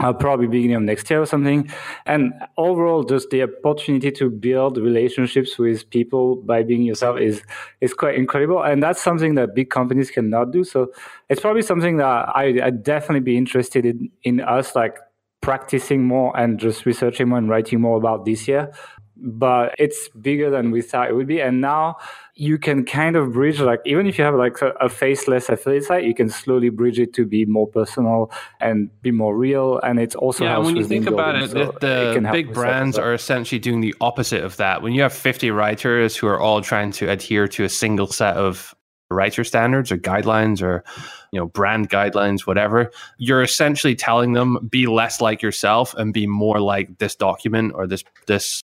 uh, 0.00 0.12
probably 0.12 0.46
beginning 0.46 0.76
of 0.76 0.82
next 0.82 1.08
year 1.08 1.22
or 1.22 1.26
something. 1.26 1.70
And 2.06 2.32
overall, 2.56 3.04
just 3.04 3.30
the 3.30 3.42
opportunity 3.42 4.10
to 4.12 4.30
build 4.30 4.76
relationships 4.78 5.58
with 5.58 5.88
people 5.90 6.36
by 6.36 6.62
being 6.62 6.82
yourself 6.82 7.20
is 7.20 7.42
is 7.80 7.94
quite 7.94 8.16
incredible. 8.16 8.62
And 8.62 8.82
that's 8.82 9.02
something 9.02 9.34
that 9.36 9.54
big 9.54 9.70
companies 9.70 10.10
cannot 10.10 10.50
do. 10.50 10.64
So 10.64 10.92
it's 11.28 11.40
probably 11.40 11.62
something 11.62 11.98
that 11.98 12.28
I 12.34 12.58
I'd 12.62 12.82
definitely 12.82 13.20
be 13.20 13.36
interested 13.36 13.86
in 13.86 14.10
in 14.22 14.40
us 14.40 14.74
like 14.74 14.98
practicing 15.40 16.02
more 16.04 16.36
and 16.38 16.58
just 16.58 16.86
researching 16.86 17.28
more 17.28 17.38
and 17.38 17.48
writing 17.50 17.80
more 17.80 17.98
about 17.98 18.24
this 18.24 18.48
year 18.48 18.72
but 19.16 19.74
it's 19.78 20.08
bigger 20.20 20.50
than 20.50 20.70
we 20.70 20.82
thought 20.82 21.08
it 21.08 21.14
would 21.14 21.26
be. 21.26 21.40
And 21.40 21.60
now 21.60 21.96
you 22.36 22.58
can 22.58 22.84
kind 22.84 23.14
of 23.14 23.32
bridge, 23.32 23.60
like, 23.60 23.80
even 23.84 24.06
if 24.06 24.18
you 24.18 24.24
have 24.24 24.34
like 24.34 24.60
a, 24.60 24.70
a, 24.80 24.88
faceless 24.88 25.48
affiliate 25.48 25.84
site, 25.84 26.04
you 26.04 26.14
can 26.14 26.28
slowly 26.28 26.68
bridge 26.68 26.98
it 26.98 27.12
to 27.14 27.24
be 27.24 27.44
more 27.44 27.68
personal 27.68 28.32
and 28.60 28.90
be 29.02 29.12
more 29.12 29.36
real. 29.36 29.78
And 29.80 30.00
it's 30.00 30.16
also 30.16 30.44
yeah. 30.44 30.58
When 30.58 30.74
you 30.74 30.84
think 30.84 31.06
about 31.06 31.36
it, 31.36 31.50
so 31.50 31.76
the, 31.80 32.20
the 32.20 32.28
big 32.32 32.52
brands 32.52 32.98
are 32.98 33.14
essentially 33.14 33.60
doing 33.60 33.80
the 33.80 33.94
opposite 34.00 34.42
of 34.42 34.56
that. 34.56 34.82
When 34.82 34.92
you 34.92 35.02
have 35.02 35.12
fifty 35.12 35.50
writers 35.50 36.16
who 36.16 36.26
are 36.26 36.40
all 36.40 36.60
trying 36.60 36.90
to 36.92 37.08
adhere 37.08 37.46
to 37.48 37.64
a 37.64 37.68
single 37.68 38.08
set 38.08 38.36
of 38.36 38.74
writer 39.10 39.44
standards 39.44 39.92
or 39.92 39.98
guidelines 39.98 40.60
or 40.62 40.82
you 41.30 41.38
know 41.38 41.46
brand 41.46 41.90
guidelines 41.90 42.46
whatever 42.46 42.90
you're 43.18 43.42
essentially 43.42 43.94
telling 43.94 44.32
them 44.32 44.66
be 44.68 44.86
less 44.86 45.20
like 45.20 45.42
yourself 45.42 45.94
and 45.94 46.14
be 46.14 46.26
more 46.26 46.58
like 46.58 46.98
this 46.98 47.14
document 47.14 47.72
or 47.74 47.86
this 47.86 48.02
this 48.26 48.62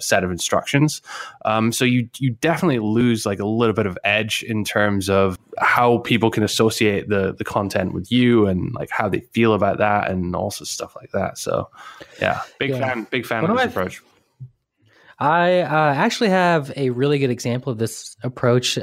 set 0.00 0.24
of 0.24 0.30
instructions. 0.30 1.02
Um, 1.44 1.72
so 1.72 1.84
you 1.84 2.08
you 2.18 2.30
definitely 2.30 2.78
lose 2.78 3.26
like 3.26 3.40
a 3.40 3.46
little 3.46 3.74
bit 3.74 3.86
of 3.86 3.98
edge 4.04 4.42
in 4.42 4.64
terms 4.64 5.08
of 5.08 5.38
how 5.58 5.98
people 5.98 6.30
can 6.30 6.42
associate 6.42 7.08
the 7.08 7.34
the 7.34 7.44
content 7.44 7.92
with 7.92 8.10
you 8.10 8.46
and 8.46 8.72
like 8.74 8.90
how 8.90 9.08
they 9.08 9.20
feel 9.20 9.54
about 9.54 9.78
that 9.78 10.10
and 10.10 10.34
also 10.34 10.64
stuff 10.64 10.94
like 10.96 11.10
that. 11.12 11.38
So 11.38 11.68
yeah, 12.20 12.40
big 12.58 12.70
yeah. 12.70 12.78
fan, 12.78 13.06
big 13.10 13.26
fan 13.26 13.44
of 13.44 13.56
this 13.56 13.66
approach. 13.66 14.02
I 15.18 15.60
uh, 15.60 15.94
actually 15.94 16.30
have 16.30 16.72
a 16.76 16.90
really 16.90 17.18
good 17.18 17.30
example 17.30 17.70
of 17.70 17.78
this 17.78 18.16
approach. 18.22 18.78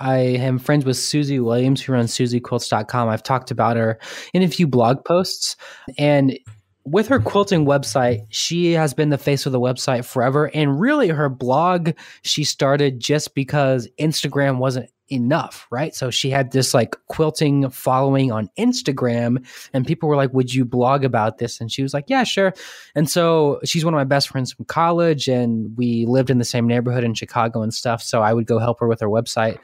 I 0.00 0.18
am 0.18 0.58
friends 0.58 0.86
with 0.86 0.96
Suzy 0.96 1.38
Williams, 1.38 1.82
who 1.82 1.92
runs 1.92 2.14
SuzyQuilts.com. 2.14 3.08
I've 3.08 3.22
talked 3.22 3.50
about 3.50 3.76
her 3.76 3.98
in 4.32 4.42
a 4.42 4.48
few 4.48 4.66
blog 4.66 5.04
posts, 5.04 5.54
and 5.98 6.38
with 6.84 7.08
her 7.08 7.20
quilting 7.20 7.64
website, 7.64 8.26
she 8.28 8.72
has 8.72 8.94
been 8.94 9.10
the 9.10 9.18
face 9.18 9.46
of 9.46 9.52
the 9.52 9.60
website 9.60 10.04
forever. 10.04 10.50
And 10.52 10.80
really, 10.80 11.08
her 11.08 11.28
blog 11.28 11.90
she 12.22 12.44
started 12.44 13.00
just 13.00 13.34
because 13.34 13.88
Instagram 14.00 14.58
wasn't 14.58 14.90
enough, 15.08 15.66
right? 15.70 15.94
So 15.94 16.10
she 16.10 16.30
had 16.30 16.52
this 16.52 16.72
like 16.72 16.96
quilting 17.08 17.68
following 17.70 18.32
on 18.32 18.48
Instagram, 18.58 19.46
and 19.72 19.86
people 19.86 20.08
were 20.08 20.16
like, 20.16 20.32
Would 20.32 20.52
you 20.52 20.64
blog 20.64 21.04
about 21.04 21.38
this? 21.38 21.60
And 21.60 21.70
she 21.70 21.82
was 21.82 21.94
like, 21.94 22.06
Yeah, 22.08 22.24
sure. 22.24 22.52
And 22.94 23.08
so 23.08 23.60
she's 23.64 23.84
one 23.84 23.94
of 23.94 23.98
my 23.98 24.04
best 24.04 24.28
friends 24.28 24.52
from 24.52 24.64
college, 24.64 25.28
and 25.28 25.76
we 25.76 26.06
lived 26.06 26.30
in 26.30 26.38
the 26.38 26.44
same 26.44 26.66
neighborhood 26.66 27.04
in 27.04 27.14
Chicago 27.14 27.62
and 27.62 27.72
stuff. 27.72 28.02
So 28.02 28.22
I 28.22 28.32
would 28.32 28.46
go 28.46 28.58
help 28.58 28.80
her 28.80 28.88
with 28.88 29.00
her 29.00 29.08
website. 29.08 29.58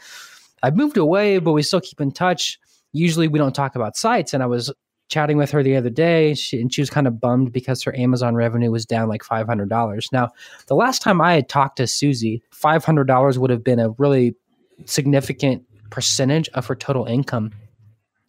I've 0.63 0.77
moved 0.77 0.97
away, 0.97 1.39
but 1.39 1.53
we 1.53 1.63
still 1.63 1.81
keep 1.81 2.01
in 2.01 2.13
touch. 2.13 2.59
Usually 2.93 3.29
we 3.29 3.39
don't 3.39 3.55
talk 3.55 3.77
about 3.77 3.97
sites. 3.97 4.35
And 4.35 4.43
I 4.43 4.47
was 4.47 4.73
chatting 5.09 5.37
with 5.37 5.51
her 5.51 5.62
the 5.62 5.77
other 5.77 5.90
day, 5.90 6.35
she, 6.35 6.61
and 6.61 6.73
she 6.73 6.81
was 6.81 6.90
kind 6.90 7.07
of 7.07 7.21
bummed 7.21 7.53
because 7.53 7.83
her 7.83 7.97
Amazon 7.97 8.35
revenue 8.35 8.71
was 8.71 8.87
down 8.87 9.09
like 9.09 9.23
$500. 9.23 10.12
Now, 10.12 10.31
the 10.66 10.75
last 10.75 11.03
time 11.03 11.21
I 11.21 11.35
had 11.35 11.49
talked 11.49 11.77
to 11.79 11.87
Suzy, 11.87 12.42
$500 12.53 13.38
would 13.38 13.51
have 13.51 13.64
been 13.64 13.81
a 13.81 13.90
really 13.90 14.35
significant 14.85 15.64
percentage 15.90 16.49
of 16.51 16.66
her 16.66 16.75
total 16.75 17.07
income. 17.07 17.53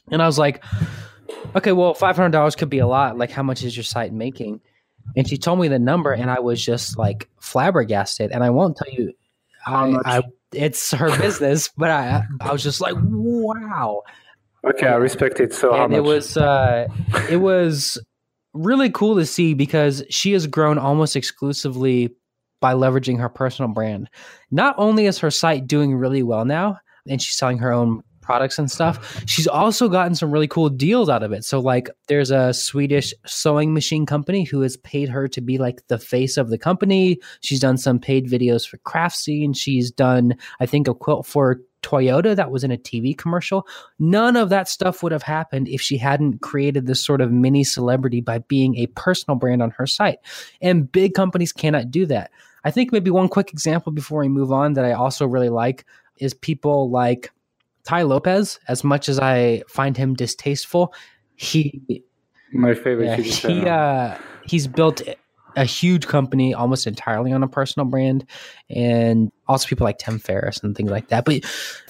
And 0.09 0.21
I 0.21 0.25
was 0.25 0.39
like, 0.39 0.63
okay, 1.55 1.71
well, 1.71 1.93
$500 1.93 2.57
could 2.57 2.69
be 2.69 2.79
a 2.79 2.87
lot. 2.87 3.17
Like, 3.17 3.31
how 3.31 3.43
much 3.43 3.63
is 3.63 3.75
your 3.75 3.83
site 3.83 4.13
making? 4.13 4.61
And 5.15 5.27
she 5.27 5.37
told 5.37 5.59
me 5.59 5.67
the 5.67 5.79
number, 5.79 6.11
and 6.11 6.29
I 6.29 6.39
was 6.39 6.63
just 6.63 6.97
like 6.97 7.27
flabbergasted. 7.39 8.31
And 8.31 8.43
I 8.43 8.51
won't 8.51 8.77
tell 8.77 8.91
you 8.91 9.13
how 9.63 9.85
I, 9.85 9.89
much. 9.89 10.03
I, 10.05 10.21
it's 10.53 10.91
her 10.91 11.15
business, 11.17 11.69
but 11.77 11.89
I, 11.89 12.23
I 12.39 12.51
was 12.51 12.63
just 12.63 12.81
like, 12.81 12.95
wow. 12.97 14.03
Okay, 14.65 14.87
I 14.87 14.95
respect 14.95 15.39
it. 15.39 15.53
So 15.53 15.73
and 15.73 15.93
it 15.93 16.03
was 16.03 16.35
uh, 16.37 16.87
it 17.29 17.37
was 17.37 17.97
really 18.53 18.89
cool 18.89 19.15
to 19.15 19.25
see 19.25 19.53
because 19.53 20.03
she 20.09 20.33
has 20.33 20.47
grown 20.47 20.77
almost 20.77 21.15
exclusively 21.15 22.09
by 22.59 22.73
leveraging 22.73 23.19
her 23.19 23.29
personal 23.29 23.71
brand. 23.71 24.09
Not 24.51 24.75
only 24.77 25.05
is 25.05 25.19
her 25.19 25.31
site 25.31 25.67
doing 25.67 25.95
really 25.95 26.23
well 26.23 26.45
now, 26.45 26.77
and 27.07 27.21
she's 27.21 27.37
selling 27.37 27.57
her 27.59 27.71
own 27.71 28.01
products 28.21 28.59
and 28.59 28.69
stuff, 28.69 29.23
she's 29.25 29.47
also 29.47 29.89
gotten 29.89 30.13
some 30.13 30.29
really 30.29 30.47
cool 30.47 30.69
deals 30.69 31.10
out 31.10 31.23
of 31.23 31.31
it. 31.31 31.43
So, 31.43 31.60
like, 31.60 31.89
there's 32.07 32.29
a 32.29 32.53
Swedish 32.53 33.13
sewing 33.25 33.73
machine 33.73 34.05
company 34.05 34.43
who 34.43 34.62
has 34.62 34.77
paid 34.77 35.10
her 35.10 35.27
to 35.29 35.41
be 35.41 35.57
like 35.57 35.87
the 35.87 35.97
face 35.97 36.37
of 36.37 36.49
the 36.49 36.57
company. 36.57 37.17
She's 37.41 37.60
done 37.60 37.77
some 37.77 37.97
paid 37.97 38.27
videos 38.27 38.67
for 38.67 38.77
Craftsy. 38.79 39.43
And 39.43 39.57
she's 39.57 39.89
done, 39.89 40.35
I 40.60 40.65
think, 40.65 40.87
a 40.87 40.93
quilt 40.93 41.25
for 41.25 41.60
Toyota 41.82 42.36
that 42.36 42.52
was 42.52 42.63
in 42.63 42.71
a 42.71 42.77
TV 42.77 43.17
commercial. 43.17 43.67
None 43.98 44.36
of 44.36 44.50
that 44.50 44.67
stuff 44.67 45.02
would 45.02 45.12
have 45.12 45.23
happened 45.23 45.67
if 45.67 45.82
she 45.82 45.98
hadn't 45.98 46.42
created 46.42 46.86
this 46.86 47.04
sort 47.04 47.21
of 47.21 47.32
mini 47.32 47.63
celebrity 47.63 48.21
by 48.21 48.40
being 48.40 48.77
a 48.77 48.88
personal 48.88 49.38
brand 49.38 49.62
on 49.62 49.71
her 49.71 49.88
site. 49.88 50.19
And 50.62 50.92
big 50.92 51.13
companies 51.13 51.54
cannot 51.54 51.92
do 51.92 52.06
that. 52.08 52.32
I 52.63 52.71
think 52.71 52.92
maybe 52.92 53.10
one 53.10 53.30
quick 53.30 53.54
example 53.54 53.92
before 53.92 54.19
we 54.19 54.27
move 54.27 54.52
on 54.52 54.73
that 54.73 54.86
I 54.86 54.92
also 54.92 55.25
really 55.25 55.50
like 55.50 55.86
is 56.17 56.34
people 56.34 56.90
like 56.90 57.32
Tai 57.86 58.04
Lopez. 58.04 58.60
As 58.67 58.84
much 58.84 59.08
as 59.08 59.19
I 59.19 59.63
find 59.67 59.96
him 59.96 60.13
distasteful, 60.13 60.94
he 61.36 62.04
my 62.52 62.73
favorite. 62.73 63.06
Yeah, 63.06 63.15
he 63.15 63.65
uh, 63.65 64.17
he's 64.46 64.67
built 64.67 65.02
a 65.56 65.65
huge 65.65 66.08
company 66.08 66.54
almost 66.54 66.87
entirely 66.87 67.31
on 67.31 67.43
a 67.43 67.47
personal 67.47 67.85
brand 67.85 68.25
and 68.69 69.31
also 69.47 69.67
people 69.67 69.85
like 69.85 69.97
Tim 69.97 70.19
Ferriss 70.19 70.60
and 70.60 70.75
things 70.75 70.91
like 70.91 71.10
that. 71.10 71.25
But 71.25 71.43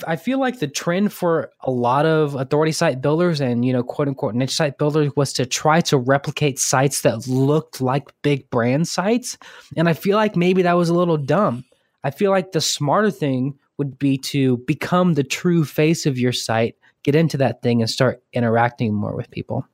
I 0.07 0.15
feel 0.15 0.39
like 0.39 0.59
the 0.59 0.67
trend 0.67 1.11
for 1.11 1.51
a 1.61 1.71
lot 1.71 2.05
of 2.05 2.35
authority 2.35 2.71
site 2.71 3.01
builders 3.01 3.41
and, 3.41 3.65
you 3.65 3.73
know, 3.73 3.83
quote 3.83 4.07
unquote 4.07 4.35
niche 4.35 4.55
site 4.55 4.77
builders 4.77 5.11
was 5.15 5.33
to 5.33 5.45
try 5.45 5.81
to 5.81 5.97
replicate 5.97 6.59
sites 6.59 7.01
that 7.01 7.27
looked 7.27 7.81
like 7.81 8.09
big 8.21 8.49
brand 8.49 8.87
sites. 8.87 9.37
And 9.75 9.89
I 9.89 9.93
feel 9.93 10.15
like 10.15 10.35
maybe 10.35 10.61
that 10.63 10.73
was 10.73 10.89
a 10.89 10.95
little 10.95 11.17
dumb. 11.17 11.65
I 12.03 12.11
feel 12.11 12.31
like 12.31 12.53
the 12.53 12.61
smarter 12.61 13.11
thing 13.11 13.59
would 13.77 13.99
be 13.99 14.17
to 14.17 14.57
become 14.59 15.13
the 15.13 15.23
true 15.23 15.65
face 15.65 16.05
of 16.05 16.17
your 16.17 16.33
site, 16.33 16.75
get 17.03 17.15
into 17.15 17.37
that 17.37 17.61
thing 17.61 17.81
and 17.81 17.89
start 17.89 18.21
interacting 18.33 18.93
more 18.93 19.15
with 19.15 19.31
people. 19.31 19.65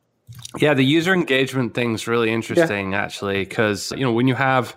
Yeah, 0.60 0.74
the 0.74 0.86
user 0.86 1.14
engagement 1.14 1.74
thing's 1.74 2.08
really 2.08 2.32
interesting 2.32 2.92
yeah. 2.92 3.02
actually 3.02 3.44
because 3.44 3.92
you 3.92 4.04
know 4.04 4.12
when 4.12 4.28
you 4.28 4.36
have 4.36 4.76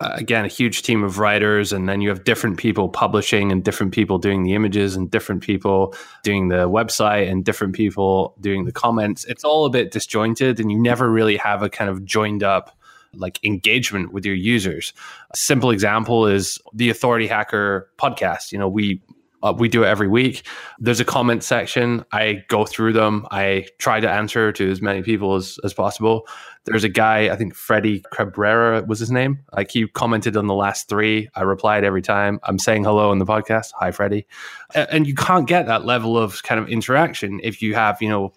uh, 0.00 0.12
again 0.14 0.44
a 0.44 0.48
huge 0.48 0.82
team 0.82 1.02
of 1.04 1.18
writers 1.18 1.72
and 1.72 1.88
then 1.88 2.00
you 2.00 2.08
have 2.08 2.24
different 2.24 2.56
people 2.56 2.88
publishing 2.88 3.52
and 3.52 3.64
different 3.64 3.92
people 3.92 4.18
doing 4.18 4.42
the 4.42 4.54
images 4.54 4.96
and 4.96 5.10
different 5.10 5.42
people 5.42 5.94
doing 6.22 6.48
the 6.48 6.68
website 6.68 7.30
and 7.30 7.44
different 7.44 7.74
people 7.74 8.34
doing 8.40 8.64
the 8.64 8.72
comments 8.72 9.24
it's 9.24 9.44
all 9.44 9.66
a 9.66 9.70
bit 9.70 9.90
disjointed 9.90 10.60
and 10.60 10.70
you 10.70 10.78
never 10.78 11.10
really 11.10 11.36
have 11.36 11.62
a 11.62 11.68
kind 11.68 11.90
of 11.90 12.04
joined 12.04 12.42
up 12.42 12.78
like 13.14 13.42
engagement 13.44 14.12
with 14.12 14.24
your 14.24 14.34
users. 14.34 14.92
A 15.30 15.36
simple 15.36 15.70
example 15.70 16.26
is 16.26 16.58
the 16.74 16.90
Authority 16.90 17.26
Hacker 17.26 17.88
podcast. 17.98 18.52
You 18.52 18.58
know, 18.58 18.68
we 18.68 19.00
uh, 19.42 19.54
we 19.56 19.68
do 19.68 19.84
it 19.84 19.86
every 19.86 20.08
week. 20.08 20.46
There's 20.78 21.00
a 21.00 21.04
comment 21.04 21.44
section. 21.44 22.04
I 22.12 22.44
go 22.48 22.64
through 22.64 22.92
them. 22.92 23.26
I 23.30 23.66
try 23.78 24.00
to 24.00 24.10
answer 24.10 24.52
to 24.52 24.70
as 24.70 24.82
many 24.82 25.02
people 25.02 25.34
as, 25.36 25.58
as 25.64 25.72
possible. 25.72 26.26
There's 26.64 26.84
a 26.84 26.88
guy, 26.88 27.32
I 27.32 27.36
think 27.36 27.54
Freddie 27.54 28.04
Cabrera 28.12 28.82
was 28.82 28.98
his 28.98 29.10
name. 29.10 29.38
Like 29.56 29.70
he 29.70 29.86
commented 29.88 30.36
on 30.36 30.48
the 30.48 30.54
last 30.54 30.88
three. 30.88 31.28
I 31.34 31.42
replied 31.42 31.84
every 31.84 32.02
time. 32.02 32.40
I'm 32.42 32.58
saying 32.58 32.84
hello 32.84 33.10
in 33.12 33.18
the 33.18 33.24
podcast. 33.24 33.72
Hi, 33.78 33.90
Freddie. 33.90 34.26
And 34.74 35.06
you 35.06 35.14
can't 35.14 35.46
get 35.46 35.66
that 35.66 35.84
level 35.86 36.18
of 36.18 36.42
kind 36.42 36.60
of 36.60 36.68
interaction 36.68 37.40
if 37.42 37.62
you 37.62 37.74
have, 37.74 38.02
you 38.02 38.08
know, 38.08 38.32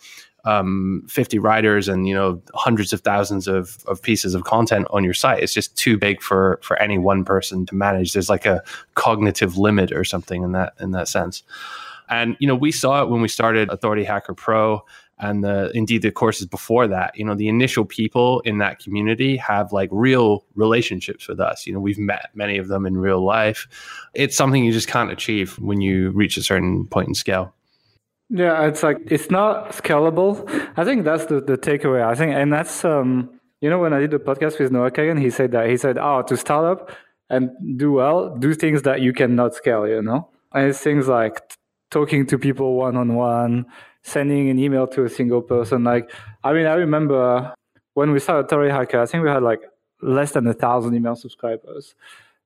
um, 0.45 1.05
50 1.07 1.39
writers 1.39 1.87
and 1.87 2.07
you 2.07 2.13
know 2.13 2.41
hundreds 2.53 2.93
of 2.93 3.01
thousands 3.01 3.47
of, 3.47 3.83
of 3.87 4.01
pieces 4.01 4.33
of 4.33 4.43
content 4.43 4.87
on 4.89 5.03
your 5.03 5.13
site. 5.13 5.43
It's 5.43 5.53
just 5.53 5.75
too 5.77 5.97
big 5.97 6.21
for 6.21 6.59
for 6.63 6.77
any 6.81 6.97
one 6.97 7.23
person 7.23 7.65
to 7.67 7.75
manage. 7.75 8.13
There's 8.13 8.29
like 8.29 8.45
a 8.45 8.63
cognitive 8.95 9.57
limit 9.57 9.91
or 9.91 10.03
something 10.03 10.43
in 10.43 10.51
that 10.53 10.73
in 10.79 10.91
that 10.91 11.07
sense. 11.07 11.43
And 12.09 12.35
you 12.39 12.47
know 12.47 12.55
we 12.55 12.71
saw 12.71 13.03
it 13.03 13.09
when 13.09 13.21
we 13.21 13.27
started 13.27 13.69
authority 13.69 14.03
hacker 14.03 14.33
pro 14.33 14.83
and 15.19 15.43
the 15.43 15.71
indeed 15.75 16.01
the 16.01 16.11
courses 16.11 16.47
before 16.47 16.87
that. 16.87 17.15
You 17.15 17.23
know 17.23 17.35
the 17.35 17.47
initial 17.47 17.85
people 17.85 18.39
in 18.41 18.57
that 18.57 18.79
community 18.79 19.37
have 19.37 19.71
like 19.71 19.89
real 19.91 20.43
relationships 20.55 21.27
with 21.27 21.39
us. 21.39 21.67
You 21.67 21.73
know 21.73 21.79
we've 21.79 21.99
met 21.99 22.29
many 22.33 22.57
of 22.57 22.67
them 22.67 22.87
in 22.87 22.97
real 22.97 23.23
life. 23.23 23.67
It's 24.15 24.35
something 24.35 24.65
you 24.65 24.73
just 24.73 24.87
can't 24.87 25.11
achieve 25.11 25.59
when 25.59 25.81
you 25.81 26.09
reach 26.11 26.35
a 26.37 26.43
certain 26.43 26.87
point 26.87 27.07
in 27.09 27.13
scale 27.13 27.53
yeah, 28.31 28.65
it's 28.65 28.81
like 28.81 28.99
it's 29.07 29.29
not 29.29 29.71
scalable. 29.71 30.47
I 30.77 30.85
think 30.85 31.03
that's 31.03 31.25
the, 31.25 31.41
the 31.41 31.57
takeaway. 31.57 32.01
I 32.01 32.15
think, 32.15 32.33
and 32.33 32.51
that's 32.51 32.85
um, 32.85 33.29
you 33.59 33.69
know, 33.69 33.77
when 33.79 33.91
I 33.93 33.99
did 33.99 34.11
the 34.11 34.19
podcast 34.19 34.57
with 34.57 34.71
Noah 34.71 34.89
Kagan, 34.91 35.19
he 35.19 35.29
said 35.29 35.51
that 35.51 35.69
he 35.69 35.75
said, 35.75 35.97
"Oh, 35.97 36.21
to 36.23 36.37
start 36.37 36.65
up 36.65 36.91
and 37.29 37.51
do 37.77 37.91
well, 37.91 38.35
do 38.37 38.53
things 38.53 38.83
that 38.83 39.01
you 39.01 39.11
cannot 39.11 39.53
scale." 39.53 39.85
You 39.85 40.01
know, 40.01 40.29
and 40.53 40.69
it's 40.69 40.79
things 40.79 41.09
like 41.09 41.49
t- 41.49 41.55
talking 41.89 42.25
to 42.27 42.37
people 42.37 42.75
one 42.75 42.95
on 42.95 43.15
one, 43.15 43.65
sending 44.03 44.49
an 44.49 44.57
email 44.57 44.87
to 44.87 45.03
a 45.03 45.09
single 45.09 45.41
person. 45.41 45.83
Like, 45.83 46.09
I 46.45 46.53
mean, 46.53 46.67
I 46.67 46.75
remember 46.75 47.53
when 47.95 48.11
we 48.11 48.19
started 48.19 48.45
Authority 48.45 48.71
Hacker, 48.71 49.01
I 49.01 49.07
think 49.07 49.25
we 49.25 49.29
had 49.29 49.43
like 49.43 49.61
less 50.01 50.31
than 50.31 50.47
a 50.47 50.53
thousand 50.53 50.95
email 50.95 51.17
subscribers, 51.17 51.95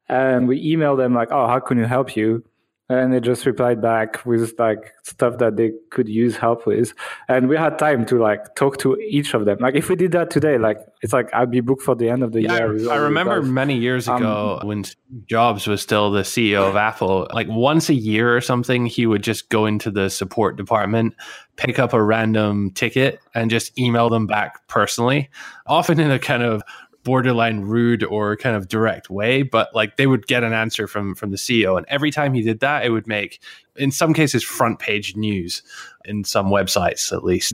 and 0.09 0.47
we 0.47 0.65
emailed 0.65 0.97
them 0.97 1.13
like, 1.13 1.29
"Oh, 1.31 1.45
how 1.45 1.59
can 1.59 1.77
we 1.77 1.85
help 1.85 2.15
you?" 2.15 2.43
And 2.89 3.13
they 3.13 3.19
just 3.19 3.45
replied 3.45 3.81
back 3.81 4.25
with 4.25 4.57
like 4.59 4.93
stuff 5.03 5.37
that 5.39 5.55
they 5.57 5.71
could 5.89 6.07
use 6.07 6.35
help 6.35 6.67
with. 6.67 6.93
And 7.27 7.49
we 7.49 7.57
had 7.57 7.79
time 7.79 8.05
to 8.07 8.19
like 8.19 8.55
talk 8.55 8.77
to 8.79 8.95
each 8.97 9.33
of 9.33 9.45
them. 9.45 9.57
Like 9.59 9.75
if 9.75 9.89
we 9.89 9.95
did 9.95 10.11
that 10.11 10.29
today 10.29 10.57
like 10.57 10.79
it's 11.01 11.13
like 11.13 11.29
i'd 11.33 11.51
be 11.51 11.61
booked 11.61 11.83
for 11.83 11.95
the 11.95 12.09
end 12.09 12.23
of 12.23 12.31
the 12.31 12.41
yeah, 12.41 12.57
year 12.57 12.91
i 12.91 12.95
remember 12.95 13.41
many 13.41 13.77
years 13.77 14.07
um, 14.07 14.17
ago 14.17 14.59
um, 14.61 14.67
when 14.67 14.83
jobs 15.27 15.67
was 15.67 15.81
still 15.81 16.11
the 16.11 16.23
ceo 16.23 16.67
of 16.67 16.75
apple 16.75 17.27
like 17.31 17.47
once 17.47 17.89
a 17.89 17.93
year 17.93 18.35
or 18.35 18.41
something 18.41 18.85
he 18.85 19.05
would 19.05 19.23
just 19.23 19.49
go 19.49 19.65
into 19.65 19.91
the 19.91 20.09
support 20.09 20.57
department 20.57 21.13
pick 21.57 21.79
up 21.79 21.93
a 21.93 22.01
random 22.01 22.71
ticket 22.71 23.19
and 23.33 23.51
just 23.51 23.77
email 23.77 24.09
them 24.09 24.25
back 24.25 24.67
personally 24.67 25.29
often 25.67 25.99
in 25.99 26.11
a 26.11 26.19
kind 26.19 26.43
of 26.43 26.63
borderline 27.05 27.61
rude 27.61 28.03
or 28.03 28.35
kind 28.35 28.57
of 28.57 28.67
direct 28.67 29.09
way, 29.09 29.43
but 29.43 29.73
like 29.73 29.95
they 29.95 30.07
would 30.07 30.27
get 30.27 30.43
an 30.43 30.51
answer 30.51 30.87
from 30.87 31.15
from 31.15 31.31
the 31.31 31.37
CEO, 31.37 31.77
and 31.77 31.85
every 31.87 32.11
time 32.11 32.33
he 32.33 32.41
did 32.41 32.59
that, 32.59 32.83
it 32.83 32.89
would 32.89 33.07
make, 33.07 33.41
in 33.77 33.91
some 33.91 34.13
cases, 34.13 34.43
front 34.43 34.79
page 34.79 35.15
news 35.15 35.63
in 36.03 36.25
some 36.25 36.47
websites 36.47 37.13
at 37.15 37.23
least. 37.23 37.53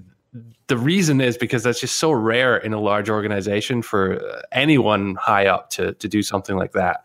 The 0.67 0.77
reason 0.77 1.19
is 1.19 1.37
because 1.37 1.63
that's 1.63 1.81
just 1.81 1.97
so 1.97 2.11
rare 2.13 2.55
in 2.55 2.71
a 2.71 2.79
large 2.79 3.09
organization 3.09 3.81
for 3.81 4.23
uh, 4.25 4.41
anyone 4.53 5.15
high 5.15 5.45
up 5.45 5.69
to 5.71 5.93
to 5.93 6.07
do 6.07 6.23
something 6.23 6.55
like 6.55 6.71
that. 6.71 7.03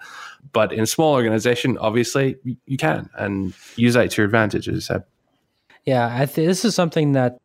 But 0.52 0.72
in 0.72 0.80
a 0.80 0.86
small 0.86 1.12
organization, 1.14 1.76
obviously, 1.76 2.36
you 2.64 2.76
can 2.76 3.10
and 3.14 3.52
use 3.74 3.94
that 3.94 4.12
to 4.12 4.22
your 4.22 4.26
advantage. 4.26 4.68
As 4.68 4.76
I 4.76 4.94
said. 4.94 5.04
Yeah, 5.84 6.24
th- 6.24 6.46
this 6.46 6.64
is 6.64 6.74
something 6.74 7.12
that 7.12 7.38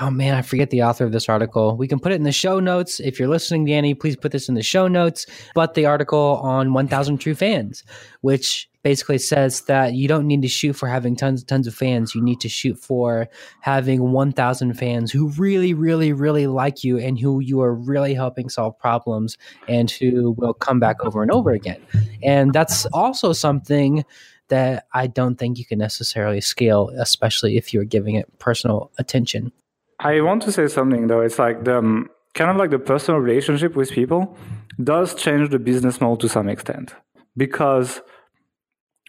oh 0.00 0.10
man, 0.10 0.34
I 0.34 0.42
forget 0.42 0.70
the 0.70 0.82
author 0.82 1.04
of 1.04 1.12
this 1.12 1.28
article. 1.28 1.76
We 1.76 1.88
can 1.88 1.98
put 1.98 2.12
it 2.12 2.16
in 2.16 2.24
the 2.24 2.32
show 2.32 2.60
notes. 2.60 3.00
If 3.00 3.18
you're 3.18 3.28
listening, 3.28 3.64
Danny, 3.64 3.94
please 3.94 4.16
put 4.16 4.32
this 4.32 4.48
in 4.48 4.54
the 4.54 4.62
show 4.62 4.88
notes. 4.88 5.26
But 5.54 5.74
the 5.74 5.86
article 5.86 6.40
on 6.42 6.72
1000 6.72 7.18
True 7.18 7.34
Fans, 7.34 7.84
which 8.20 8.68
basically 8.82 9.18
says 9.18 9.62
that 9.62 9.94
you 9.94 10.08
don't 10.08 10.26
need 10.26 10.42
to 10.42 10.48
shoot 10.48 10.72
for 10.72 10.88
having 10.88 11.14
tons 11.16 11.42
and 11.42 11.48
tons 11.48 11.66
of 11.66 11.74
fans. 11.74 12.14
You 12.14 12.22
need 12.22 12.40
to 12.40 12.48
shoot 12.48 12.78
for 12.78 13.28
having 13.60 14.12
1000 14.12 14.74
fans 14.74 15.12
who 15.12 15.28
really, 15.30 15.74
really, 15.74 16.12
really 16.12 16.46
like 16.46 16.82
you 16.82 16.98
and 16.98 17.18
who 17.18 17.40
you 17.40 17.60
are 17.60 17.74
really 17.74 18.14
helping 18.14 18.48
solve 18.48 18.78
problems 18.78 19.36
and 19.68 19.90
who 19.90 20.32
will 20.32 20.54
come 20.54 20.80
back 20.80 21.04
over 21.04 21.22
and 21.22 21.30
over 21.30 21.50
again. 21.50 21.80
And 22.22 22.52
that's 22.52 22.86
also 22.86 23.32
something 23.32 24.04
that 24.48 24.86
I 24.92 25.06
don't 25.06 25.36
think 25.36 25.58
you 25.58 25.64
can 25.64 25.78
necessarily 25.78 26.40
scale, 26.40 26.90
especially 26.96 27.56
if 27.56 27.72
you're 27.72 27.84
giving 27.84 28.16
it 28.16 28.38
personal 28.38 28.90
attention. 28.98 29.52
I 30.00 30.22
want 30.22 30.42
to 30.42 30.52
say 30.52 30.66
something 30.66 31.06
though. 31.06 31.20
It's 31.20 31.38
like 31.38 31.64
the 31.64 31.78
um, 31.78 32.08
kind 32.34 32.50
of 32.50 32.56
like 32.56 32.70
the 32.70 32.78
personal 32.78 33.20
relationship 33.20 33.76
with 33.76 33.90
people 33.90 34.36
does 34.82 35.14
change 35.14 35.50
the 35.50 35.58
business 35.58 36.00
model 36.00 36.16
to 36.16 36.28
some 36.28 36.48
extent 36.48 36.94
because 37.36 38.00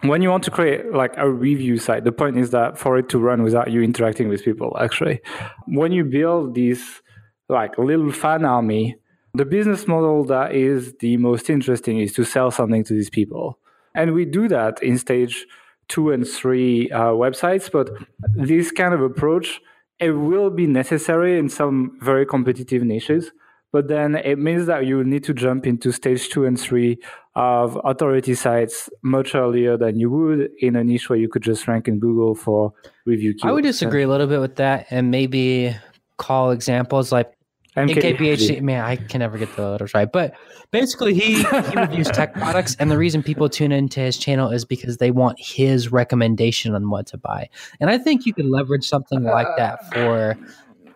when 0.01 0.21
you 0.21 0.29
want 0.29 0.43
to 0.43 0.51
create 0.51 0.91
like 0.91 1.13
a 1.15 1.29
review 1.29 1.77
site, 1.77 2.03
the 2.03 2.11
point 2.11 2.37
is 2.37 2.49
that 2.49 2.77
for 2.77 2.97
it 2.97 3.07
to 3.09 3.19
run 3.19 3.41
without 3.41 3.71
you 3.71 3.81
interacting 3.81 4.27
with 4.27 4.43
people, 4.43 4.75
actually, 4.79 5.21
when 5.67 5.91
you 5.93 6.03
build 6.03 6.55
this 6.55 7.01
like 7.47 7.77
little 7.77 8.11
fan 8.11 8.43
army, 8.43 8.95
the 9.33 9.45
business 9.45 9.87
model 9.87 10.25
that 10.25 10.53
is 10.53 10.93
the 10.99 11.15
most 11.17 11.49
interesting 11.49 11.99
is 11.99 12.11
to 12.13 12.25
sell 12.25 12.51
something 12.51 12.83
to 12.83 12.93
these 12.93 13.09
people. 13.09 13.59
And 13.95 14.13
we 14.13 14.25
do 14.25 14.49
that 14.49 14.81
in 14.83 14.97
stage 14.97 15.45
two 15.87 16.11
and 16.11 16.27
three 16.27 16.89
uh, 16.91 17.11
websites, 17.11 17.71
but 17.71 17.89
this 18.35 18.71
kind 18.71 18.93
of 18.93 19.01
approach 19.01 19.61
it 20.01 20.11
will 20.11 20.49
be 20.49 20.67
necessary 20.67 21.37
in 21.37 21.47
some 21.47 21.97
very 22.01 22.25
competitive 22.25 22.83
niches, 22.83 23.31
but 23.71 23.87
then 23.87 24.15
it 24.15 24.37
means 24.37 24.65
that 24.65 24.85
you 24.85 25.03
need 25.03 25.23
to 25.25 25.33
jump 25.33 25.65
into 25.65 25.91
stage 25.91 26.29
two 26.29 26.45
and 26.45 26.59
three 26.59 26.97
of 27.35 27.79
authority 27.85 28.33
sites 28.33 28.89
much 29.03 29.35
earlier 29.35 29.77
than 29.77 29.97
you 29.97 30.09
would 30.09 30.49
in 30.59 30.75
a 30.75 30.83
niche 30.83 31.09
where 31.09 31.19
you 31.19 31.29
could 31.29 31.43
just 31.43 31.67
rank 31.67 31.87
in 31.87 31.99
Google 31.99 32.35
for 32.35 32.73
review 33.05 33.33
keywords. 33.33 33.49
I 33.49 33.51
would 33.53 33.63
disagree 33.63 34.03
a 34.03 34.07
little 34.07 34.27
bit 34.27 34.41
with 34.41 34.55
that 34.57 34.87
and 34.89 35.11
maybe 35.11 35.75
call 36.17 36.51
examples 36.51 37.11
like 37.11 37.31
NKPHD, 37.75 38.61
man, 38.61 38.83
I 38.83 38.97
can 38.97 39.19
never 39.19 39.37
get 39.37 39.55
the 39.55 39.69
letters 39.69 39.93
right. 39.93 40.11
But 40.11 40.33
basically, 40.71 41.13
he, 41.13 41.41
he 41.41 41.75
reviews 41.75 42.07
tech 42.07 42.33
products, 42.35 42.75
and 42.79 42.91
the 42.91 42.97
reason 42.97 43.23
people 43.23 43.47
tune 43.47 43.71
into 43.71 44.01
his 44.01 44.17
channel 44.17 44.49
is 44.49 44.65
because 44.65 44.97
they 44.97 45.11
want 45.11 45.39
his 45.39 45.91
recommendation 45.91 46.75
on 46.75 46.89
what 46.89 47.07
to 47.07 47.17
buy. 47.17 47.49
And 47.79 47.89
I 47.89 47.97
think 47.97 48.25
you 48.25 48.33
can 48.33 48.51
leverage 48.51 48.87
something 48.87 49.23
like 49.23 49.47
that 49.57 49.89
for 49.93 50.37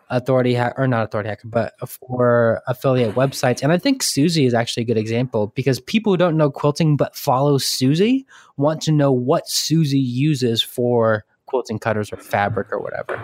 authority 0.09 0.53
hack 0.53 0.73
or 0.77 0.87
not 0.87 1.05
authority 1.05 1.29
hacker, 1.29 1.47
but 1.47 1.73
for 1.87 2.61
affiliate 2.67 3.15
websites. 3.15 3.63
And 3.63 3.71
I 3.71 3.77
think 3.77 4.03
Suzy 4.03 4.45
is 4.45 4.53
actually 4.53 4.83
a 4.83 4.85
good 4.85 4.97
example 4.97 5.53
because 5.55 5.79
people 5.79 6.13
who 6.13 6.17
don't 6.17 6.37
know 6.37 6.51
quilting 6.51 6.97
but 6.97 7.15
follow 7.15 7.57
Suzy 7.57 8.25
want 8.57 8.81
to 8.83 8.91
know 8.91 9.11
what 9.11 9.47
Suzy 9.47 9.99
uses 9.99 10.61
for 10.61 11.25
quilting 11.45 11.79
cutters 11.79 12.11
or 12.11 12.17
fabric 12.17 12.71
or 12.71 12.79
whatever. 12.79 13.21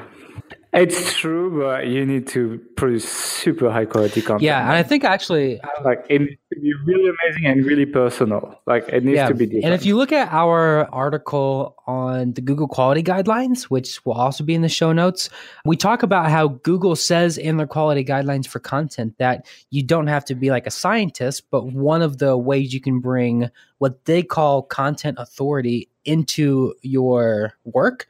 It's 0.74 1.14
true, 1.14 1.60
but 1.60 1.88
you 1.88 2.06
need 2.06 2.28
to 2.28 2.58
produce 2.78 3.04
super 3.04 3.70
high 3.70 3.84
quality 3.84 4.22
content. 4.22 4.44
Yeah, 4.44 4.62
and 4.62 4.72
I 4.72 4.84
think 4.84 5.04
actually, 5.04 5.60
uh, 5.60 5.68
like 5.84 6.06
it 6.08 6.20
needs 6.22 6.40
to 6.54 6.60
be 6.62 6.72
really 6.86 7.10
amazing 7.10 7.46
and 7.46 7.66
really 7.66 7.86
personal. 7.86 8.58
Like 8.66 8.88
it 8.88 9.04
needs 9.04 9.18
yeah, 9.18 9.28
to 9.28 9.34
be 9.34 9.48
different. 9.48 9.66
and 9.66 9.74
if 9.74 9.86
you 9.86 9.98
look 9.98 10.14
at 10.14 10.32
our 10.32 10.88
article 10.94 11.76
on 11.88 12.32
the 12.34 12.42
Google 12.42 12.70
quality 12.70 13.04
guidelines, 13.04 13.64
which 13.64 14.06
will 14.06 14.14
also 14.14 14.46
be 14.46 14.56
in 14.56 14.62
the 14.62 14.70
show 14.70 14.94
notes, 14.94 15.30
we 15.66 15.76
talk 15.76 16.04
about 16.04 16.32
how 16.32 16.48
Google 16.48 16.96
says 16.96 17.38
in 17.38 17.58
their 17.58 17.68
quality 17.68 18.06
guidelines 18.06 18.48
for 18.48 18.60
content 18.60 19.18
that 19.18 19.46
you 19.72 19.84
don't 19.84 20.08
have 20.08 20.24
to 20.26 20.36
be 20.36 20.52
like 20.52 20.68
a 20.68 20.72
scientist, 20.72 21.52
but 21.52 21.66
one 21.66 22.02
of 22.02 22.20
the 22.20 22.38
ways 22.38 22.74
you 22.74 22.80
can 22.80 23.02
bring 23.02 23.50
what 23.80 24.06
they 24.06 24.24
call 24.24 24.62
content 24.62 25.18
authority 25.20 25.90
into 26.06 26.74
your 26.82 27.56
work 27.66 28.08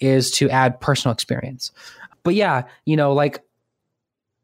is 0.00 0.30
to 0.32 0.50
add 0.50 0.80
personal 0.80 1.12
experience. 1.12 1.72
But 2.22 2.34
yeah, 2.34 2.64
you 2.84 2.96
know, 2.96 3.12
like 3.12 3.42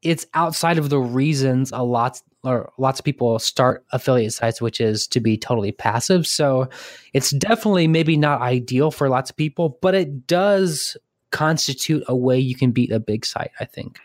it's 0.03 0.27
outside 0.35 0.79
of 0.79 0.91
the 0.91 0.99
reasons 0.99 1.73
a 1.73 1.83
lot 1.83 2.21
or 2.45 2.71
lots 2.77 3.01
of 3.01 3.05
people 3.05 3.39
start 3.39 3.85
affiliate 3.93 4.35
sites, 4.35 4.61
which 4.61 4.81
is 4.81 5.07
to 5.09 5.21
be 5.21 5.37
totally 5.37 5.73
passive. 5.73 6.27
So 6.27 6.69
it's 7.15 7.31
definitely 7.31 7.89
maybe 7.89 8.17
not 8.17 8.43
ideal 8.43 8.91
for 8.91 9.09
lots 9.09 9.31
of 9.31 9.37
people, 9.37 9.79
but 9.81 9.95
it 9.95 10.27
does 10.27 10.97
constitute 11.31 12.05
a 12.07 12.15
way 12.15 12.39
you 12.39 12.55
can 12.55 12.71
beat 12.71 12.93
a 12.93 13.01
big 13.01 13.25
site, 13.25 13.51
I 13.61 13.65
think. 13.65 13.99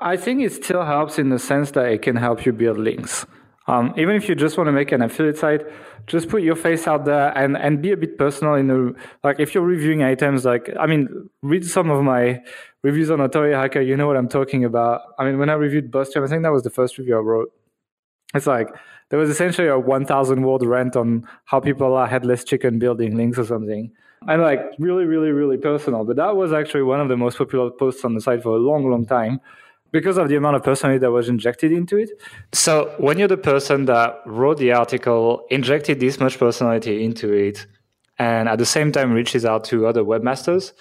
I 0.00 0.16
think 0.16 0.40
it 0.42 0.52
still 0.52 0.84
helps 0.84 1.18
in 1.18 1.30
the 1.30 1.38
sense 1.38 1.72
that 1.72 1.86
it 1.86 2.02
can 2.02 2.16
help 2.16 2.46
you 2.46 2.52
build 2.52 2.78
links. 2.78 3.26
Um, 3.70 3.94
even 3.96 4.16
if 4.16 4.28
you 4.28 4.34
just 4.34 4.58
want 4.58 4.66
to 4.66 4.72
make 4.72 4.90
an 4.90 5.00
affiliate 5.00 5.38
site, 5.38 5.62
just 6.08 6.28
put 6.28 6.42
your 6.42 6.56
face 6.56 6.88
out 6.88 7.04
there 7.04 7.36
and, 7.38 7.56
and 7.56 7.80
be 7.80 7.92
a 7.92 7.96
bit 7.96 8.18
personal 8.18 8.54
in 8.54 8.96
like 9.22 9.38
if 9.38 9.54
you're 9.54 9.62
reviewing 9.62 10.02
items 10.02 10.44
like 10.44 10.68
I 10.78 10.86
mean 10.86 11.30
read 11.42 11.64
some 11.64 11.88
of 11.88 12.02
my 12.02 12.42
reviews 12.82 13.12
on 13.12 13.20
Authority 13.20 13.54
Hacker, 13.54 13.80
you 13.80 13.96
know 13.96 14.08
what 14.08 14.16
I'm 14.16 14.28
talking 14.28 14.64
about. 14.64 15.02
I 15.20 15.24
mean 15.24 15.38
when 15.38 15.48
I 15.50 15.52
reviewed 15.52 15.92
Buzz 15.92 16.08
I 16.16 16.26
think 16.26 16.42
that 16.42 16.50
was 16.50 16.64
the 16.64 16.70
first 16.70 16.98
review 16.98 17.16
I 17.16 17.20
wrote. 17.20 17.52
It's 18.34 18.48
like 18.48 18.74
there 19.10 19.20
was 19.20 19.30
essentially 19.30 19.68
a 19.68 19.78
1000 19.78 20.42
word 20.42 20.64
rant 20.64 20.96
on 20.96 21.28
how 21.44 21.60
people 21.60 21.94
are 21.94 22.08
headless 22.08 22.42
chicken 22.42 22.80
building 22.80 23.16
links 23.16 23.38
or 23.38 23.44
something. 23.44 23.92
And 24.26 24.42
like 24.42 24.60
really, 24.80 25.04
really, 25.04 25.30
really 25.30 25.58
personal. 25.58 26.04
But 26.04 26.16
that 26.16 26.34
was 26.34 26.52
actually 26.52 26.82
one 26.82 27.00
of 27.00 27.08
the 27.08 27.16
most 27.16 27.38
popular 27.38 27.70
posts 27.70 28.04
on 28.04 28.14
the 28.14 28.20
site 28.20 28.42
for 28.42 28.56
a 28.56 28.58
long, 28.58 28.90
long 28.90 29.06
time 29.06 29.40
because 29.92 30.16
of 30.18 30.28
the 30.28 30.36
amount 30.36 30.56
of 30.56 30.62
personality 30.62 30.98
that 30.98 31.10
was 31.10 31.28
injected 31.28 31.72
into 31.72 31.96
it. 31.96 32.10
So 32.52 32.94
when 32.98 33.18
you're 33.18 33.28
the 33.28 33.36
person 33.36 33.86
that 33.86 34.20
wrote 34.26 34.58
the 34.58 34.72
article, 34.72 35.46
injected 35.50 36.00
this 36.00 36.20
much 36.20 36.38
personality 36.38 37.04
into 37.04 37.32
it, 37.32 37.66
and 38.18 38.48
at 38.48 38.58
the 38.58 38.66
same 38.66 38.92
time 38.92 39.12
reaches 39.12 39.44
out 39.44 39.64
to 39.64 39.86
other 39.86 40.02
webmasters, 40.02 40.72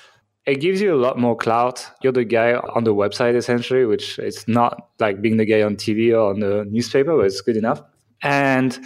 it 0.45 0.61
gives 0.61 0.81
you 0.81 0.93
a 0.93 0.97
lot 0.97 1.17
more 1.17 1.35
clout. 1.35 1.85
You're 2.01 2.11
the 2.13 2.25
guy 2.25 2.53
on 2.53 2.83
the 2.83 2.93
website 2.93 3.35
essentially, 3.35 3.85
which 3.85 4.19
is 4.19 4.47
not 4.47 4.89
like 4.99 5.21
being 5.21 5.37
the 5.37 5.45
guy 5.45 5.61
on 5.61 5.75
TV 5.75 6.11
or 6.11 6.31
on 6.31 6.39
the 6.39 6.65
newspaper, 6.69 7.15
but 7.15 7.25
it's 7.25 7.41
good 7.41 7.57
enough. 7.57 7.81
And 8.21 8.77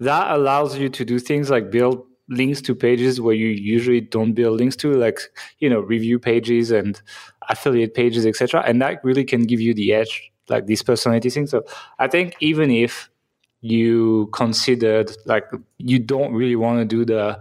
that 0.00 0.30
allows 0.30 0.78
you 0.78 0.88
to 0.88 1.04
do 1.04 1.18
things 1.18 1.50
like 1.50 1.70
build 1.70 2.04
links 2.28 2.60
to 2.62 2.74
pages 2.74 3.20
where 3.20 3.34
you 3.34 3.48
usually 3.48 4.00
don't 4.00 4.34
build 4.34 4.58
links 4.58 4.76
to, 4.76 4.92
like 4.92 5.20
you 5.58 5.68
know 5.68 5.80
review 5.80 6.18
pages 6.18 6.70
and 6.70 7.00
affiliate 7.48 7.94
pages, 7.94 8.26
etc. 8.26 8.62
And 8.66 8.80
that 8.82 9.02
really 9.02 9.24
can 9.24 9.44
give 9.44 9.60
you 9.60 9.74
the 9.74 9.92
edge, 9.92 10.30
like 10.48 10.66
this 10.66 10.82
personality 10.82 11.30
thing. 11.30 11.46
So 11.46 11.64
I 11.98 12.08
think 12.08 12.36
even 12.40 12.70
if 12.70 13.10
you 13.60 14.28
considered 14.32 15.10
like 15.26 15.44
you 15.78 15.98
don't 15.98 16.32
really 16.32 16.56
want 16.56 16.78
to 16.78 16.84
do 16.84 17.04
the 17.04 17.40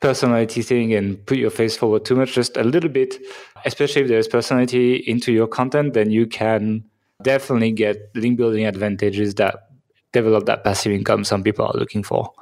personality 0.00 0.62
thing 0.62 0.94
and 0.94 1.24
put 1.26 1.38
your 1.38 1.50
face 1.50 1.76
forward 1.76 2.04
too 2.04 2.16
much, 2.16 2.32
just 2.34 2.56
a 2.56 2.64
little 2.64 2.90
bit, 2.90 3.16
especially 3.64 4.02
if 4.02 4.08
there's 4.08 4.28
personality 4.28 4.96
into 4.96 5.32
your 5.32 5.46
content, 5.46 5.94
then 5.94 6.10
you 6.10 6.26
can 6.26 6.84
definitely 7.22 7.72
get 7.72 8.10
link 8.14 8.36
building 8.36 8.66
advantages 8.66 9.34
that 9.36 9.68
develop 10.12 10.46
that 10.46 10.64
passive 10.64 10.92
income 10.92 11.24
some 11.24 11.42
people 11.42 11.66
are 11.66 11.78
looking 11.78 12.02
for. 12.02 12.32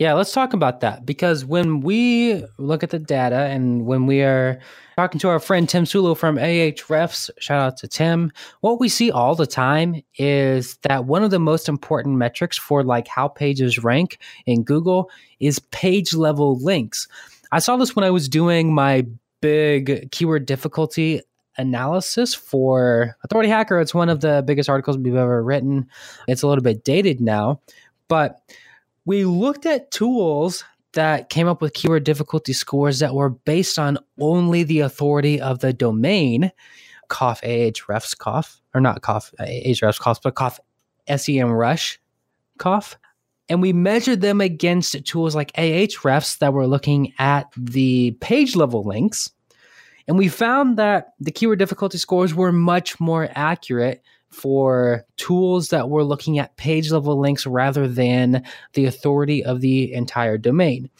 Yeah, 0.00 0.14
let's 0.14 0.32
talk 0.32 0.54
about 0.54 0.80
that 0.80 1.06
because 1.06 1.44
when 1.44 1.80
we 1.80 2.44
look 2.58 2.82
at 2.82 2.90
the 2.90 2.98
data 2.98 3.36
and 3.36 3.86
when 3.86 4.06
we 4.06 4.22
are 4.22 4.58
talking 4.96 5.20
to 5.20 5.28
our 5.28 5.38
friend 5.38 5.68
Tim 5.68 5.84
Soulo 5.84 6.16
from 6.16 6.36
Ahrefs, 6.36 7.30
shout 7.38 7.60
out 7.60 7.76
to 7.76 7.86
Tim, 7.86 8.32
what 8.60 8.80
we 8.80 8.88
see 8.88 9.12
all 9.12 9.36
the 9.36 9.46
time 9.46 10.02
is 10.18 10.78
that 10.78 11.04
one 11.04 11.22
of 11.22 11.30
the 11.30 11.38
most 11.38 11.68
important 11.68 12.16
metrics 12.16 12.58
for 12.58 12.82
like 12.82 13.06
how 13.06 13.28
pages 13.28 13.84
rank 13.84 14.18
in 14.46 14.64
Google 14.64 15.10
is 15.38 15.60
page 15.60 16.12
level 16.12 16.58
links. 16.58 17.06
I 17.52 17.60
saw 17.60 17.76
this 17.76 17.94
when 17.94 18.04
I 18.04 18.10
was 18.10 18.28
doing 18.28 18.74
my 18.74 19.06
big 19.40 20.10
keyword 20.10 20.44
difficulty 20.44 21.20
analysis 21.56 22.34
for 22.34 23.16
Authority 23.22 23.48
Hacker. 23.48 23.78
It's 23.78 23.94
one 23.94 24.08
of 24.08 24.22
the 24.22 24.42
biggest 24.44 24.68
articles 24.68 24.98
we've 24.98 25.14
ever 25.14 25.40
written. 25.40 25.86
It's 26.26 26.42
a 26.42 26.48
little 26.48 26.64
bit 26.64 26.82
dated 26.82 27.20
now, 27.20 27.60
but 28.08 28.40
we 29.04 29.24
looked 29.24 29.66
at 29.66 29.90
tools 29.90 30.64
that 30.94 31.28
came 31.28 31.48
up 31.48 31.60
with 31.60 31.74
keyword 31.74 32.04
difficulty 32.04 32.52
scores 32.52 33.00
that 33.00 33.14
were 33.14 33.30
based 33.30 33.78
on 33.78 33.98
only 34.18 34.62
the 34.62 34.80
authority 34.80 35.40
of 35.40 35.58
the 35.58 35.72
domain, 35.72 36.50
cough 37.08 37.40
Ahrefs 37.42 38.16
cough, 38.16 38.60
or 38.74 38.80
not 38.80 39.02
cough 39.02 39.34
Ahrefs 39.40 39.98
cough, 39.98 40.22
but 40.22 40.34
cough 40.34 40.60
SEMrush 41.08 41.98
cough. 42.58 42.96
And 43.48 43.60
we 43.60 43.74
measured 43.74 44.22
them 44.22 44.40
against 44.40 45.04
tools 45.04 45.34
like 45.34 45.52
Ahrefs 45.52 46.38
that 46.38 46.54
were 46.54 46.66
looking 46.66 47.12
at 47.18 47.52
the 47.56 48.12
page 48.20 48.56
level 48.56 48.84
links. 48.84 49.30
And 50.08 50.16
we 50.16 50.28
found 50.28 50.78
that 50.78 51.08
the 51.20 51.32
keyword 51.32 51.58
difficulty 51.58 51.98
scores 51.98 52.34
were 52.34 52.52
much 52.52 53.00
more 53.00 53.28
accurate 53.34 54.02
for 54.34 55.06
tools 55.16 55.68
that 55.68 55.88
were 55.88 56.04
looking 56.04 56.38
at 56.38 56.56
page 56.56 56.90
level 56.90 57.18
links 57.18 57.46
rather 57.46 57.86
than 57.86 58.42
the 58.74 58.84
authority 58.84 59.44
of 59.44 59.60
the 59.60 59.92
entire 59.92 60.36
domain. 60.36 60.90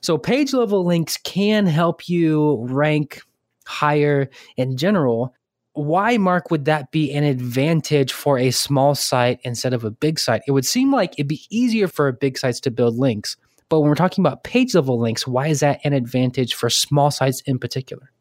So, 0.00 0.18
page 0.18 0.52
level 0.52 0.84
links 0.84 1.16
can 1.16 1.66
help 1.66 2.08
you 2.08 2.58
rank 2.68 3.22
higher 3.66 4.28
in 4.56 4.76
general. 4.76 5.34
Why, 5.74 6.18
Mark, 6.18 6.50
would 6.50 6.64
that 6.66 6.90
be 6.90 7.12
an 7.12 7.24
advantage 7.24 8.12
for 8.12 8.38
a 8.38 8.50
small 8.50 8.94
site 8.94 9.40
instead 9.44 9.72
of 9.72 9.84
a 9.84 9.90
big 9.90 10.18
site? 10.18 10.42
It 10.46 10.52
would 10.52 10.66
seem 10.66 10.92
like 10.92 11.14
it'd 11.14 11.28
be 11.28 11.46
easier 11.50 11.88
for 11.88 12.10
big 12.12 12.36
sites 12.36 12.60
to 12.60 12.70
build 12.70 12.98
links. 12.98 13.36
But 13.68 13.80
when 13.80 13.88
we're 13.88 13.94
talking 13.94 14.22
about 14.22 14.44
page 14.44 14.74
level 14.74 15.00
links, 15.00 15.26
why 15.26 15.46
is 15.46 15.60
that 15.60 15.80
an 15.84 15.94
advantage 15.94 16.54
for 16.54 16.68
small 16.68 17.10
sites 17.10 17.40
in 17.42 17.58
particular? 17.58 18.11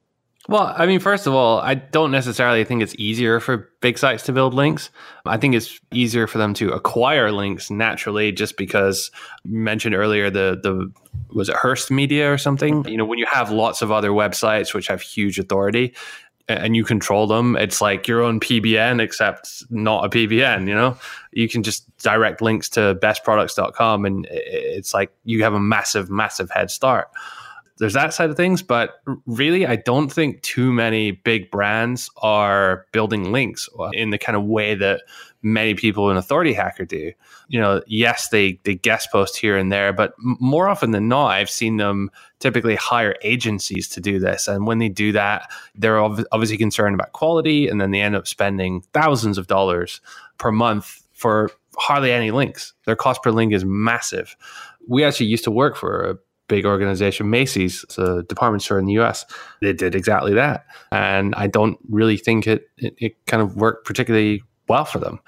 Well, 0.50 0.74
I 0.76 0.88
mean, 0.88 1.00
first 1.00 1.28
of 1.28 1.34
all, 1.34 1.60
I 1.60 1.76
don't 1.76 2.12
necessarily 2.12 2.64
think 2.64 2.82
it's 2.82 2.96
easier 2.96 3.39
for 3.39 3.70
big 3.80 4.00
sites 4.00 4.24
to 4.24 4.34
build 4.34 4.54
links. 4.56 4.89
I 5.24 5.38
think 5.38 5.54
it's 5.54 5.80
easier 5.92 6.26
for 6.26 6.39
them 6.39 6.56
to 6.56 6.72
acquire 6.72 7.32
links 7.32 7.70
naturally, 7.70 8.32
just 8.32 8.58
because 8.58 9.12
mentioned 9.46 9.94
earlier 9.94 10.30
the 10.32 10.60
the 10.62 10.92
was 11.32 11.48
it 11.48 11.56
Hearst 11.56 11.92
Media 11.92 12.32
or 12.32 12.39
something. 12.39 12.86
You 12.88 12.98
know, 12.98 13.06
when 13.06 13.20
you 13.20 13.28
have 13.30 13.52
lots 13.52 13.84
of 13.84 13.92
other 13.92 14.10
websites 14.10 14.74
which 14.74 14.88
have 14.88 15.02
huge 15.02 15.38
authority 15.38 15.94
and 16.48 16.76
you 16.76 16.84
control 16.84 17.28
them, 17.28 17.56
it's 17.56 17.80
like 17.80 18.08
your 18.08 18.22
own 18.22 18.39
PBN, 18.39 19.00
except 19.00 19.64
not 19.70 20.06
a 20.06 20.10
PBN. 20.10 20.68
You 20.68 20.74
know, 20.74 20.98
you 21.32 21.48
can 21.48 21.62
just 21.62 21.86
direct 21.98 22.42
links 22.42 22.68
to 22.70 22.98
bestproducts.com, 23.02 24.06
and 24.06 24.28
it's 24.32 24.92
like 24.92 25.14
you 25.24 25.44
have 25.44 25.54
a 25.54 25.60
massive, 25.60 26.10
massive 26.10 26.50
head 26.50 26.72
start 26.72 27.10
there's 27.82 27.94
that 27.94 28.14
side 28.14 28.30
of 28.30 28.38
things, 28.38 28.62
but 28.62 29.02
really, 29.26 29.66
I 29.66 29.76
don't 29.76 30.14
think 30.14 30.44
too 30.44 30.72
many 30.72 31.10
big 31.10 31.50
brands 31.50 32.12
are 32.18 32.86
building 32.92 33.32
links 33.32 33.68
uh, 33.80 33.90
in 33.92 34.12
the 34.12 34.20
kind 34.20 34.36
of 34.36 34.44
way 34.44 34.76
that 34.76 35.02
many 35.42 35.74
people 35.74 36.12
in 36.12 36.16
Authority 36.16 36.54
Hacker 36.54 36.86
do. 36.86 37.12
You 37.48 37.60
know, 37.60 37.82
yes, 37.88 38.30
they 38.30 38.60
they 38.66 38.76
guest 38.76 39.12
post 39.12 39.36
here 39.36 39.58
and 39.58 39.72
there, 39.72 39.94
but 39.94 40.14
more 40.20 40.70
often 40.70 40.92
than 40.92 41.08
not, 41.08 41.30
I've 41.30 41.50
seen 41.50 41.78
them 41.78 42.12
typically 42.38 42.76
hire 42.76 43.16
agencies 43.24 43.90
to 43.90 44.00
do 44.00 44.20
this. 44.20 44.48
And 44.48 44.68
when 44.68 44.78
they 44.78 44.90
do 44.90 45.12
that, 45.14 45.50
they're 45.74 46.00
obviously 46.00 46.58
concerned 46.58 46.94
about 46.94 47.14
quality, 47.14 47.68
and 47.68 47.82
then 47.82 47.90
they 47.90 48.02
end 48.02 48.16
up 48.16 48.28
spending 48.28 48.82
thousands 48.94 49.40
of 49.40 49.48
dollars 49.48 50.02
per 50.38 50.52
month 50.52 51.02
for 51.14 51.50
hardly 51.78 52.12
any 52.12 52.30
links. 52.30 52.74
Their 52.86 52.96
cost 52.96 53.24
per 53.24 53.32
link 53.32 53.54
is 53.54 53.66
massive. 53.66 54.36
We 54.88 55.04
actually 55.04 55.28
used 55.28 55.46
to 55.46 55.52
work 55.52 55.76
for 55.76 56.12
a 56.12 56.18
big 56.52 56.66
organization, 56.66 57.30
Macy's, 57.30 57.86
it's 57.86 57.97
a 57.97 58.24
department 58.24 58.62
store 58.62 58.78
in 58.78 58.86
the 58.86 58.99
US, 58.99 59.26
they 59.62 59.72
did 59.72 59.95
exactly 59.95 60.34
that. 60.34 60.66
And 60.91 61.34
I 61.36 61.47
don't 61.47 61.80
really 61.89 62.18
think 62.18 62.45
it, 62.45 62.70
it, 62.78 62.93
it 62.97 63.26
kind 63.26 63.41
of 63.41 63.56
worked 63.56 63.86
particularly 63.86 64.43
well 64.68 64.84
for 64.84 64.99
them. 64.99 65.22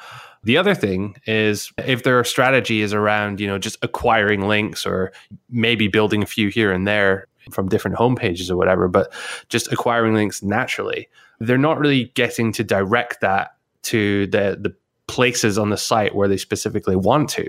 The 0.43 0.57
other 0.57 0.75
thing 0.75 1.15
is 1.25 1.71
if 1.77 2.03
their 2.03 2.21
strategy 2.25 2.81
is 2.81 2.93
around, 2.93 3.39
you 3.39 3.47
know, 3.47 3.57
just 3.57 3.77
acquiring 3.81 4.49
links 4.49 4.85
or 4.85 5.13
maybe 5.49 5.87
building 5.87 6.21
a 6.21 6.25
few 6.25 6.49
here 6.49 6.73
and 6.73 6.85
there 6.85 7.27
from 7.51 7.69
different 7.69 7.95
homepages 7.95 8.51
or 8.51 8.57
whatever, 8.57 8.89
but 8.89 9.13
just 9.47 9.71
acquiring 9.71 10.13
links 10.13 10.43
naturally, 10.43 11.07
they're 11.39 11.57
not 11.57 11.79
really 11.79 12.11
getting 12.15 12.51
to 12.51 12.65
direct 12.65 13.21
that 13.21 13.55
to 13.83 14.27
the 14.27 14.57
the 14.59 14.75
places 15.07 15.57
on 15.57 15.69
the 15.69 15.77
site 15.77 16.15
where 16.15 16.27
they 16.27 16.37
specifically 16.37 16.95
want 16.95 17.29
to 17.29 17.47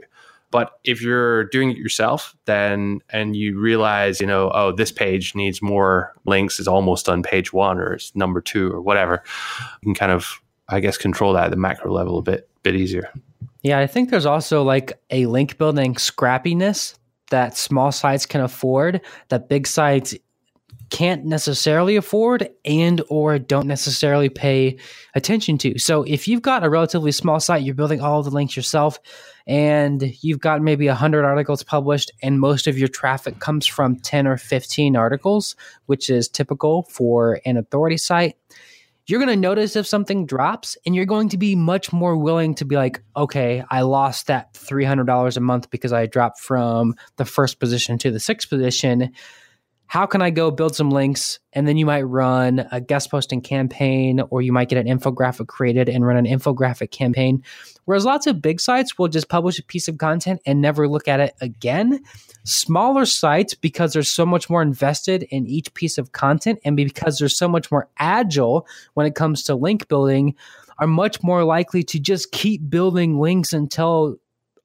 But 0.55 0.79
if 0.85 1.03
you're 1.03 1.47
doing 1.47 1.73
it 1.73 1.77
yourself, 1.77 2.37
then 2.45 3.01
and 3.11 3.35
you 3.35 3.59
realize, 3.59 4.21
you 4.21 4.27
know, 4.29 4.53
oh, 4.55 4.71
this 4.71 4.93
page 4.93 5.35
needs 5.35 5.61
more 5.61 6.15
links, 6.27 6.61
is 6.61 6.69
almost 6.69 7.09
on 7.09 7.25
page 7.25 7.53
one 7.53 7.77
or 7.79 7.95
it's 7.95 8.15
number 8.15 8.41
two 8.41 8.71
or 8.71 8.81
whatever, 8.81 9.25
you 9.83 9.87
can 9.87 9.95
kind 9.95 10.13
of, 10.13 10.41
I 10.69 10.79
guess, 10.79 10.97
control 10.97 11.33
that 11.33 11.47
at 11.47 11.51
the 11.51 11.57
macro 11.57 11.93
level 11.93 12.19
a 12.19 12.23
bit 12.23 12.49
bit 12.63 12.77
easier. 12.77 13.13
Yeah, 13.65 13.81
I 13.81 13.89
think 13.89 14.11
there's 14.11 14.27
also 14.27 14.63
like 14.63 14.93
a 15.11 15.27
link 15.27 15.59
building 15.59 15.97
scrappiness 15.97 16.97
that 17.31 17.57
small 17.57 17.91
sites 17.91 18.25
can 18.25 18.41
afford 18.41 19.01
that 19.31 19.49
big 19.49 19.67
sites 19.67 20.15
can't 20.95 21.25
necessarily 21.25 21.97
afford 21.97 22.49
and 22.65 23.03
or 23.09 23.37
don't 23.37 23.67
necessarily 23.67 24.29
pay 24.29 24.79
attention 25.17 25.59
to. 25.59 25.77
So 25.77 26.05
if 26.05 26.29
you've 26.29 26.41
got 26.41 26.63
a 26.63 26.71
relatively 26.71 27.11
small 27.11 27.41
site, 27.41 27.65
you're 27.65 27.75
building 27.75 28.01
all 28.01 28.23
the 28.23 28.31
links 28.31 28.57
yourself 28.57 29.01
and 29.45 30.15
you've 30.23 30.39
got 30.39 30.63
maybe 30.63 30.87
100 30.87 31.25
articles 31.25 31.65
published 31.65 32.13
and 32.23 32.39
most 32.39 32.69
of 32.69 32.79
your 32.79 32.87
traffic 32.87 33.41
comes 33.41 33.67
from 33.67 33.97
10 33.97 34.29
or 34.29 34.37
15 34.37 34.95
articles, 34.95 35.57
which 35.87 36.09
is 36.09 36.29
typical 36.29 36.85
for 36.85 37.41
an 37.45 37.57
authority 37.57 37.97
site. 37.97 38.37
You're 39.09 39.19
going 39.19 39.35
to 39.35 39.37
notice 39.37 39.75
if 39.75 39.89
something 39.89 40.27
drops 40.27 40.79
and 40.87 40.95
you're 40.95 41.07
going 41.07 41.29
to 41.31 41.37
be 41.37 41.57
much 41.57 41.93
more 41.93 42.17
willing 42.17 42.55
to 42.55 42.65
be 42.65 42.77
like, 42.77 43.03
okay, 43.17 43.65
I 43.69 43.81
lost 43.81 44.29
that 44.29 44.55
$300 44.55 45.37
a 45.37 45.41
month 45.41 45.71
because 45.71 45.93
I 45.93 46.07
dropped 46.07 46.39
from 46.39 46.95
the 47.17 47.25
first 47.25 47.59
position 47.59 47.99
to 47.99 48.13
the 48.13 48.21
sixth 48.21 48.49
position 48.49 49.13
how 49.95 50.07
can 50.07 50.21
I 50.21 50.31
go 50.31 50.51
build 50.51 50.75
some 50.75 50.91
links? 50.91 51.39
And 51.53 51.69
then 51.69 51.77
you 51.77 51.87
might 51.87 52.03
run 52.03 52.67
a 52.73 52.81
guest 52.81 53.13
posting 53.13 53.41
campaign, 53.41 54.21
or 54.29 54.43
you 54.43 54.53
might 54.53 54.69
get 54.69 54.85
an 54.85 54.89
infographic 54.89 55.47
created 55.47 55.89
and 55.89 56.05
run 56.05 56.17
an 56.17 56.25
infographic 56.25 56.91
campaign. 56.91 57.45
Whereas 57.85 58.05
lots 58.05 58.27
of 58.27 58.43
big 58.43 58.61
sites 58.61 58.99
will 58.99 59.07
just 59.07 59.29
publish 59.29 59.61
a 59.61 59.63
piece 59.63 59.87
of 59.87 59.99
content 59.99 60.41
and 60.47 60.61
never 60.61 60.89
look 60.89 61.07
at 61.07 61.21
it 61.21 61.35
again. 61.41 62.01
Smaller 62.43 63.07
sites, 63.07 63.55
because 63.55 63.93
they're 63.93 64.03
so 64.03 64.27
much 64.27 64.51
more 64.51 64.63
invested 64.63 65.29
in 65.31 65.47
each 65.47 65.73
piece 65.75 65.97
of 65.97 66.11
content 66.11 66.59
and 66.65 66.77
because 66.77 67.21
they're 67.21 67.29
so 67.29 67.47
much 67.47 67.71
more 67.71 67.89
agile 67.99 68.67
when 68.95 69.07
it 69.07 69.15
comes 69.15 69.45
to 69.45 69.55
link 69.55 69.87
building, 69.87 70.35
are 70.81 70.89
much 70.89 71.23
more 71.23 71.45
likely 71.45 71.85
to 71.85 72.01
just 72.01 72.33
keep 72.33 72.69
building 72.69 73.21
links 73.21 73.53
until 73.53 74.19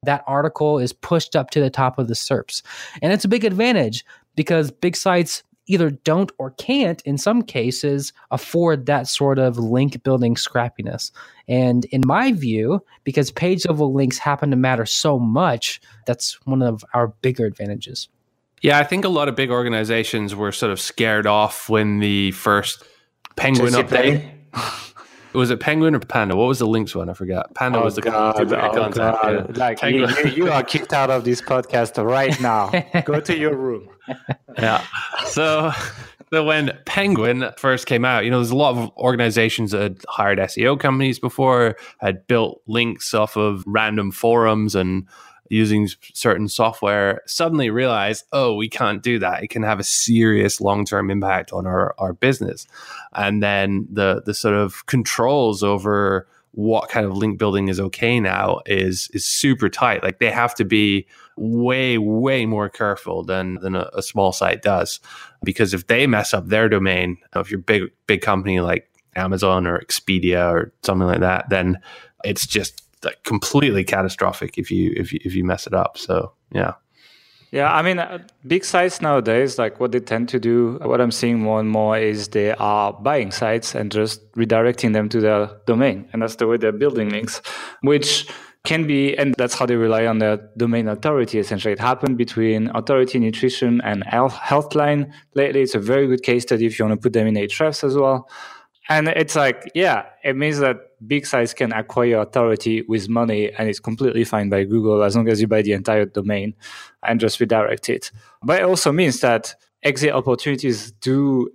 that 0.04 0.24
article 0.28 0.80
is 0.80 0.94
pushed 0.94 1.36
up 1.36 1.50
to 1.52 1.60
the 1.60 1.70
top 1.70 2.00
of 2.00 2.08
the 2.08 2.14
SERPs. 2.14 2.62
And 3.02 3.12
it's 3.12 3.26
a 3.26 3.30
big 3.30 3.44
advantage 3.44 4.06
because 4.40 4.72
big 4.72 4.96
sites 4.96 5.44
either 5.68 5.90
don't 5.90 6.32
or 6.38 6.52
can't, 6.52 7.02
in 7.02 7.18
some 7.18 7.42
cases, 7.42 8.14
afford 8.32 8.86
that 8.86 9.06
sort 9.06 9.38
of 9.38 9.58
link 9.58 10.02
building 10.02 10.36
scrappiness. 10.36 11.12
And 11.50 11.84
in 11.92 12.04
my 12.06 12.32
view, 12.32 12.82
because 13.04 13.32
page 13.32 13.66
level 13.68 13.94
links 13.94 14.18
happen 14.18 14.50
to 14.52 14.56
matter 14.56 14.86
so 14.86 15.20
much, 15.20 15.82
that's 16.06 16.40
one 16.46 16.62
of 16.62 16.86
our 16.94 17.10
bigger 17.22 17.46
advantages. 17.46 18.08
Yeah, 18.62 18.80
I 18.80 18.86
think 18.86 19.04
a 19.04 19.10
lot 19.10 19.28
of 19.28 19.36
big 19.36 19.52
organizations 19.52 20.34
were 20.34 20.54
sort 20.54 20.72
of 20.72 20.80
scared 20.80 21.28
off 21.28 21.68
when 21.68 22.00
the 22.00 22.32
first 22.32 22.82
Penguin 23.36 23.74
update. 23.74 24.26
was 25.34 25.52
it 25.52 25.60
Penguin 25.60 25.96
or 25.96 26.00
Panda? 26.00 26.36
What 26.36 26.48
was 26.48 26.60
the 26.60 26.68
links 26.68 26.96
one? 26.96 27.10
I 27.10 27.14
forgot. 27.14 27.54
Panda 27.54 27.80
oh 27.80 27.84
was 27.84 27.96
the 27.96 28.02
God, 28.02 28.36
oh 28.40 28.90
God. 28.90 29.56
Yeah. 29.56 29.58
Like 29.58 29.82
you, 29.84 30.08
you, 30.30 30.52
are 30.52 30.64
kicked 30.64 30.94
out 30.94 31.10
of 31.10 31.24
this 31.24 31.42
podcast 31.42 32.04
right 32.04 32.40
now. 32.42 32.72
Go 33.06 33.20
to 33.20 33.38
your 33.38 33.56
room. 33.56 33.90
yeah. 34.58 34.84
So, 35.26 35.72
so 36.32 36.44
when 36.44 36.78
Penguin 36.86 37.50
first 37.58 37.86
came 37.86 38.06
out, 38.06 38.26
you 38.26 38.32
know, 38.32 38.38
there's 38.38 38.52
a 38.52 38.56
lot 38.56 38.76
of 38.76 38.92
organizations 38.98 39.72
that 39.72 39.82
had 39.82 39.98
hired 40.08 40.40
SEO 40.40 40.80
companies 40.80 41.20
before, 41.20 41.76
had 42.00 42.26
built 42.28 42.62
links 42.68 43.14
off 43.14 43.36
of 43.36 43.64
random 43.68 44.12
forums 44.12 44.76
and 44.76 45.08
using 45.50 45.90
certain 46.14 46.48
software 46.48 47.22
suddenly 47.26 47.70
realize, 47.70 48.24
oh, 48.32 48.56
we 48.56 48.70
can't 48.70 49.04
do 49.04 49.20
that. 49.20 49.44
It 49.44 49.50
can 49.50 49.64
have 49.64 49.80
a 49.80 49.84
serious 49.84 50.62
long 50.62 50.86
term 50.86 51.12
impact 51.12 51.52
on 51.52 51.68
our, 51.68 51.96
our 51.98 52.14
business. 52.14 52.66
And 53.14 53.44
then 53.44 53.88
the 53.92 54.22
the 54.26 54.34
sort 54.34 54.56
of 54.56 54.86
controls 54.86 55.64
over 55.64 56.28
what 56.52 56.90
kind 56.90 57.06
of 57.06 57.16
link 57.16 57.38
building 57.38 57.68
is 57.68 57.80
okay 57.80 58.20
now 58.20 58.60
is 58.66 59.10
is 59.14 59.26
super 59.26 59.70
tight. 59.70 60.04
Like 60.04 60.20
they 60.20 60.32
have 60.32 60.56
to 60.56 60.66
be 60.66 61.08
way 61.36 61.98
way 61.98 62.46
more 62.46 62.70
careful 62.70 63.24
than 63.24 63.56
than 63.56 63.76
a, 63.76 63.90
a 63.94 64.02
small 64.02 64.32
site 64.32 64.62
does, 64.62 65.00
because 65.44 65.74
if 65.74 65.88
they 65.88 66.08
mess 66.08 66.34
up 66.34 66.48
their 66.48 66.70
domain, 66.70 67.18
if 67.36 67.50
you're 67.50 67.60
big 67.60 67.84
big 68.08 68.22
company 68.22 68.60
like 68.60 68.90
Amazon 69.16 69.68
or 69.68 69.80
Expedia 69.80 70.52
or 70.52 70.72
something 70.84 71.08
like 71.08 71.22
that, 71.22 71.50
then 71.50 71.80
it's 72.24 72.46
just 72.46 72.84
like 73.04 73.24
completely 73.24 73.84
catastrophic 73.84 74.58
if 74.58 74.72
you 74.72 74.94
if 74.96 75.14
you 75.14 75.20
if 75.24 75.36
you 75.36 75.44
mess 75.44 75.68
it 75.68 75.74
up. 75.74 75.98
So 75.98 76.34
yeah. 76.52 76.74
Yeah, 77.52 77.74
I 77.74 77.82
mean, 77.82 77.98
uh, 77.98 78.20
big 78.46 78.64
sites 78.64 79.02
nowadays, 79.02 79.58
like 79.58 79.80
what 79.80 79.92
they 79.92 80.00
tend 80.00 80.30
to 80.30 80.40
do, 80.40 80.78
what 80.84 81.02
I'm 81.02 81.10
seeing 81.10 81.40
more 81.40 81.60
and 81.60 81.68
more 81.68 81.98
is 81.98 82.28
they 82.28 82.52
are 82.52 82.94
buying 82.94 83.32
sites 83.32 83.74
and 83.74 83.92
just 83.92 84.32
redirecting 84.34 84.94
them 84.94 85.10
to 85.10 85.20
their 85.20 85.50
domain. 85.66 86.08
And 86.14 86.22
that's 86.22 86.36
the 86.36 86.46
way 86.46 86.58
they're 86.58 86.72
building 86.72 87.10
links, 87.10 87.42
which 87.82 88.28
can 88.66 88.86
be, 88.86 89.18
and 89.18 89.34
that's 89.36 89.56
how 89.56 89.66
they 89.66 89.76
rely 89.78 90.06
on 90.06 90.20
their 90.20 90.38
domain 90.58 90.88
authority 90.88 91.40
essentially. 91.40 91.72
It 91.72 91.80
happened 91.80 92.20
between 92.20 92.70
authority 92.76 93.18
nutrition 93.18 93.82
and 93.82 94.04
health, 94.04 94.36
healthline 94.36 95.12
lately. 95.34 95.62
It's 95.62 95.74
a 95.74 95.80
very 95.80 96.06
good 96.06 96.22
case 96.22 96.44
study 96.44 96.68
if 96.68 96.78
you 96.78 96.86
want 96.86 97.02
to 97.02 97.04
put 97.04 97.14
them 97.14 97.26
in 97.26 97.34
Ahrefs 97.34 97.84
as 97.84 97.98
well. 97.98 98.30
And 98.90 99.08
it's 99.08 99.36
like, 99.36 99.72
yeah, 99.74 100.06
it 100.24 100.36
means 100.36 100.60
that 100.60 100.78
big 101.08 101.26
sites 101.26 101.54
can 101.54 101.72
acquire 101.74 102.20
authority 102.20 102.82
with 102.84 103.10
money 103.10 103.52
and 103.54 103.70
it's 103.70 103.80
completely 103.80 104.24
fine 104.24 104.50
by 104.50 104.64
Google 104.64 105.04
as 105.04 105.16
long 105.16 105.30
as 105.30 105.40
you 105.42 105.48
buy 105.48 105.62
the 105.62 105.74
entire 105.74 106.06
domain 106.06 106.54
and 107.04 107.20
just 107.20 107.40
redirect 107.40 107.90
it. 107.90 108.12
But 108.44 108.62
it 108.62 108.66
also 108.66 108.92
means 108.92 109.20
that 109.22 109.56
exit 109.84 110.12
opportunities 110.12 110.92
do 110.92 111.50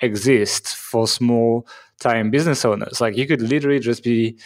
exist 0.00 0.74
for 0.74 1.06
small 1.06 1.66
time 2.00 2.30
business 2.30 2.64
owners. 2.64 3.00
Like 3.00 3.16
you 3.16 3.26
could 3.26 3.42
literally 3.42 3.80
just 3.80 4.02
be 4.02 4.38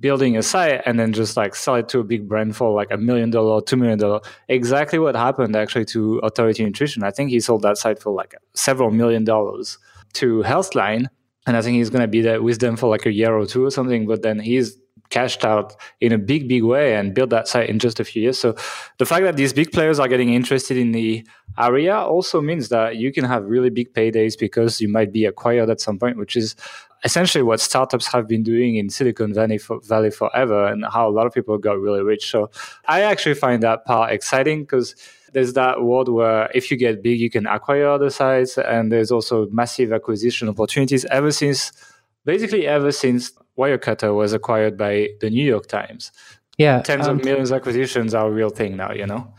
building 0.00 0.36
a 0.36 0.42
site 0.42 0.80
and 0.86 0.98
then 0.98 1.12
just 1.12 1.36
like 1.36 1.54
sell 1.54 1.74
it 1.74 1.88
to 1.88 1.98
a 1.98 2.04
big 2.04 2.28
brand 2.28 2.56
for 2.56 2.72
like 2.72 2.90
a 2.90 2.96
million 2.96 3.30
dollar, 3.30 3.60
two 3.60 3.76
million 3.76 3.98
dollar. 3.98 4.20
Exactly 4.48 4.98
what 4.98 5.16
happened 5.16 5.56
actually 5.56 5.84
to 5.86 6.18
Authority 6.18 6.64
Nutrition. 6.64 7.02
I 7.02 7.10
think 7.10 7.30
he 7.30 7.40
sold 7.40 7.62
that 7.62 7.78
site 7.78 7.98
for 7.98 8.12
like 8.12 8.34
several 8.54 8.90
million 8.90 9.24
dollars 9.24 9.78
to 10.14 10.42
Healthline 10.42 11.06
and 11.48 11.56
I 11.56 11.62
think 11.62 11.76
he's 11.76 11.90
going 11.90 12.02
to 12.02 12.08
be 12.08 12.20
there 12.20 12.42
with 12.42 12.60
them 12.60 12.76
for 12.76 12.88
like 12.88 13.06
a 13.06 13.12
year 13.12 13.34
or 13.34 13.46
two 13.46 13.64
or 13.64 13.70
something. 13.70 14.06
But 14.06 14.22
then 14.22 14.38
he's 14.38 14.76
cashed 15.10 15.44
out 15.44 15.74
in 16.00 16.12
a 16.12 16.18
big, 16.18 16.46
big 16.48 16.62
way 16.62 16.94
and 16.94 17.14
built 17.14 17.30
that 17.30 17.48
site 17.48 17.70
in 17.70 17.78
just 17.78 17.98
a 17.98 18.04
few 18.04 18.22
years. 18.22 18.38
So 18.38 18.54
the 18.98 19.06
fact 19.06 19.24
that 19.24 19.36
these 19.36 19.54
big 19.54 19.72
players 19.72 19.98
are 19.98 20.08
getting 20.08 20.34
interested 20.34 20.76
in 20.76 20.92
the 20.92 21.26
area 21.58 21.96
also 21.96 22.42
means 22.42 22.68
that 22.68 22.96
you 22.96 23.12
can 23.12 23.24
have 23.24 23.44
really 23.44 23.70
big 23.70 23.94
paydays 23.94 24.38
because 24.38 24.80
you 24.80 24.88
might 24.88 25.10
be 25.10 25.24
acquired 25.24 25.70
at 25.70 25.80
some 25.80 25.98
point, 25.98 26.18
which 26.18 26.36
is 26.36 26.54
essentially 27.04 27.42
what 27.42 27.60
startups 27.60 28.06
have 28.12 28.28
been 28.28 28.42
doing 28.42 28.76
in 28.76 28.90
Silicon 28.90 29.32
Valley, 29.32 29.56
for, 29.56 29.80
Valley 29.80 30.10
forever 30.10 30.66
and 30.66 30.84
how 30.84 31.08
a 31.08 31.12
lot 31.12 31.26
of 31.26 31.32
people 31.32 31.56
got 31.56 31.78
really 31.80 32.02
rich. 32.02 32.30
So 32.30 32.50
I 32.86 33.02
actually 33.02 33.36
find 33.36 33.62
that 33.62 33.86
part 33.86 34.12
exciting 34.12 34.62
because 34.62 34.94
there's 35.32 35.54
that 35.54 35.82
world 35.82 36.08
where 36.08 36.50
if 36.54 36.70
you 36.70 36.76
get 36.76 37.02
big, 37.02 37.20
you 37.20 37.30
can 37.30 37.46
acquire 37.46 37.88
other 37.88 38.10
sites, 38.10 38.58
and 38.58 38.90
there's 38.92 39.10
also 39.10 39.46
massive 39.50 39.92
acquisition 39.92 40.48
opportunities 40.48 41.04
ever 41.06 41.30
since, 41.30 41.72
basically 42.24 42.66
ever 42.66 42.92
since 42.92 43.32
Wirecutter 43.56 44.16
was 44.16 44.32
acquired 44.32 44.76
by 44.76 45.08
the 45.20 45.30
New 45.30 45.44
York 45.44 45.66
Times. 45.66 46.12
Yeah, 46.56 46.82
tens 46.82 47.06
um, 47.06 47.18
of 47.18 47.24
millions 47.24 47.52
acquisitions 47.52 48.14
are 48.14 48.26
a 48.26 48.30
real 48.30 48.50
thing 48.50 48.76
now. 48.76 48.92
You 48.92 49.06
know, 49.06 49.34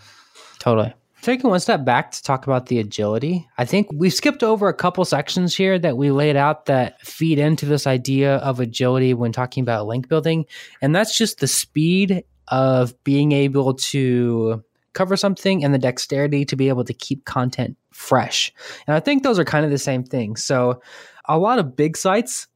totally. 0.59 0.93
Taking 1.21 1.49
one 1.49 1.59
step 1.59 1.83
back 1.83 2.11
to 2.11 2.23
talk 2.23 2.47
about 2.47 2.67
the 2.67 2.79
agility, 2.79 3.45
I 3.57 3.65
think 3.65 3.87
we 3.93 4.09
skipped 4.09 4.41
over 4.41 4.69
a 4.69 4.73
couple 4.73 5.03
sections 5.03 5.53
here 5.53 5.77
that 5.77 5.97
we 5.97 6.11
laid 6.11 6.37
out 6.37 6.67
that 6.67 7.01
feed 7.01 7.39
into 7.39 7.65
this 7.65 7.85
idea 7.85 8.37
of 8.37 8.61
agility 8.61 9.13
when 9.13 9.33
talking 9.33 9.61
about 9.61 9.85
link 9.85 10.07
building. 10.07 10.45
And 10.81 10.95
that's 10.95 11.17
just 11.17 11.41
the 11.41 11.47
speed 11.47 12.23
of 12.47 13.03
being 13.03 13.33
able 13.33 13.73
to 13.73 14.63
cover 14.93 15.15
something 15.15 15.63
and 15.63 15.73
the 15.73 15.79
dexterity 15.79 16.45
to 16.45 16.55
be 16.55 16.69
able 16.69 16.83
to 16.83 16.93
keep 16.93 17.25
content 17.25 17.77
fresh. 17.91 18.53
And 18.87 18.95
I 18.95 18.99
think 18.99 19.23
those 19.23 19.39
are 19.39 19.45
kind 19.45 19.65
of 19.65 19.71
the 19.71 19.77
same 19.77 20.03
thing. 20.03 20.35
So 20.35 20.81
a 21.25 21.37
lot 21.37 21.59
of 21.59 21.75
big 21.75 21.97
sites 21.97 22.47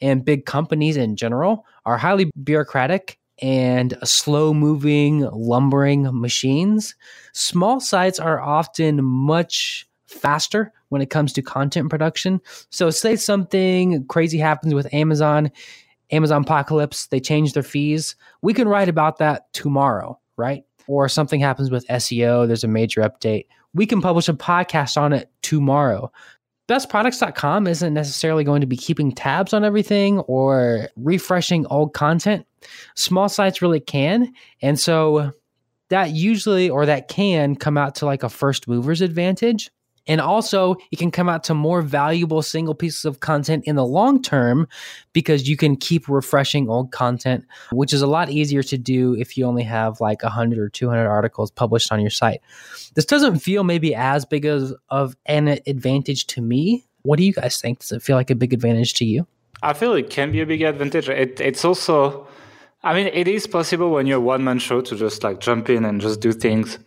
and 0.00 0.24
big 0.24 0.46
companies 0.46 0.96
in 0.96 1.16
general 1.16 1.64
are 1.84 1.96
highly 1.96 2.30
bureaucratic 2.42 3.18
and 3.40 3.96
slow 4.04 4.52
moving, 4.52 5.20
lumbering 5.32 6.08
machines. 6.12 6.94
Small 7.32 7.80
sites 7.80 8.18
are 8.18 8.40
often 8.40 9.04
much 9.04 9.88
faster 10.06 10.72
when 10.88 11.02
it 11.02 11.10
comes 11.10 11.32
to 11.34 11.42
content 11.42 11.90
production. 11.90 12.40
So, 12.70 12.90
say 12.90 13.16
something 13.16 14.06
crazy 14.06 14.38
happens 14.38 14.74
with 14.74 14.92
Amazon, 14.92 15.50
Amazon 16.10 16.42
Apocalypse, 16.42 17.06
they 17.06 17.20
change 17.20 17.52
their 17.52 17.62
fees. 17.62 18.16
We 18.42 18.54
can 18.54 18.68
write 18.68 18.88
about 18.88 19.18
that 19.18 19.52
tomorrow, 19.52 20.18
right? 20.36 20.64
Or 20.88 21.08
something 21.08 21.38
happens 21.38 21.70
with 21.70 21.86
SEO, 21.86 22.48
there's 22.48 22.64
a 22.64 22.68
major 22.68 23.02
update, 23.02 23.46
we 23.74 23.86
can 23.86 24.00
publish 24.00 24.28
a 24.28 24.34
podcast 24.34 25.00
on 25.00 25.12
it 25.12 25.30
tomorrow. 25.42 26.10
Bestproducts.com 26.68 27.66
isn't 27.66 27.94
necessarily 27.94 28.44
going 28.44 28.60
to 28.60 28.66
be 28.66 28.76
keeping 28.76 29.12
tabs 29.12 29.54
on 29.54 29.64
everything 29.64 30.18
or 30.20 30.88
refreshing 30.96 31.66
old 31.66 31.94
content. 31.94 32.46
Small 32.96 33.28
sites 33.28 33.62
really 33.62 33.80
can. 33.80 34.32
And 34.60 34.78
so 34.78 35.32
that 35.88 36.10
usually 36.10 36.68
or 36.68 36.84
that 36.84 37.08
can 37.08 37.56
come 37.56 37.78
out 37.78 37.94
to 37.96 38.06
like 38.06 38.22
a 38.22 38.28
first 38.28 38.68
mover's 38.68 39.00
advantage. 39.00 39.70
And 40.08 40.22
also, 40.22 40.76
it 40.90 40.98
can 40.98 41.10
come 41.10 41.28
out 41.28 41.44
to 41.44 41.54
more 41.54 41.82
valuable 41.82 42.40
single 42.40 42.74
pieces 42.74 43.04
of 43.04 43.20
content 43.20 43.64
in 43.66 43.76
the 43.76 43.84
long 43.84 44.22
term 44.22 44.66
because 45.12 45.48
you 45.48 45.56
can 45.56 45.76
keep 45.76 46.08
refreshing 46.08 46.68
old 46.68 46.90
content, 46.90 47.44
which 47.70 47.92
is 47.92 48.00
a 48.00 48.06
lot 48.06 48.30
easier 48.30 48.62
to 48.62 48.78
do 48.78 49.14
if 49.14 49.36
you 49.36 49.44
only 49.44 49.62
have 49.62 50.00
like 50.00 50.22
100 50.22 50.58
or 50.58 50.70
200 50.70 51.06
articles 51.06 51.50
published 51.50 51.92
on 51.92 52.00
your 52.00 52.10
site. 52.10 52.40
This 52.94 53.04
doesn't 53.04 53.40
feel 53.40 53.64
maybe 53.64 53.94
as 53.94 54.24
big 54.24 54.46
as, 54.46 54.72
of 54.88 55.14
an 55.26 55.48
advantage 55.66 56.26
to 56.28 56.40
me. 56.40 56.86
What 57.02 57.18
do 57.18 57.24
you 57.24 57.34
guys 57.34 57.60
think? 57.60 57.80
Does 57.80 57.92
it 57.92 58.02
feel 58.02 58.16
like 58.16 58.30
a 58.30 58.34
big 58.34 58.54
advantage 58.54 58.94
to 58.94 59.04
you? 59.04 59.26
I 59.62 59.74
feel 59.74 59.92
it 59.92 60.08
can 60.08 60.32
be 60.32 60.40
a 60.40 60.46
big 60.46 60.62
advantage. 60.62 61.08
It, 61.08 61.40
it's 61.40 61.64
also, 61.64 62.26
I 62.82 62.94
mean, 62.94 63.08
it 63.12 63.28
is 63.28 63.46
possible 63.46 63.90
when 63.90 64.06
you're 64.06 64.18
a 64.18 64.20
one 64.20 64.42
man 64.42 64.58
show 64.58 64.80
to 64.80 64.96
just 64.96 65.22
like 65.22 65.40
jump 65.40 65.68
in 65.68 65.84
and 65.84 66.00
just 66.00 66.20
do 66.20 66.32
things 66.32 66.78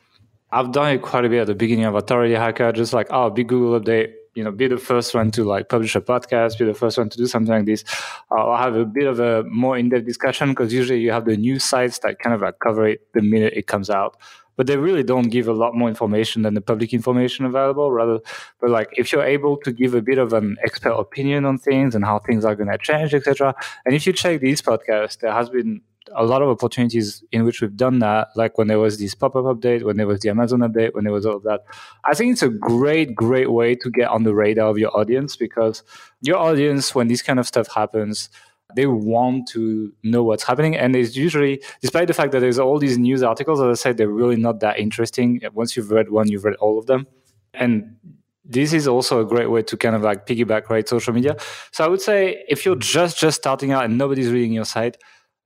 I've 0.52 0.72
done 0.72 0.92
it 0.94 1.02
quite 1.02 1.26
a 1.26 1.30
bit 1.30 1.42
at 1.42 1.48
the 1.48 1.56
beginning 1.56 1.86
of 1.86 1.96
Authority 1.96 2.34
Hacker, 2.34 2.72
just 2.74 2.92
like, 2.94 3.08
oh, 3.10 3.30
big 3.30 3.48
Google 3.48 3.80
update, 3.80 4.14
you 4.36 4.44
know, 4.44 4.52
be 4.52 4.68
the 4.68 4.78
first 4.78 5.14
one 5.14 5.32
to 5.32 5.44
like 5.44 5.70
publish 5.70 5.96
a 5.96 6.02
podcast, 6.02 6.58
be 6.58 6.66
the 6.66 6.74
first 6.74 6.98
one 6.98 7.10
to 7.10 7.18
do 7.18 7.26
something 7.26 7.54
like 7.54 7.66
this. 7.66 7.84
Uh, 8.32 8.36
I'll 8.36 8.62
have 8.62 8.76
a 8.76 8.86
bit 8.86 9.08
of 9.08 9.20
a 9.20 9.44
more 9.44 9.78
in-depth 9.78 10.06
discussion 10.06 10.50
because 10.50 10.74
usually 10.74 11.00
you 11.00 11.12
have 11.12 11.26
the 11.26 11.38
news 11.38 11.64
sites 11.64 12.00
that 12.00 12.20
kind 12.20 12.34
of 12.34 12.42
like 12.42 12.60
cover 12.60 12.88
it 12.88 13.08
the 13.14 13.22
minute 13.22 13.54
it 13.56 13.68
comes 13.68 13.90
out. 13.90 14.18
But 14.58 14.68
they 14.68 14.78
really 14.78 15.04
don't 15.04 15.30
give 15.30 15.48
a 15.48 15.54
lot 15.54 15.76
more 15.76 15.88
information 15.88 16.42
than 16.42 16.54
the 16.54 16.62
public 16.62 16.94
information 16.94 17.46
available. 17.46 17.92
Rather, 17.92 18.20
but 18.60 18.70
like 18.70 18.90
if 18.98 19.12
you're 19.12 19.24
able 19.24 19.58
to 19.58 19.72
give 19.72 19.96
a 19.96 20.02
bit 20.02 20.18
of 20.18 20.34
an 20.34 20.58
expert 20.64 20.92
opinion 20.92 21.46
on 21.46 21.58
things 21.58 21.96
and 21.96 22.04
how 22.04 22.20
things 22.20 22.44
are 22.44 22.56
going 22.56 22.70
to 22.70 22.78
change, 22.78 23.14
etc. 23.14 23.56
And 23.86 23.96
if 23.96 24.06
you 24.06 24.12
check 24.14 24.42
these 24.42 24.62
podcasts, 24.62 25.20
there 25.20 25.32
has 25.32 25.50
been 25.50 25.82
a 26.14 26.26
lot 26.26 26.42
of 26.42 26.50
opportunities 26.50 27.24
in 27.32 27.44
which 27.44 27.62
we've 27.62 27.76
done 27.76 28.00
that, 28.00 28.30
like 28.36 28.58
when 28.58 28.68
there 28.68 28.80
was 28.80 29.00
this 29.00 29.16
pop 29.16 29.36
up 29.36 29.46
update, 29.46 29.84
when 29.84 29.98
there 29.98 30.08
was 30.08 30.22
the 30.22 30.30
Amazon 30.30 30.60
update, 30.60 30.94
when 30.94 31.04
there 31.04 31.14
was 31.14 31.26
all 31.26 31.36
of 31.36 31.44
that. 31.44 31.62
I 32.04 32.14
think 32.14 32.34
it's 32.34 32.44
a 32.44 32.50
great, 32.50 33.16
great 33.16 33.52
way 33.52 33.76
to 33.76 33.90
get 33.90 34.10
on 34.10 34.24
the 34.24 34.34
radar 34.34 34.70
of 34.70 34.78
your 34.78 34.96
audience 34.98 35.36
because 35.36 35.84
your 36.22 36.38
audience, 36.38 36.96
when 36.96 37.08
this 37.08 37.22
kind 37.22 37.40
of 37.40 37.48
stuff 37.48 37.68
happens, 37.74 38.30
they 38.76 38.88
want 38.88 39.48
to 39.50 39.94
know 40.04 40.24
what's 40.24 40.44
happening. 40.44 40.76
And 40.76 40.96
it's 40.96 41.16
usually, 41.16 41.62
despite 41.82 42.08
the 42.08 42.14
fact 42.14 42.32
that 42.32 42.40
there's 42.40 42.60
all 42.60 42.80
these 42.80 42.98
news 42.98 43.22
articles, 43.24 43.62
as 43.62 43.80
I 43.80 43.82
said, 43.82 43.98
they're 43.98 44.08
really 44.08 44.38
not 44.38 44.60
that 44.62 44.80
interesting. 44.80 45.42
Once 45.54 45.76
you've 45.76 45.92
read 45.92 46.10
one, 46.10 46.30
you've 46.30 46.46
read 46.46 46.56
all 46.56 46.80
of 46.80 46.86
them. 46.86 47.08
And 47.54 47.98
this 48.46 48.74
is 48.74 48.88
also 48.88 49.22
a 49.22 49.26
great 49.26 49.50
way 49.50 49.62
to 49.64 49.78
kind 49.78 49.96
of 49.96 50.02
like 50.02 50.26
piggyback 50.26 50.70
right 50.70 50.88
social 50.88 51.14
media. 51.14 51.36
So 51.72 51.84
I 51.84 51.88
would 51.88 52.02
say 52.02 52.44
if 52.50 52.66
you're 52.66 52.76
just 52.76 53.20
just 53.20 53.38
starting 53.38 53.72
out 53.72 53.86
and 53.86 53.98
nobody's 53.98 54.30
reading 54.30 54.54
your 54.54 54.66
site, 54.66 54.98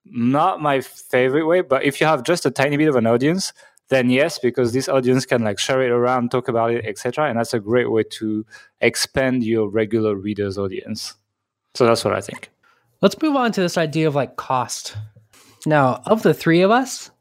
not 0.05 0.61
my 0.61 0.81
favorite 0.81 1.45
way, 1.45 1.61
but 1.61 1.83
if 1.83 1.99
you 1.99 2.07
have 2.07 2.23
just 2.23 2.45
a 2.45 2.51
tiny 2.51 2.77
bit 2.77 2.87
of 2.87 2.95
an 2.95 3.07
audience, 3.07 3.53
then 3.89 4.09
yes, 4.09 4.39
because 4.39 4.73
this 4.73 4.89
audience 4.89 5.25
can 5.25 5.43
like 5.43 5.59
share 5.59 5.81
it 5.81 5.91
around, 5.91 6.31
talk 6.31 6.47
about 6.47 6.71
it, 6.71 6.85
etc. 6.85 7.29
And 7.29 7.37
that's 7.37 7.53
a 7.53 7.59
great 7.59 7.91
way 7.91 8.03
to 8.03 8.45
expand 8.81 9.43
your 9.43 9.69
regular 9.69 10.15
readers' 10.15 10.57
audience. 10.57 11.13
So 11.75 11.85
that's 11.85 12.03
what 12.03 12.15
I 12.15 12.21
think. 12.21 12.49
Let's 13.01 13.21
move 13.21 13.35
on 13.35 13.51
to 13.51 13.61
this 13.61 13.77
idea 13.77 14.07
of 14.07 14.15
like 14.15 14.37
cost. 14.37 14.95
Now, 15.65 16.01
of 16.05 16.23
the 16.23 16.33
three 16.33 16.61
of 16.61 16.71
us, 16.71 17.11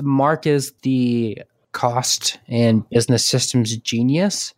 Mark 0.00 0.46
is 0.46 0.72
the 0.82 1.42
cost 1.72 2.38
and 2.48 2.88
business 2.90 3.26
systems 3.26 3.76
genius. 3.78 4.54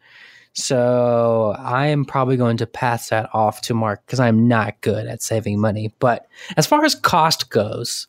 So 0.57 1.55
I 1.59 1.89
am 1.89 2.07
probably 2.07 2.39
going 2.39 2.57
to 2.57 2.67
pass 2.67 3.11
that 3.11 3.29
off 3.35 3.61
to 3.63 3.75
Mark 3.75 4.05
because 4.07 4.21
I'm 4.21 4.49
not 4.49 4.81
good 4.81 5.07
at 5.07 5.23
saving 5.23 5.61
money. 5.61 5.93
But 5.99 6.27
as 6.57 6.67
far 6.67 6.83
as 6.83 6.95
cost 6.95 7.51
goes, 7.51 8.07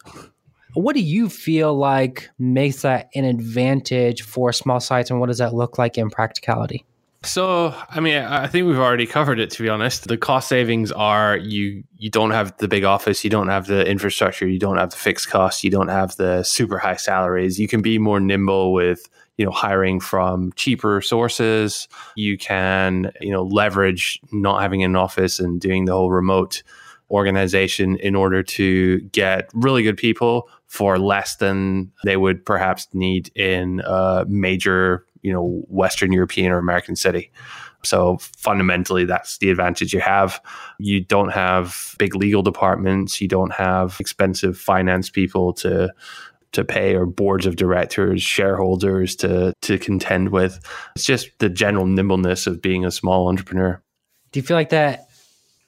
what 0.73 0.95
do 0.95 1.01
you 1.01 1.27
feel 1.27 1.75
like 1.75 2.29
makes 2.39 2.83
that 2.83 3.09
an 3.15 3.25
advantage 3.25 4.21
for 4.21 4.53
small 4.53 4.79
sites 4.79 5.11
and 5.11 5.19
what 5.19 5.27
does 5.27 5.39
that 5.39 5.53
look 5.53 5.77
like 5.77 5.97
in 5.97 6.09
practicality? 6.09 6.85
So, 7.27 7.75
I 7.89 7.99
mean, 7.99 8.15
I 8.15 8.47
think 8.47 8.67
we've 8.67 8.79
already 8.79 9.05
covered 9.05 9.39
it. 9.39 9.49
To 9.51 9.63
be 9.63 9.69
honest, 9.69 10.07
the 10.07 10.17
cost 10.17 10.47
savings 10.47 10.91
are 10.93 11.37
you 11.37 11.83
you 11.97 12.09
don't 12.09 12.31
have 12.31 12.55
the 12.57 12.67
big 12.67 12.85
office, 12.85 13.23
you 13.23 13.29
don't 13.29 13.49
have 13.49 13.67
the 13.67 13.85
infrastructure, 13.85 14.47
you 14.47 14.59
don't 14.59 14.77
have 14.77 14.91
the 14.91 14.97
fixed 14.97 15.29
costs, 15.29 15.63
you 15.63 15.69
don't 15.69 15.89
have 15.89 16.15
the 16.15 16.43
super 16.43 16.77
high 16.77 16.95
salaries. 16.95 17.59
You 17.59 17.67
can 17.67 17.81
be 17.81 17.99
more 17.99 18.19
nimble 18.19 18.71
with 18.71 19.09
you 19.37 19.45
know 19.45 19.51
hiring 19.51 19.99
from 19.99 20.51
cheaper 20.53 20.99
sources 20.99 21.87
you 22.15 22.39
can 22.39 23.11
you 23.21 23.31
know 23.31 23.43
leverage 23.43 24.19
not 24.31 24.61
having 24.61 24.83
an 24.83 24.95
office 24.95 25.39
and 25.39 25.61
doing 25.61 25.85
the 25.85 25.93
whole 25.93 26.09
remote 26.09 26.63
organization 27.11 27.97
in 27.97 28.15
order 28.15 28.43
to 28.43 28.99
get 29.11 29.49
really 29.53 29.83
good 29.83 29.97
people 29.97 30.49
for 30.65 30.99
less 30.99 31.37
than 31.37 31.91
they 32.03 32.17
would 32.17 32.45
perhaps 32.45 32.87
need 32.93 33.31
in 33.35 33.81
a 33.85 34.25
major 34.27 35.05
you 35.27 35.33
know 35.33 35.61
western 35.67 36.11
european 36.11 36.51
or 36.51 36.57
american 36.57 36.95
city 36.95 37.31
so 37.83 38.17
fundamentally 38.17 39.05
that's 39.05 39.37
the 39.37 39.49
advantage 39.49 39.93
you 39.93 39.99
have 39.99 40.41
you 40.79 40.99
don't 40.99 41.29
have 41.29 41.95
big 41.99 42.15
legal 42.15 42.41
departments 42.41 43.21
you 43.21 43.27
don't 43.27 43.53
have 43.53 43.97
expensive 43.99 44.57
finance 44.57 45.09
people 45.09 45.53
to 45.53 45.93
to 46.53 46.63
pay 46.63 46.95
or 46.95 47.05
boards 47.05 47.45
of 47.45 47.55
directors, 47.55 48.21
shareholders 48.21 49.15
to 49.17 49.53
to 49.61 49.77
contend 49.77 50.29
with. 50.29 50.59
It's 50.95 51.05
just 51.05 51.29
the 51.39 51.49
general 51.49 51.85
nimbleness 51.85 52.47
of 52.47 52.61
being 52.61 52.85
a 52.85 52.91
small 52.91 53.27
entrepreneur. 53.27 53.81
Do 54.31 54.39
you 54.39 54.45
feel 54.45 54.57
like 54.57 54.69
that 54.69 55.07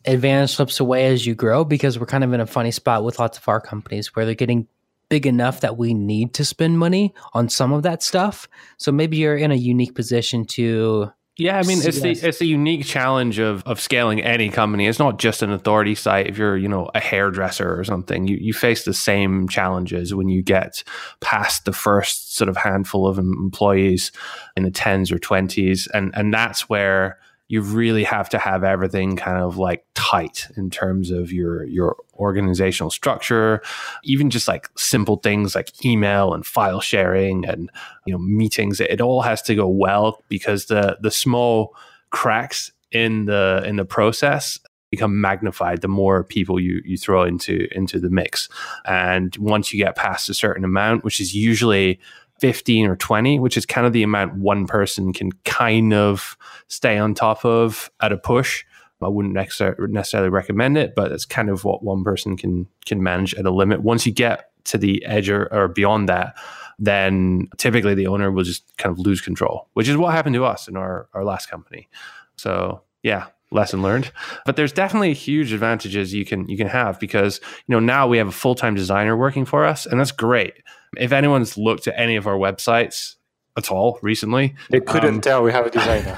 advantage 0.05 0.51
slips 0.51 0.80
away 0.80 1.07
as 1.07 1.26
you 1.26 1.36
grow? 1.36 1.64
Because 1.64 1.99
we're 1.99 2.05
kind 2.05 2.24
of 2.24 2.34
in 2.34 2.39
a 2.39 2.47
funny 2.47 2.72
spot 2.72 3.03
with 3.03 3.20
lots 3.20 3.38
of 3.38 3.47
our 3.47 3.62
companies 3.62 4.16
where 4.16 4.26
they're 4.26 4.36
getting 4.36 4.68
big 5.10 5.26
enough 5.26 5.62
that 5.62 5.78
we 5.78 5.93
need 5.93 6.34
to 6.36 6.45
spend 6.45 6.80
money 6.80 7.14
on 7.34 7.49
some 7.49 7.74
of 7.74 7.84
that 7.84 8.03
stuff. 8.03 8.47
So 8.78 8.91
maybe 8.91 9.18
you're 9.18 9.38
in 9.38 9.51
a 9.51 9.55
unique 9.55 9.95
position 9.95 10.45
to 10.45 11.12
yeah, 11.39 11.57
I 11.57 11.64
mean 11.64 11.80
it's 11.82 12.01
the 12.01 12.12
it's 12.12 12.39
the 12.39 12.47
unique 12.47 12.86
challenge 12.86 13.39
of 13.39 13.64
of 13.64 13.80
scaling 13.80 14.22
any 14.22 14.49
company. 14.49 14.88
It's 14.88 14.99
not 14.99 15.20
just 15.20 15.41
an 15.41 15.51
authority 15.51 15.95
site. 15.95 16.28
If 16.28 16.38
you're 16.38 16.57
you 16.57 16.68
know 16.68 16.89
a 16.93 16.99
hairdresser 16.99 17.80
or 17.80 17.86
something, 17.86 18.28
you 18.28 18.38
you 18.39 18.51
face 18.51 18.84
the 18.84 18.93
same 18.93 19.47
challenges 19.47 20.14
when 20.14 20.28
you 20.28 20.43
get 20.43 20.84
past 21.22 21.64
the 21.64 21.72
first 21.72 22.36
sort 22.36 22.49
of 22.49 22.57
handful 22.57 23.07
of 23.07 23.18
employees 23.18 24.12
in 24.57 24.64
the 24.64 24.72
tens 24.72 25.14
or 25.14 25.18
twenties, 25.18 25.88
and 25.93 26.12
and 26.14 26.34
that's 26.34 26.68
where 26.68 27.18
you 27.50 27.62
really 27.62 28.04
have 28.04 28.30
to 28.30 28.38
have 28.38 28.64
everything 28.64 29.16
kind 29.16 29.41
of 29.41 29.58
like 29.58 29.84
tight 29.95 30.47
in 30.56 30.70
terms 30.70 31.10
of 31.10 31.34
your 31.34 31.66
your 31.66 31.97
organizational 32.14 32.91
structure. 32.91 33.62
Even 34.04 34.30
just 34.30 34.47
like 34.47 34.70
simple 34.78 35.18
things 35.18 35.56
like 35.56 35.84
email 35.84 36.34
and 36.34 36.45
file 36.45 36.80
sharing 36.80 37.45
and 37.45 37.70
you 38.06 38.14
know 38.14 38.20
meetings 38.20 38.80
it, 38.80 39.02
all 39.02 39.24
has 39.24 39.41
to 39.41 39.56
go 39.56 39.68
well 39.68 40.24
because 40.30 40.68
the 40.68 40.97
the 41.02 41.12
small 41.12 41.76
cracks 42.12 42.72
in 42.91 43.26
the 43.26 43.64
in 43.66 43.76
the 43.78 43.86
process 43.86 44.60
become 44.91 45.20
magnified 45.20 45.82
the 45.82 45.88
more 45.88 46.24
people 46.24 46.60
you 46.60 46.82
you 46.86 46.97
throw 46.97 47.24
into 47.24 47.68
into 47.72 48.00
the 48.00 48.12
mix. 48.12 48.47
And 48.86 49.36
once 49.38 49.74
you 49.74 49.84
get 49.84 49.95
past 49.95 50.30
a 50.30 50.36
certain 50.36 50.64
amount 50.64 51.04
which 51.04 51.20
is 51.20 51.34
usually 51.34 52.00
15 52.40 52.88
or 52.88 52.96
20, 52.96 53.40
which 53.40 53.58
is 53.58 53.66
kind 53.66 53.86
of 53.86 53.94
the 53.94 54.04
amount 54.04 54.36
one 54.36 54.68
person 54.68 55.14
can 55.14 55.32
kind 55.46 55.94
of 55.94 56.38
stay 56.68 56.98
on 56.98 57.14
top 57.14 57.46
of 57.46 57.92
at 58.02 58.12
a 58.12 58.18
push. 58.18 58.66
I 59.02 59.08
wouldn't 59.08 59.34
necessarily 59.34 60.30
recommend 60.30 60.78
it, 60.78 60.94
but 60.94 61.12
it's 61.12 61.26
kind 61.26 61.50
of 61.50 61.64
what 61.64 61.84
one 61.84 62.04
person 62.04 62.36
can 62.36 62.68
can 62.86 63.02
manage 63.02 63.34
at 63.36 63.46
a 63.46 63.52
limit. 63.52 63.82
Once 63.82 64.06
you 64.06 64.12
get 64.12 64.52
to 64.66 64.78
the 64.78 65.04
edge 65.06 65.30
or, 65.30 65.48
or 65.54 65.70
beyond 65.70 66.10
that, 66.10 66.38
then 66.78 67.48
typically 67.58 67.96
the 67.96 68.08
owner 68.08 68.30
will 68.30 68.44
just 68.44 68.76
kind 68.78 68.92
of 68.92 69.00
lose 69.00 69.22
control, 69.22 69.68
which 69.74 69.88
is 69.88 69.96
what 69.96 70.14
happened 70.14 70.34
to 70.36 70.46
us 70.46 70.68
in 70.68 70.76
our, 70.76 71.08
our 71.14 71.24
last 71.24 71.50
company. 71.50 71.88
So 72.36 72.82
yeah, 73.04 73.28
lesson 73.52 73.82
learned. 73.82 74.12
But 74.46 74.56
there's 74.56 74.72
definitely 74.72 75.14
huge 75.14 75.52
advantages 75.52 76.14
you 76.14 76.26
can 76.26 76.48
you 76.48 76.58
can 76.58 76.68
have 76.68 77.00
because 77.00 77.40
you 77.68 77.74
know 77.74 77.80
now 77.80 78.08
we 78.08 78.18
have 78.18 78.28
a 78.28 78.34
full 78.34 78.56
time 78.56 78.76
designer 78.76 79.16
working 79.16 79.46
for 79.46 79.66
us, 79.66 79.86
and 79.86 80.00
that's 80.00 80.12
great. 80.12 80.54
If 80.98 81.12
anyone's 81.12 81.58
looked 81.58 81.88
at 81.88 81.94
any 81.98 82.16
of 82.16 82.28
our 82.28 82.36
websites 82.36 83.16
at 83.58 83.72
all 83.72 84.00
recently, 84.02 84.56
they 84.70 84.80
couldn't 84.80 85.16
um, 85.16 85.22
tell 85.22 85.44
we 85.44 85.52
have 85.52 85.66
a 85.66 85.70
designer. 85.70 86.16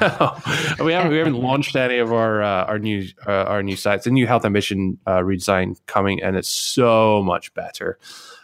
we 0.83 0.93
haven't 0.93 1.11
we 1.11 1.17
haven't 1.17 1.35
launched 1.35 1.75
any 1.75 1.97
of 1.97 2.11
our 2.13 2.41
uh, 2.41 2.65
our 2.65 2.79
new 2.79 3.07
uh, 3.27 3.31
our 3.31 3.63
new 3.63 3.75
sites. 3.75 4.05
The 4.05 4.11
new 4.11 4.27
health 4.27 4.45
ambition 4.45 4.97
uh, 5.05 5.19
redesign 5.19 5.79
coming, 5.87 6.21
and 6.21 6.35
it's 6.35 6.49
so 6.49 7.21
much 7.23 7.53
better. 7.53 7.97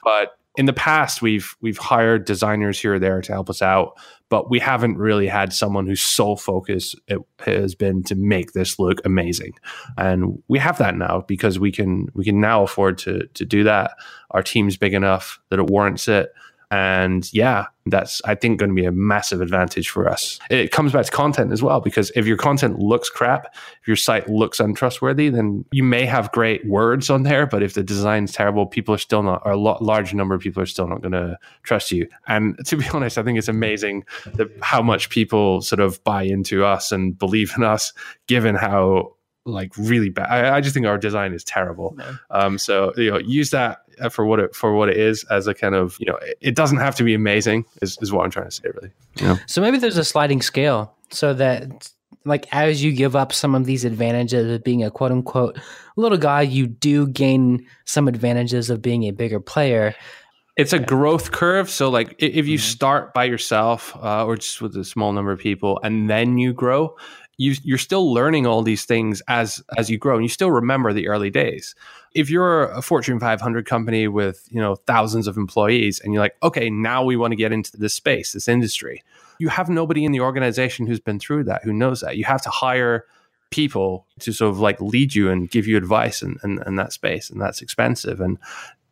But 0.03 0.37
in 0.57 0.65
the 0.65 0.73
past, 0.73 1.21
we've 1.21 1.55
we've 1.61 1.77
hired 1.77 2.25
designers 2.25 2.79
here 2.79 2.95
or 2.95 2.99
there 2.99 3.21
to 3.21 3.31
help 3.31 3.49
us 3.49 3.61
out, 3.61 3.97
but 4.29 4.49
we 4.49 4.59
haven't 4.59 4.97
really 4.97 5.27
had 5.27 5.53
someone 5.53 5.87
whose 5.87 6.01
sole 6.01 6.35
focus 6.35 6.95
it 7.07 7.19
has 7.39 7.75
been 7.75 8.03
to 8.03 8.15
make 8.15 8.53
this 8.53 8.77
look 8.79 8.99
amazing. 9.05 9.53
And 9.97 10.41
we 10.47 10.59
have 10.59 10.77
that 10.79 10.95
now 10.95 11.23
because 11.27 11.59
we 11.59 11.71
can 11.71 12.07
we 12.13 12.25
can 12.25 12.41
now 12.41 12.63
afford 12.63 12.97
to 12.99 13.27
to 13.33 13.45
do 13.45 13.63
that. 13.63 13.91
Our 14.31 14.43
team's 14.43 14.77
big 14.77 14.93
enough 14.93 15.39
that 15.49 15.59
it 15.59 15.67
warrants 15.67 16.07
it. 16.07 16.33
And 16.69 17.31
yeah, 17.33 17.67
that's, 17.85 18.21
I 18.25 18.35
think, 18.35 18.59
going 18.59 18.71
to 18.71 18.75
be 18.75 18.85
a 18.85 18.91
massive 18.91 19.39
advantage 19.39 19.89
for 19.89 20.09
us. 20.09 20.37
It 20.49 20.71
comes 20.71 20.91
back 20.91 21.05
to 21.05 21.11
content 21.11 21.53
as 21.53 21.63
well, 21.63 21.79
because 21.79 22.11
if 22.15 22.25
your 22.25 22.35
content 22.35 22.79
looks 22.79 23.09
crap, 23.09 23.55
if 23.81 23.87
your 23.87 23.95
site 23.95 24.29
looks 24.29 24.59
untrustworthy, 24.59 25.29
then 25.29 25.63
you 25.71 25.83
may 25.83 26.05
have 26.05 26.31
great 26.33 26.65
words 26.67 27.09
on 27.09 27.23
there, 27.23 27.45
but 27.45 27.63
if 27.63 27.73
the 27.73 27.83
design's 27.83 28.33
terrible, 28.33 28.65
people 28.65 28.93
are 28.93 28.99
still 28.99 29.23
not, 29.23 29.41
or 29.45 29.51
a 29.51 29.57
large 29.57 30.13
number 30.13 30.35
of 30.35 30.41
people 30.41 30.61
are 30.61 30.67
still 30.67 30.87
not 30.87 31.01
going 31.01 31.13
to 31.13 31.37
trust 31.63 31.91
you. 31.91 32.07
And 32.27 32.57
to 32.65 32.75
be 32.75 32.87
honest, 32.93 33.17
I 33.17 33.23
think 33.23 33.37
it's 33.37 33.47
amazing 33.47 34.03
how 34.61 34.81
much 34.81 35.09
people 35.09 35.61
sort 35.61 35.79
of 35.79 36.03
buy 36.03 36.23
into 36.23 36.65
us 36.65 36.91
and 36.91 37.17
believe 37.17 37.53
in 37.55 37.63
us, 37.63 37.93
given 38.27 38.55
how 38.55 39.13
like 39.47 39.71
really 39.77 40.09
bad. 40.09 40.27
I, 40.29 40.57
I, 40.57 40.61
just 40.61 40.73
think 40.73 40.85
our 40.85 40.97
design 40.97 41.33
is 41.33 41.43
terrible. 41.43 41.95
No. 41.97 42.17
Um, 42.31 42.57
so 42.57 42.93
you 42.97 43.11
know, 43.11 43.17
use 43.17 43.49
that 43.51 43.79
for 44.11 44.25
what 44.25 44.39
it 44.39 44.55
for 44.55 44.73
what 44.73 44.89
it 44.89 44.97
is 44.97 45.23
as 45.25 45.47
a 45.47 45.53
kind 45.53 45.75
of 45.75 45.97
you 45.99 46.05
know, 46.05 46.19
it, 46.41 46.55
doesn't 46.55 46.77
have 46.77 46.95
to 46.95 47.03
be 47.03 47.13
amazing. 47.13 47.65
Is 47.81 47.97
is 48.01 48.11
what 48.11 48.23
I'm 48.25 48.31
trying 48.31 48.47
to 48.47 48.51
say, 48.51 48.69
really. 48.73 48.91
Yeah. 49.15 49.37
So 49.47 49.61
maybe 49.61 49.77
there's 49.77 49.97
a 49.97 50.03
sliding 50.03 50.41
scale 50.41 50.93
so 51.09 51.33
that 51.33 51.91
like 52.25 52.47
as 52.53 52.83
you 52.83 52.91
give 52.91 53.15
up 53.15 53.31
some 53.33 53.55
of 53.55 53.65
these 53.65 53.85
advantages 53.85 54.51
of 54.51 54.63
being 54.63 54.83
a 54.83 54.91
quote 54.91 55.11
unquote 55.11 55.57
little 55.95 56.17
guy, 56.17 56.41
you 56.41 56.67
do 56.67 57.07
gain 57.07 57.65
some 57.85 58.07
advantages 58.07 58.69
of 58.69 58.81
being 58.81 59.03
a 59.03 59.11
bigger 59.11 59.39
player. 59.39 59.95
It's 60.57 60.73
a 60.73 60.79
growth 60.79 61.31
curve. 61.31 61.69
So, 61.69 61.89
like, 61.89 62.15
if 62.17 62.47
you 62.47 62.57
mm-hmm. 62.57 62.63
start 62.63 63.13
by 63.13 63.25
yourself 63.25 63.95
uh, 64.01 64.25
or 64.25 64.37
just 64.37 64.59
with 64.59 64.75
a 64.75 64.83
small 64.83 65.13
number 65.13 65.31
of 65.31 65.39
people, 65.39 65.79
and 65.83 66.09
then 66.09 66.39
you 66.39 66.51
grow, 66.51 66.95
you, 67.37 67.55
you're 67.63 67.77
still 67.77 68.11
learning 68.11 68.47
all 68.47 68.63
these 68.63 68.85
things 68.85 69.21
as 69.27 69.63
as 69.77 69.89
you 69.89 69.97
grow 69.97 70.15
and 70.15 70.23
you 70.23 70.29
still 70.29 70.51
remember 70.51 70.91
the 70.91 71.07
early 71.07 71.29
days. 71.29 71.75
If 72.13 72.29
you're 72.29 72.63
a 72.71 72.81
fortune 72.81 73.19
500 73.19 73.65
company 73.65 74.07
with 74.07 74.47
you 74.49 74.59
know 74.59 74.75
thousands 74.75 75.27
of 75.27 75.37
employees 75.37 75.99
and 75.99 76.13
you're 76.13 76.21
like 76.21 76.35
okay 76.41 76.69
now 76.69 77.03
we 77.03 77.15
want 77.15 77.31
to 77.31 77.35
get 77.35 77.51
into 77.51 77.77
this 77.77 77.93
space 77.93 78.33
this 78.33 78.47
industry 78.47 79.03
you 79.39 79.49
have 79.49 79.69
nobody 79.69 80.03
in 80.03 80.11
the 80.11 80.21
organization 80.21 80.87
who's 80.87 80.99
been 80.99 81.19
through 81.19 81.43
that 81.45 81.63
who 81.63 81.73
knows 81.73 82.01
that. 82.01 82.17
You 82.17 82.25
have 82.25 82.41
to 82.41 82.49
hire 82.49 83.05
people 83.49 84.05
to 84.19 84.33
sort 84.33 84.49
of 84.49 84.59
like 84.59 84.81
lead 84.81 85.15
you 85.15 85.29
and 85.29 85.49
give 85.49 85.67
you 85.67 85.77
advice 85.77 86.21
in, 86.21 86.37
in, 86.43 86.61
in 86.65 86.75
that 86.75 86.91
space 86.91 87.29
and 87.29 87.39
that's 87.39 87.61
expensive 87.61 88.19
and 88.19 88.37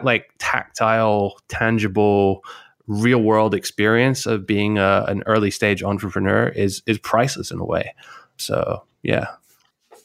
like 0.01 0.29
tactile 0.37 1.37
tangible 1.49 2.43
real 2.87 3.21
world 3.21 3.53
experience 3.53 4.25
of 4.25 4.45
being 4.45 4.77
a, 4.77 5.03
an 5.07 5.23
early 5.25 5.51
stage 5.51 5.83
entrepreneur 5.83 6.47
is 6.49 6.83
is 6.85 6.97
priceless 6.99 7.51
in 7.51 7.59
a 7.59 7.65
way 7.65 7.93
so 8.37 8.83
yeah. 9.03 9.27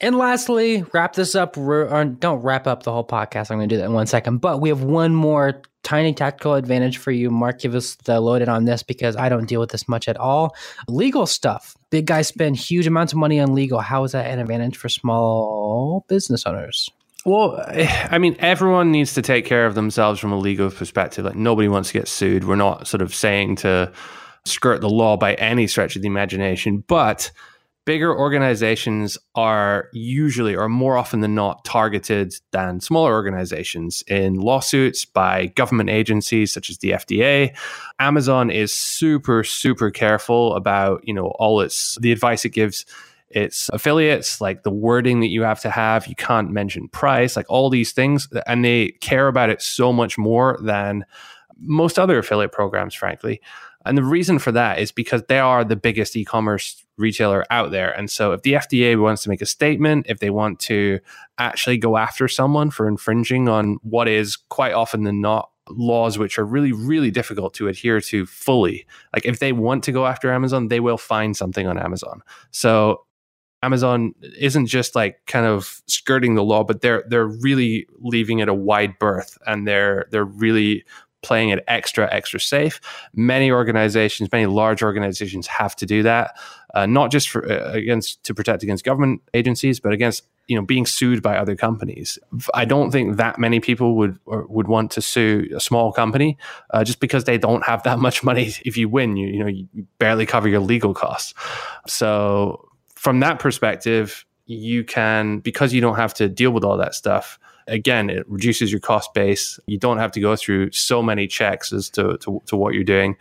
And 0.01 0.17
lastly, 0.17 0.85
wrap 0.95 1.13
this 1.13 1.35
up. 1.35 1.59
Or 1.59 2.05
don't 2.05 2.41
wrap 2.41 2.67
up 2.67 2.85
the 2.85 2.93
whole 2.93 3.07
podcast. 3.07 3.51
I'm 3.51 3.59
going 3.59 3.69
to 3.69 3.75
do 3.75 3.79
that 3.79 3.87
in 3.87 3.93
one 3.93 4.07
second. 4.07 4.39
But 4.39 4.61
we 4.61 4.71
have 4.71 4.83
one 4.83 5.15
more 5.15 5.61
tiny 5.83 6.15
tactical 6.15 6.55
advantage 6.55 6.99
for 6.99 7.11
you. 7.11 7.31
Mark, 7.31 7.61
give 7.61 7.75
us 7.75 7.97
the 7.97 8.21
loaded 8.21 8.49
on 8.49 8.65
this 8.65 8.83
because 8.83 9.17
I 9.17 9.29
don't 9.29 9.47
deal 9.47 9.61
with 9.61 9.71
this 9.71 9.89
much 9.89 10.09
at 10.09 10.17
all. 10.17 10.55
Legal 10.89 11.27
stuff. 11.27 11.77
Big 11.91 12.07
guys 12.07 12.29
spend 12.29 12.57
huge 12.57 12.87
amounts 12.87 13.13
of 13.13 13.19
money 13.19 13.41
on 13.41 13.55
legal. 13.55 13.81
How 13.81 14.05
is 14.05 14.13
that 14.13 14.31
an 14.31 14.39
advantage 14.39 14.77
for 14.77 14.89
small 14.89 16.07
business 16.09 16.47
owners? 16.47 16.89
Well, 17.27 17.63
I 17.69 18.17
mean, 18.17 18.37
everyone 18.39 18.91
needs 18.91 19.13
to 19.15 19.23
take 19.23 19.45
care 19.45 19.67
of 19.67 19.75
themselves 19.75 20.19
from 20.19 20.33
a 20.33 20.39
legal 20.39 20.71
perspective. 20.71 21.27
Like 21.27 21.37
nobody 21.37 21.69
wants 21.69 21.91
to 21.91 21.99
get 21.99 22.09
sued. 22.09 22.45
We're 22.45 22.57
not 22.57 22.87
sort 22.87 23.03
of 23.03 23.15
saying 23.15 23.57
to 23.57 23.93
skirt 24.47 24.81
the 24.81 24.89
law 24.89 25.19
by 25.19 25.35
any 25.35 25.67
stretch 25.67 25.97
of 25.97 26.03
the 26.03 26.09
imagination, 26.09 26.83
but 26.87 27.31
bigger 27.85 28.17
organizations 28.17 29.17
are 29.35 29.89
usually 29.93 30.55
or 30.55 30.69
more 30.69 30.97
often 30.97 31.21
than 31.21 31.35
not 31.35 31.65
targeted 31.65 32.35
than 32.53 32.81
smaller 32.81 33.13
organizations 33.13 34.03
in 34.07 34.35
lawsuits 34.35 35.05
by 35.05 35.47
government 35.47 35.91
agencies 35.91 36.53
such 36.53 36.71
as 36.71 36.79
the 36.79 36.91
FDA. 36.91 37.57
Amazon 37.99 38.51
is 38.51 38.73
super 38.73 39.43
super 39.43 39.91
careful 39.91 40.55
about, 40.55 41.01
you 41.05 41.15
know, 41.15 41.29
all 41.39 41.61
its 41.61 41.99
the 42.01 42.13
advice 42.13 42.45
it 42.45 42.51
gives 42.51 42.85
its 43.31 43.69
affiliates, 43.71 44.41
like 44.41 44.65
the 44.65 44.73
wording 44.73 45.21
that 45.21 45.29
you 45.29 45.43
have 45.43 45.61
to 45.61 45.71
have, 45.71 46.07
you 46.09 46.17
can't 46.17 46.51
mention 46.51 46.89
price, 46.89 47.37
like 47.37 47.47
all 47.49 47.71
these 47.71 47.93
things 47.93 48.29
and 48.47 48.65
they 48.65 48.89
care 49.01 49.29
about 49.29 49.51
it 49.51 49.63
so 49.63 49.93
much 49.93 50.19
more 50.19 50.59
than 50.63 51.05
most 51.63 51.99
other 51.99 52.19
affiliate 52.19 52.53
programs 52.53 52.95
frankly. 52.95 53.41
And 53.87 53.97
the 53.97 54.05
reason 54.05 54.39
for 54.39 54.53
that 54.53 54.79
is 54.79 54.93
because 54.93 55.23
they 55.29 55.39
are 55.39 55.65
the 55.65 55.77
biggest 55.77 56.17
e 56.17 56.25
commerce 56.25 56.85
retailer 56.99 57.45
out 57.51 57.71
there. 57.71 57.91
And 57.91 58.11
so 58.11 58.33
if 58.33 58.43
the 58.43 58.55
FDA 58.55 59.01
wants 59.01 59.23
to 59.23 59.29
make 59.29 59.41
a 59.41 59.47
statement, 59.47 60.07
if 60.09 60.19
they 60.19 60.31
want 60.31 60.61
to 60.61 61.01
actually 61.39 61.79
go 61.79 61.97
after 61.97 62.29
someone 62.29 62.71
for 62.71 62.87
infringing 62.87 63.49
on 63.49 63.79
what 63.83 64.07
is 64.07 64.37
quite 64.37 64.75
often 64.75 65.05
than 65.05 65.21
not 65.21 65.51
laws 65.69 66.19
which 66.19 66.39
are 66.39 66.45
really, 66.45 66.73
really 66.73 67.11
difficult 67.11 67.55
to 67.55 67.69
adhere 67.69 68.01
to 68.03 68.27
fully, 68.27 68.87
like 69.15 69.25
if 69.25 69.39
they 69.39 69.53
want 69.53 69.85
to 69.85 69.93
go 69.93 70.07
after 70.07 70.31
Amazon, 70.31 70.69
they 70.69 70.81
will 70.81 70.99
find 70.99 71.37
something 71.37 71.67
on 71.67 71.79
Amazon. 71.79 72.23
So 72.51 73.05
Amazon 73.63 74.15
isn't 74.39 74.67
just 74.67 74.95
like 74.95 75.21
kind 75.27 75.47
of 75.47 75.83
skirting 75.87 76.35
the 76.35 76.45
law, 76.45 76.65
but 76.65 76.81
they're 76.81 77.05
they're 77.09 77.27
really 77.27 77.87
leaving 77.99 78.39
it 78.39 78.49
a 78.49 78.55
wide 78.55 78.99
berth 78.99 79.37
and 79.47 79.67
they're 79.67 80.07
they're 80.11 80.25
really 80.25 80.85
playing 81.23 81.51
it 81.51 81.63
extra, 81.69 82.13
extra 82.13 82.41
safe. 82.41 82.81
Many 83.15 83.51
organizations, 83.51 84.31
many 84.33 84.47
large 84.47 84.83
organizations 84.83 85.47
have 85.47 85.77
to 85.77 85.87
do 85.87 86.03
that, 86.03 86.37
uh, 86.75 86.87
not 86.87 87.11
just 87.11 87.29
for 87.29 87.51
uh, 87.51 87.73
against 87.73 88.23
to 88.25 88.35
protect 88.35 88.63
against 88.63 88.85
government 88.85 89.23
agencies, 89.35 89.81
but 89.81 89.93
against 89.93 90.25
you 90.47 90.57
know 90.57 90.63
being 90.63 90.87
sued 90.87 91.23
by 91.23 91.37
other 91.37 91.57
companies. 91.57 92.19
I 92.55 92.65
don't 92.65 92.91
think 92.91 93.17
that 93.19 93.39
many 93.39 93.61
people 93.61 93.97
would 93.97 94.19
would 94.27 94.69
want 94.69 94.91
to 94.93 95.03
sue 95.03 95.49
a 95.55 95.61
small 95.61 95.93
company 95.93 96.39
uh, 96.71 96.85
just 96.85 97.01
because 97.01 97.25
they 97.25 97.39
don't 97.39 97.65
have 97.65 97.83
that 97.85 97.99
much 98.07 98.23
money. 98.23 98.53
If 98.65 98.77
you 98.77 98.89
win, 98.89 99.17
you 99.17 99.29
you 99.29 99.39
know 99.39 99.47
you 99.47 99.69
barely 99.99 100.27
cover 100.27 100.49
your 100.49 100.61
legal 100.61 100.95
costs. 100.95 101.35
So 101.87 102.69
from 102.95 103.21
that 103.21 103.39
perspective, 103.39 104.25
you 104.47 104.85
can 104.85 105.39
because 105.41 105.73
you 105.73 105.81
don't 105.81 105.97
have 105.97 106.15
to 106.15 106.29
deal 106.29 106.51
with 106.51 106.65
all 106.65 106.77
that 106.79 106.95
stuff 106.95 107.39
again, 107.67 108.11
it 108.11 108.29
reduces 108.29 108.71
your 108.71 108.81
cost 108.81 109.13
base. 109.15 109.59
You 109.67 109.79
don't 109.79 109.99
have 109.99 110.13
to 110.13 110.21
go 110.21 110.37
through 110.37 110.73
so 110.73 111.03
many 111.03 111.27
checks 111.27 111.73
as 111.73 111.91
to, 111.91 112.19
to, 112.19 112.43
to 112.47 112.57
what 112.57 112.75
you're 112.75 112.85
doing. 112.85 113.17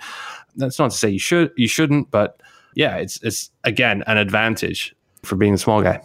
That's 0.55 0.79
not 0.79 0.91
to 0.91 0.97
say 0.97 1.09
you 1.09 1.19
should 1.19 1.51
you 1.55 1.67
shouldn't, 1.67 2.11
but 2.11 2.41
yeah, 2.75 2.97
it's 2.97 3.21
it's 3.23 3.51
again 3.63 4.03
an 4.07 4.17
advantage 4.17 4.95
for 5.23 5.35
being 5.35 5.53
a 5.53 5.57
small 5.57 5.81
guy. 5.81 6.01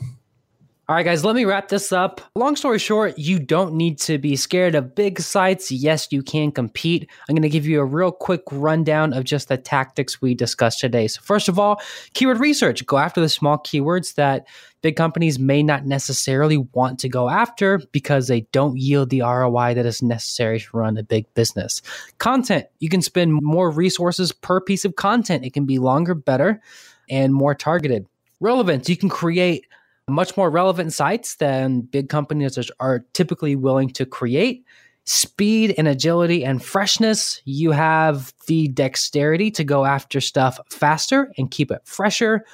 All 0.87 0.95
right, 0.95 1.03
guys, 1.03 1.25
let 1.25 1.35
me 1.35 1.47
wrap 1.47 1.69
this 1.69 1.93
up. 1.93 2.21
Long 2.35 2.57
story 2.57 2.79
short, 2.79 3.19
you 3.19 3.39
don't 3.39 3.73
need 3.73 3.99
to 4.01 4.19
be 4.19 4.37
scared 4.37 4.75
of 4.75 4.95
big 4.95 5.19
sites. 5.19 5.73
Yes, 5.73 6.09
you 6.11 6.23
can 6.23 6.53
compete. 6.53 7.09
I'm 7.27 7.35
going 7.35 7.41
to 7.41 7.49
give 7.49 7.67
you 7.67 7.81
a 7.81 7.85
real 7.87 8.13
quick 8.13 8.43
rundown 8.53 9.15
of 9.15 9.25
just 9.25 9.49
the 9.49 9.57
tactics 9.57 10.21
we 10.21 10.35
discussed 10.35 10.81
today. 10.81 11.09
So, 11.09 11.23
first 11.23 11.49
of 11.49 11.59
all, 11.59 11.81
keyword 12.13 12.39
research. 12.39 12.85
Go 12.85 12.99
after 12.99 13.23
the 13.23 13.31
small 13.31 13.57
keywords 13.57 14.17
that 14.17 14.47
big 14.85 14.97
companies 14.97 15.39
may 15.39 15.63
not 15.63 15.87
necessarily 15.87 16.59
want 16.59 16.99
to 16.99 17.09
go 17.09 17.31
after 17.31 17.81
because 17.91 18.29
they 18.29 18.43
don't 18.53 18.77
yield 18.77 19.09
the 19.09 19.23
ROI 19.23 19.73
that 19.73 19.87
is 19.87 20.03
necessary 20.03 20.61
to 20.61 20.77
run 20.77 20.99
a 20.99 21.03
big 21.03 21.25
business. 21.33 21.81
Content. 22.19 22.67
You 22.81 22.91
can 22.91 23.01
spend 23.01 23.33
more 23.33 23.71
resources 23.71 24.31
per 24.31 24.61
piece 24.61 24.85
of 24.85 24.97
content, 24.97 25.43
it 25.43 25.55
can 25.55 25.65
be 25.65 25.79
longer, 25.79 26.15
better, 26.15 26.61
and 27.09 27.33
more 27.33 27.55
targeted. 27.55 28.07
Relevance. 28.41 28.87
You 28.91 28.99
can 28.99 29.09
create 29.09 29.67
much 30.07 30.37
more 30.37 30.51
relevant 30.51 30.93
sites 30.93 31.37
than 31.37 31.81
big 31.81 32.11
companies 32.11 32.59
are 32.79 33.07
typically 33.15 33.57
willing 33.57 33.89
to 33.89 34.05
create. 34.05 34.67
Speed 35.07 35.75
and 35.79 35.89
agility 35.89 36.45
and 36.45 36.63
freshness, 36.63 37.41
you 37.47 37.71
have 37.71 38.35
the 38.49 38.69
dexterity 38.69 39.51
to 39.53 39.65
go 39.65 39.87
after 39.87 40.21
stuff 40.21 40.59
faster 40.69 41.33
and 41.39 41.51
keep 41.51 41.71
it 41.71 41.81
fresher. 41.85 42.45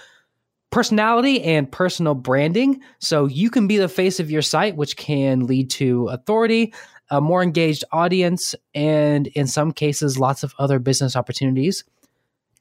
Personality 0.70 1.42
and 1.42 1.70
personal 1.70 2.14
branding. 2.14 2.80
So 2.98 3.26
you 3.26 3.50
can 3.50 3.66
be 3.66 3.76
the 3.76 3.88
face 3.88 4.20
of 4.20 4.30
your 4.30 4.42
site, 4.42 4.76
which 4.76 4.96
can 4.96 5.46
lead 5.46 5.70
to 5.70 6.08
authority, 6.08 6.72
a 7.10 7.20
more 7.20 7.42
engaged 7.42 7.84
audience, 7.92 8.54
and 8.74 9.26
in 9.28 9.46
some 9.46 9.72
cases, 9.72 10.18
lots 10.18 10.42
of 10.42 10.54
other 10.58 10.78
business 10.78 11.16
opportunities. 11.16 11.84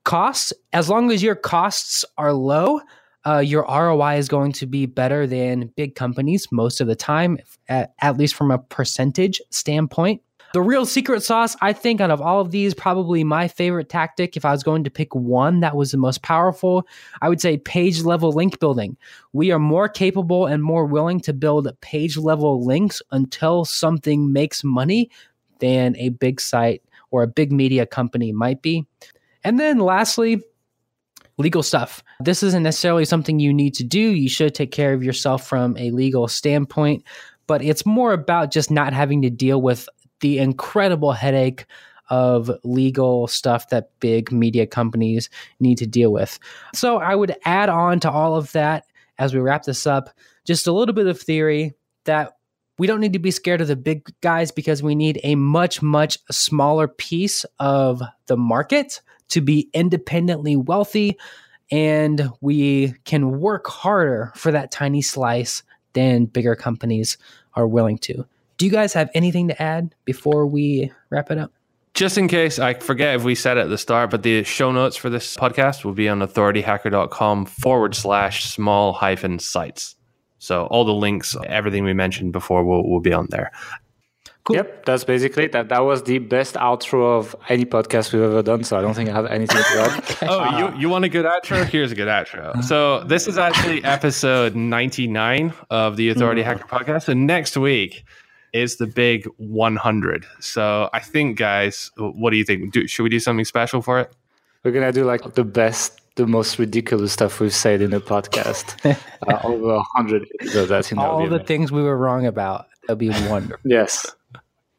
Costs, 0.06 0.54
as 0.74 0.90
long 0.90 1.12
as 1.12 1.22
your 1.22 1.36
costs 1.36 2.04
are 2.18 2.34
low, 2.34 2.82
uh, 3.26 3.40
your 3.40 3.64
ROI 3.64 4.18
is 4.18 4.28
going 4.28 4.54
to 4.54 4.66
be 4.66 4.86
better 4.86 5.28
than 5.28 5.72
big 5.76 5.94
companies 5.96 6.48
most 6.52 6.82
of 6.82 6.88
the 6.88 6.96
time, 6.96 7.38
at, 7.68 7.94
at 8.02 8.18
least 8.18 8.34
from 8.34 8.50
a 8.50 8.58
percentage 8.58 9.42
standpoint. 9.52 10.22
The 10.54 10.62
real 10.62 10.86
secret 10.86 11.22
sauce, 11.22 11.56
I 11.62 11.74
think, 11.74 12.02
out 12.02 12.10
of 12.10 12.22
all 12.22 12.42
of 12.42 12.50
these, 12.50 12.74
probably 12.74 13.24
my 13.24 13.48
favorite 13.48 13.88
tactic, 13.88 14.36
if 14.36 14.46
I 14.46 14.52
was 14.52 14.64
going 14.64 14.84
to 14.84 14.90
pick 14.90 15.14
one 15.14 15.60
that 15.60 15.76
was 15.76 15.92
the 15.92 15.98
most 15.98 16.24
powerful, 16.24 16.88
I 17.22 17.30
would 17.30 17.40
say 17.40 17.58
page 17.58 18.02
level 18.02 18.32
link 18.32 18.60
building. 18.60 18.98
We 19.32 19.52
are 19.52 19.60
more 19.60 19.88
capable 19.88 20.48
and 20.48 20.64
more 20.64 20.86
willing 20.86 21.20
to 21.22 21.34
build 21.34 21.68
page 21.82 22.18
level 22.18 22.66
links 22.66 23.00
until 23.12 23.64
something 23.64 24.34
makes 24.34 24.64
money 24.64 25.12
than 25.60 25.96
a 25.98 26.10
big 26.10 26.42
site 26.42 26.82
or 27.12 27.22
a 27.22 27.28
big 27.28 27.52
media 27.52 27.86
company 27.86 28.32
might 28.32 28.64
be. 28.64 28.88
And 29.44 29.60
then 29.60 29.78
lastly, 29.78 30.42
legal 31.38 31.64
stuff. 31.64 32.04
This 32.20 32.42
isn't 32.44 32.64
necessarily 32.64 33.06
something 33.06 33.40
you 33.40 33.54
need 33.54 33.76
to 33.76 33.84
do. 33.84 34.00
You 34.00 34.30
should 34.30 34.56
take 34.56 34.72
care 34.72 34.94
of 34.94 35.04
yourself 35.04 35.48
from 35.48 35.78
a 35.78 35.92
legal 35.92 36.28
standpoint, 36.28 37.04
but 37.48 37.64
it's 37.64 37.86
more 37.86 38.14
about 38.14 38.52
just 38.52 38.72
not 38.72 38.94
having 38.94 39.22
to 39.22 39.30
deal 39.30 39.62
with 39.62 39.88
the 40.22 40.40
incredible 40.40 41.12
headache 41.12 41.66
of 42.10 42.52
legal 42.64 43.28
stuff 43.28 43.70
that 43.70 43.92
big 44.00 44.32
media 44.32 44.66
companies 44.66 45.30
need 45.60 45.78
to 45.78 45.86
deal 45.86 46.12
with. 46.12 46.40
So 46.74 46.98
I 46.98 47.16
would 47.16 47.36
add 47.46 47.70
on 47.70 48.00
to 48.02 48.12
all 48.12 48.36
of 48.36 48.52
that 48.54 48.86
as 49.20 49.34
we 49.34 49.40
wrap 49.40 49.64
this 49.64 49.86
up 49.86 50.10
just 50.46 50.68
a 50.68 50.72
little 50.72 50.96
bit 50.96 51.08
of 51.08 51.20
theory 51.20 51.76
that 52.06 52.38
we 52.80 52.88
don't 52.88 53.02
need 53.02 53.14
to 53.14 53.20
be 53.20 53.30
scared 53.30 53.62
of 53.62 53.68
the 53.68 53.76
big 53.76 54.10
guys 54.22 54.52
because 54.52 54.82
we 54.82 54.96
need 54.96 55.20
a 55.24 55.36
much, 55.36 55.82
much 55.82 56.18
smaller 56.32 56.88
piece 56.88 57.46
of 57.60 58.02
the 58.28 58.38
market 58.38 59.02
to 59.28 59.42
be 59.42 59.70
independently 59.74 60.56
wealthy. 60.56 61.18
And 61.72 62.32
we 62.42 62.94
can 63.04 63.40
work 63.40 63.68
harder 63.68 64.32
for 64.36 64.52
that 64.52 64.72
tiny 64.72 65.02
slice 65.02 65.62
than 65.94 66.26
bigger 66.26 66.56
companies 66.56 67.18
are 67.54 67.68
willing 67.68 67.98
to. 68.00 68.26
Do 68.60 68.66
you 68.66 68.72
guys 68.74 68.92
have 68.92 69.10
anything 69.14 69.48
to 69.48 69.62
add 69.62 69.96
before 70.04 70.46
we 70.46 70.92
wrap 71.10 71.32
it 71.32 71.38
up? 71.38 71.54
Just 71.94 72.18
in 72.18 72.28
case 72.28 72.60
I 72.60 72.74
forget 72.74 73.16
if 73.16 73.24
we 73.24 73.34
said 73.34 73.56
it 73.56 73.62
at 73.62 73.70
the 73.70 73.78
start, 73.78 74.12
but 74.12 74.22
the 74.22 74.44
show 74.44 74.74
notes 74.74 74.98
for 74.98 75.10
this 75.10 75.38
podcast 75.38 75.86
will 75.86 75.94
be 75.94 76.10
on 76.10 76.20
authorityhacker.com 76.20 77.46
forward 77.46 77.96
slash 77.96 78.44
small 78.44 78.92
hyphen 78.92 79.40
sites. 79.40 79.96
So 80.40 80.66
all 80.66 80.84
the 80.84 80.94
links, 80.94 81.38
everything 81.48 81.86
we 81.86 81.94
mentioned 81.94 82.34
before 82.34 82.66
will, 82.66 82.88
will 82.88 83.00
be 83.00 83.14
on 83.14 83.28
there. 83.30 83.54
Cool. 84.44 84.58
Yep, 84.58 84.86
that's 84.86 85.06
basically 85.06 85.46
it. 85.46 85.54
That 85.54 85.70
that 85.70 85.86
was 85.86 86.04
the 86.04 86.18
best 86.18 86.56
outro 86.56 87.18
of 87.18 87.38
any 87.48 87.64
podcast 87.64 88.12
we've 88.12 88.24
ever 88.24 88.44
done. 88.44 88.66
So 88.66 88.78
I 88.78 88.82
don't 88.82 88.94
think 88.94 89.10
I 89.10 89.14
have 89.14 89.28
anything 89.28 89.62
to 89.62 89.80
add. 89.80 90.04
okay. 90.12 90.28
Oh, 90.28 90.40
uh, 90.40 90.72
you, 90.74 90.82
you 90.82 90.90
want 90.90 91.06
a 91.06 91.10
good 91.10 91.26
outro? 91.26 91.64
Here's 91.64 91.94
a 91.94 91.96
good 91.96 92.10
outro. 92.10 92.62
So 92.66 93.06
this 93.06 93.26
is 93.26 93.38
actually 93.38 93.82
episode 93.86 94.54
99 94.54 95.54
of 95.70 95.96
the 95.96 96.10
Authority 96.10 96.42
mm-hmm. 96.42 96.60
Hacker 96.60 96.68
podcast. 96.68 97.08
And 97.08 97.26
next 97.26 97.56
week 97.56 98.04
is 98.54 98.78
the 98.78 98.88
big 98.88 99.26
100. 99.38 100.26
So 100.40 100.90
I 100.94 101.00
think, 101.00 101.38
guys, 101.38 101.92
what 101.98 102.32
do 102.32 102.38
you 102.38 102.44
think? 102.44 102.74
Do, 102.74 102.88
should 102.88 103.04
we 103.04 103.10
do 103.10 103.20
something 103.20 103.46
special 103.46 103.82
for 103.82 104.00
it? 104.00 104.12
We're 104.64 104.72
gonna 104.72 104.92
do 104.92 105.06
like 105.06 105.36
the 105.36 105.46
best 105.46 106.02
the 106.20 106.28
most 106.28 106.60
ridiculous 106.60 107.14
stuff 107.14 107.40
we've 107.40 107.54
said 107.54 107.82
in 107.82 107.92
the 107.92 108.02
podcast. 108.02 108.76
uh, 109.28 109.40
over 109.48 109.82
hundred 109.96 110.28
episodes. 110.42 110.70
That's 110.70 110.94
all 110.94 111.28
the 111.28 111.40
things 111.40 111.72
we 111.72 111.82
were 111.82 111.98
wrong 111.98 112.26
about. 112.26 112.68
That'd 112.88 113.00
be 113.00 113.10
wonderful. 113.30 113.58
yes. 113.64 114.06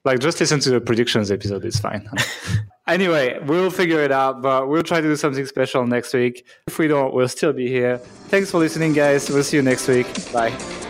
Like 0.04 0.20
just 0.20 0.40
listen 0.40 0.60
to 0.60 0.70
the 0.70 0.80
predictions 0.80 1.30
episode. 1.30 1.64
It's 1.64 1.80
fine. 1.80 2.08
anyway, 2.88 3.38
we'll 3.44 3.70
figure 3.70 4.00
it 4.00 4.12
out, 4.12 4.40
but 4.40 4.68
we'll 4.68 4.82
try 4.82 5.00
to 5.00 5.06
do 5.06 5.16
something 5.16 5.44
special 5.46 5.86
next 5.86 6.14
week. 6.14 6.46
If 6.66 6.78
we 6.78 6.88
don't, 6.88 7.12
we'll 7.12 7.28
still 7.28 7.52
be 7.52 7.68
here. 7.68 7.98
Thanks 8.28 8.50
for 8.50 8.58
listening, 8.58 8.92
guys. 8.94 9.28
We'll 9.28 9.44
see 9.44 9.58
you 9.58 9.62
next 9.62 9.88
week. 9.88 10.06
Bye. 10.32 10.89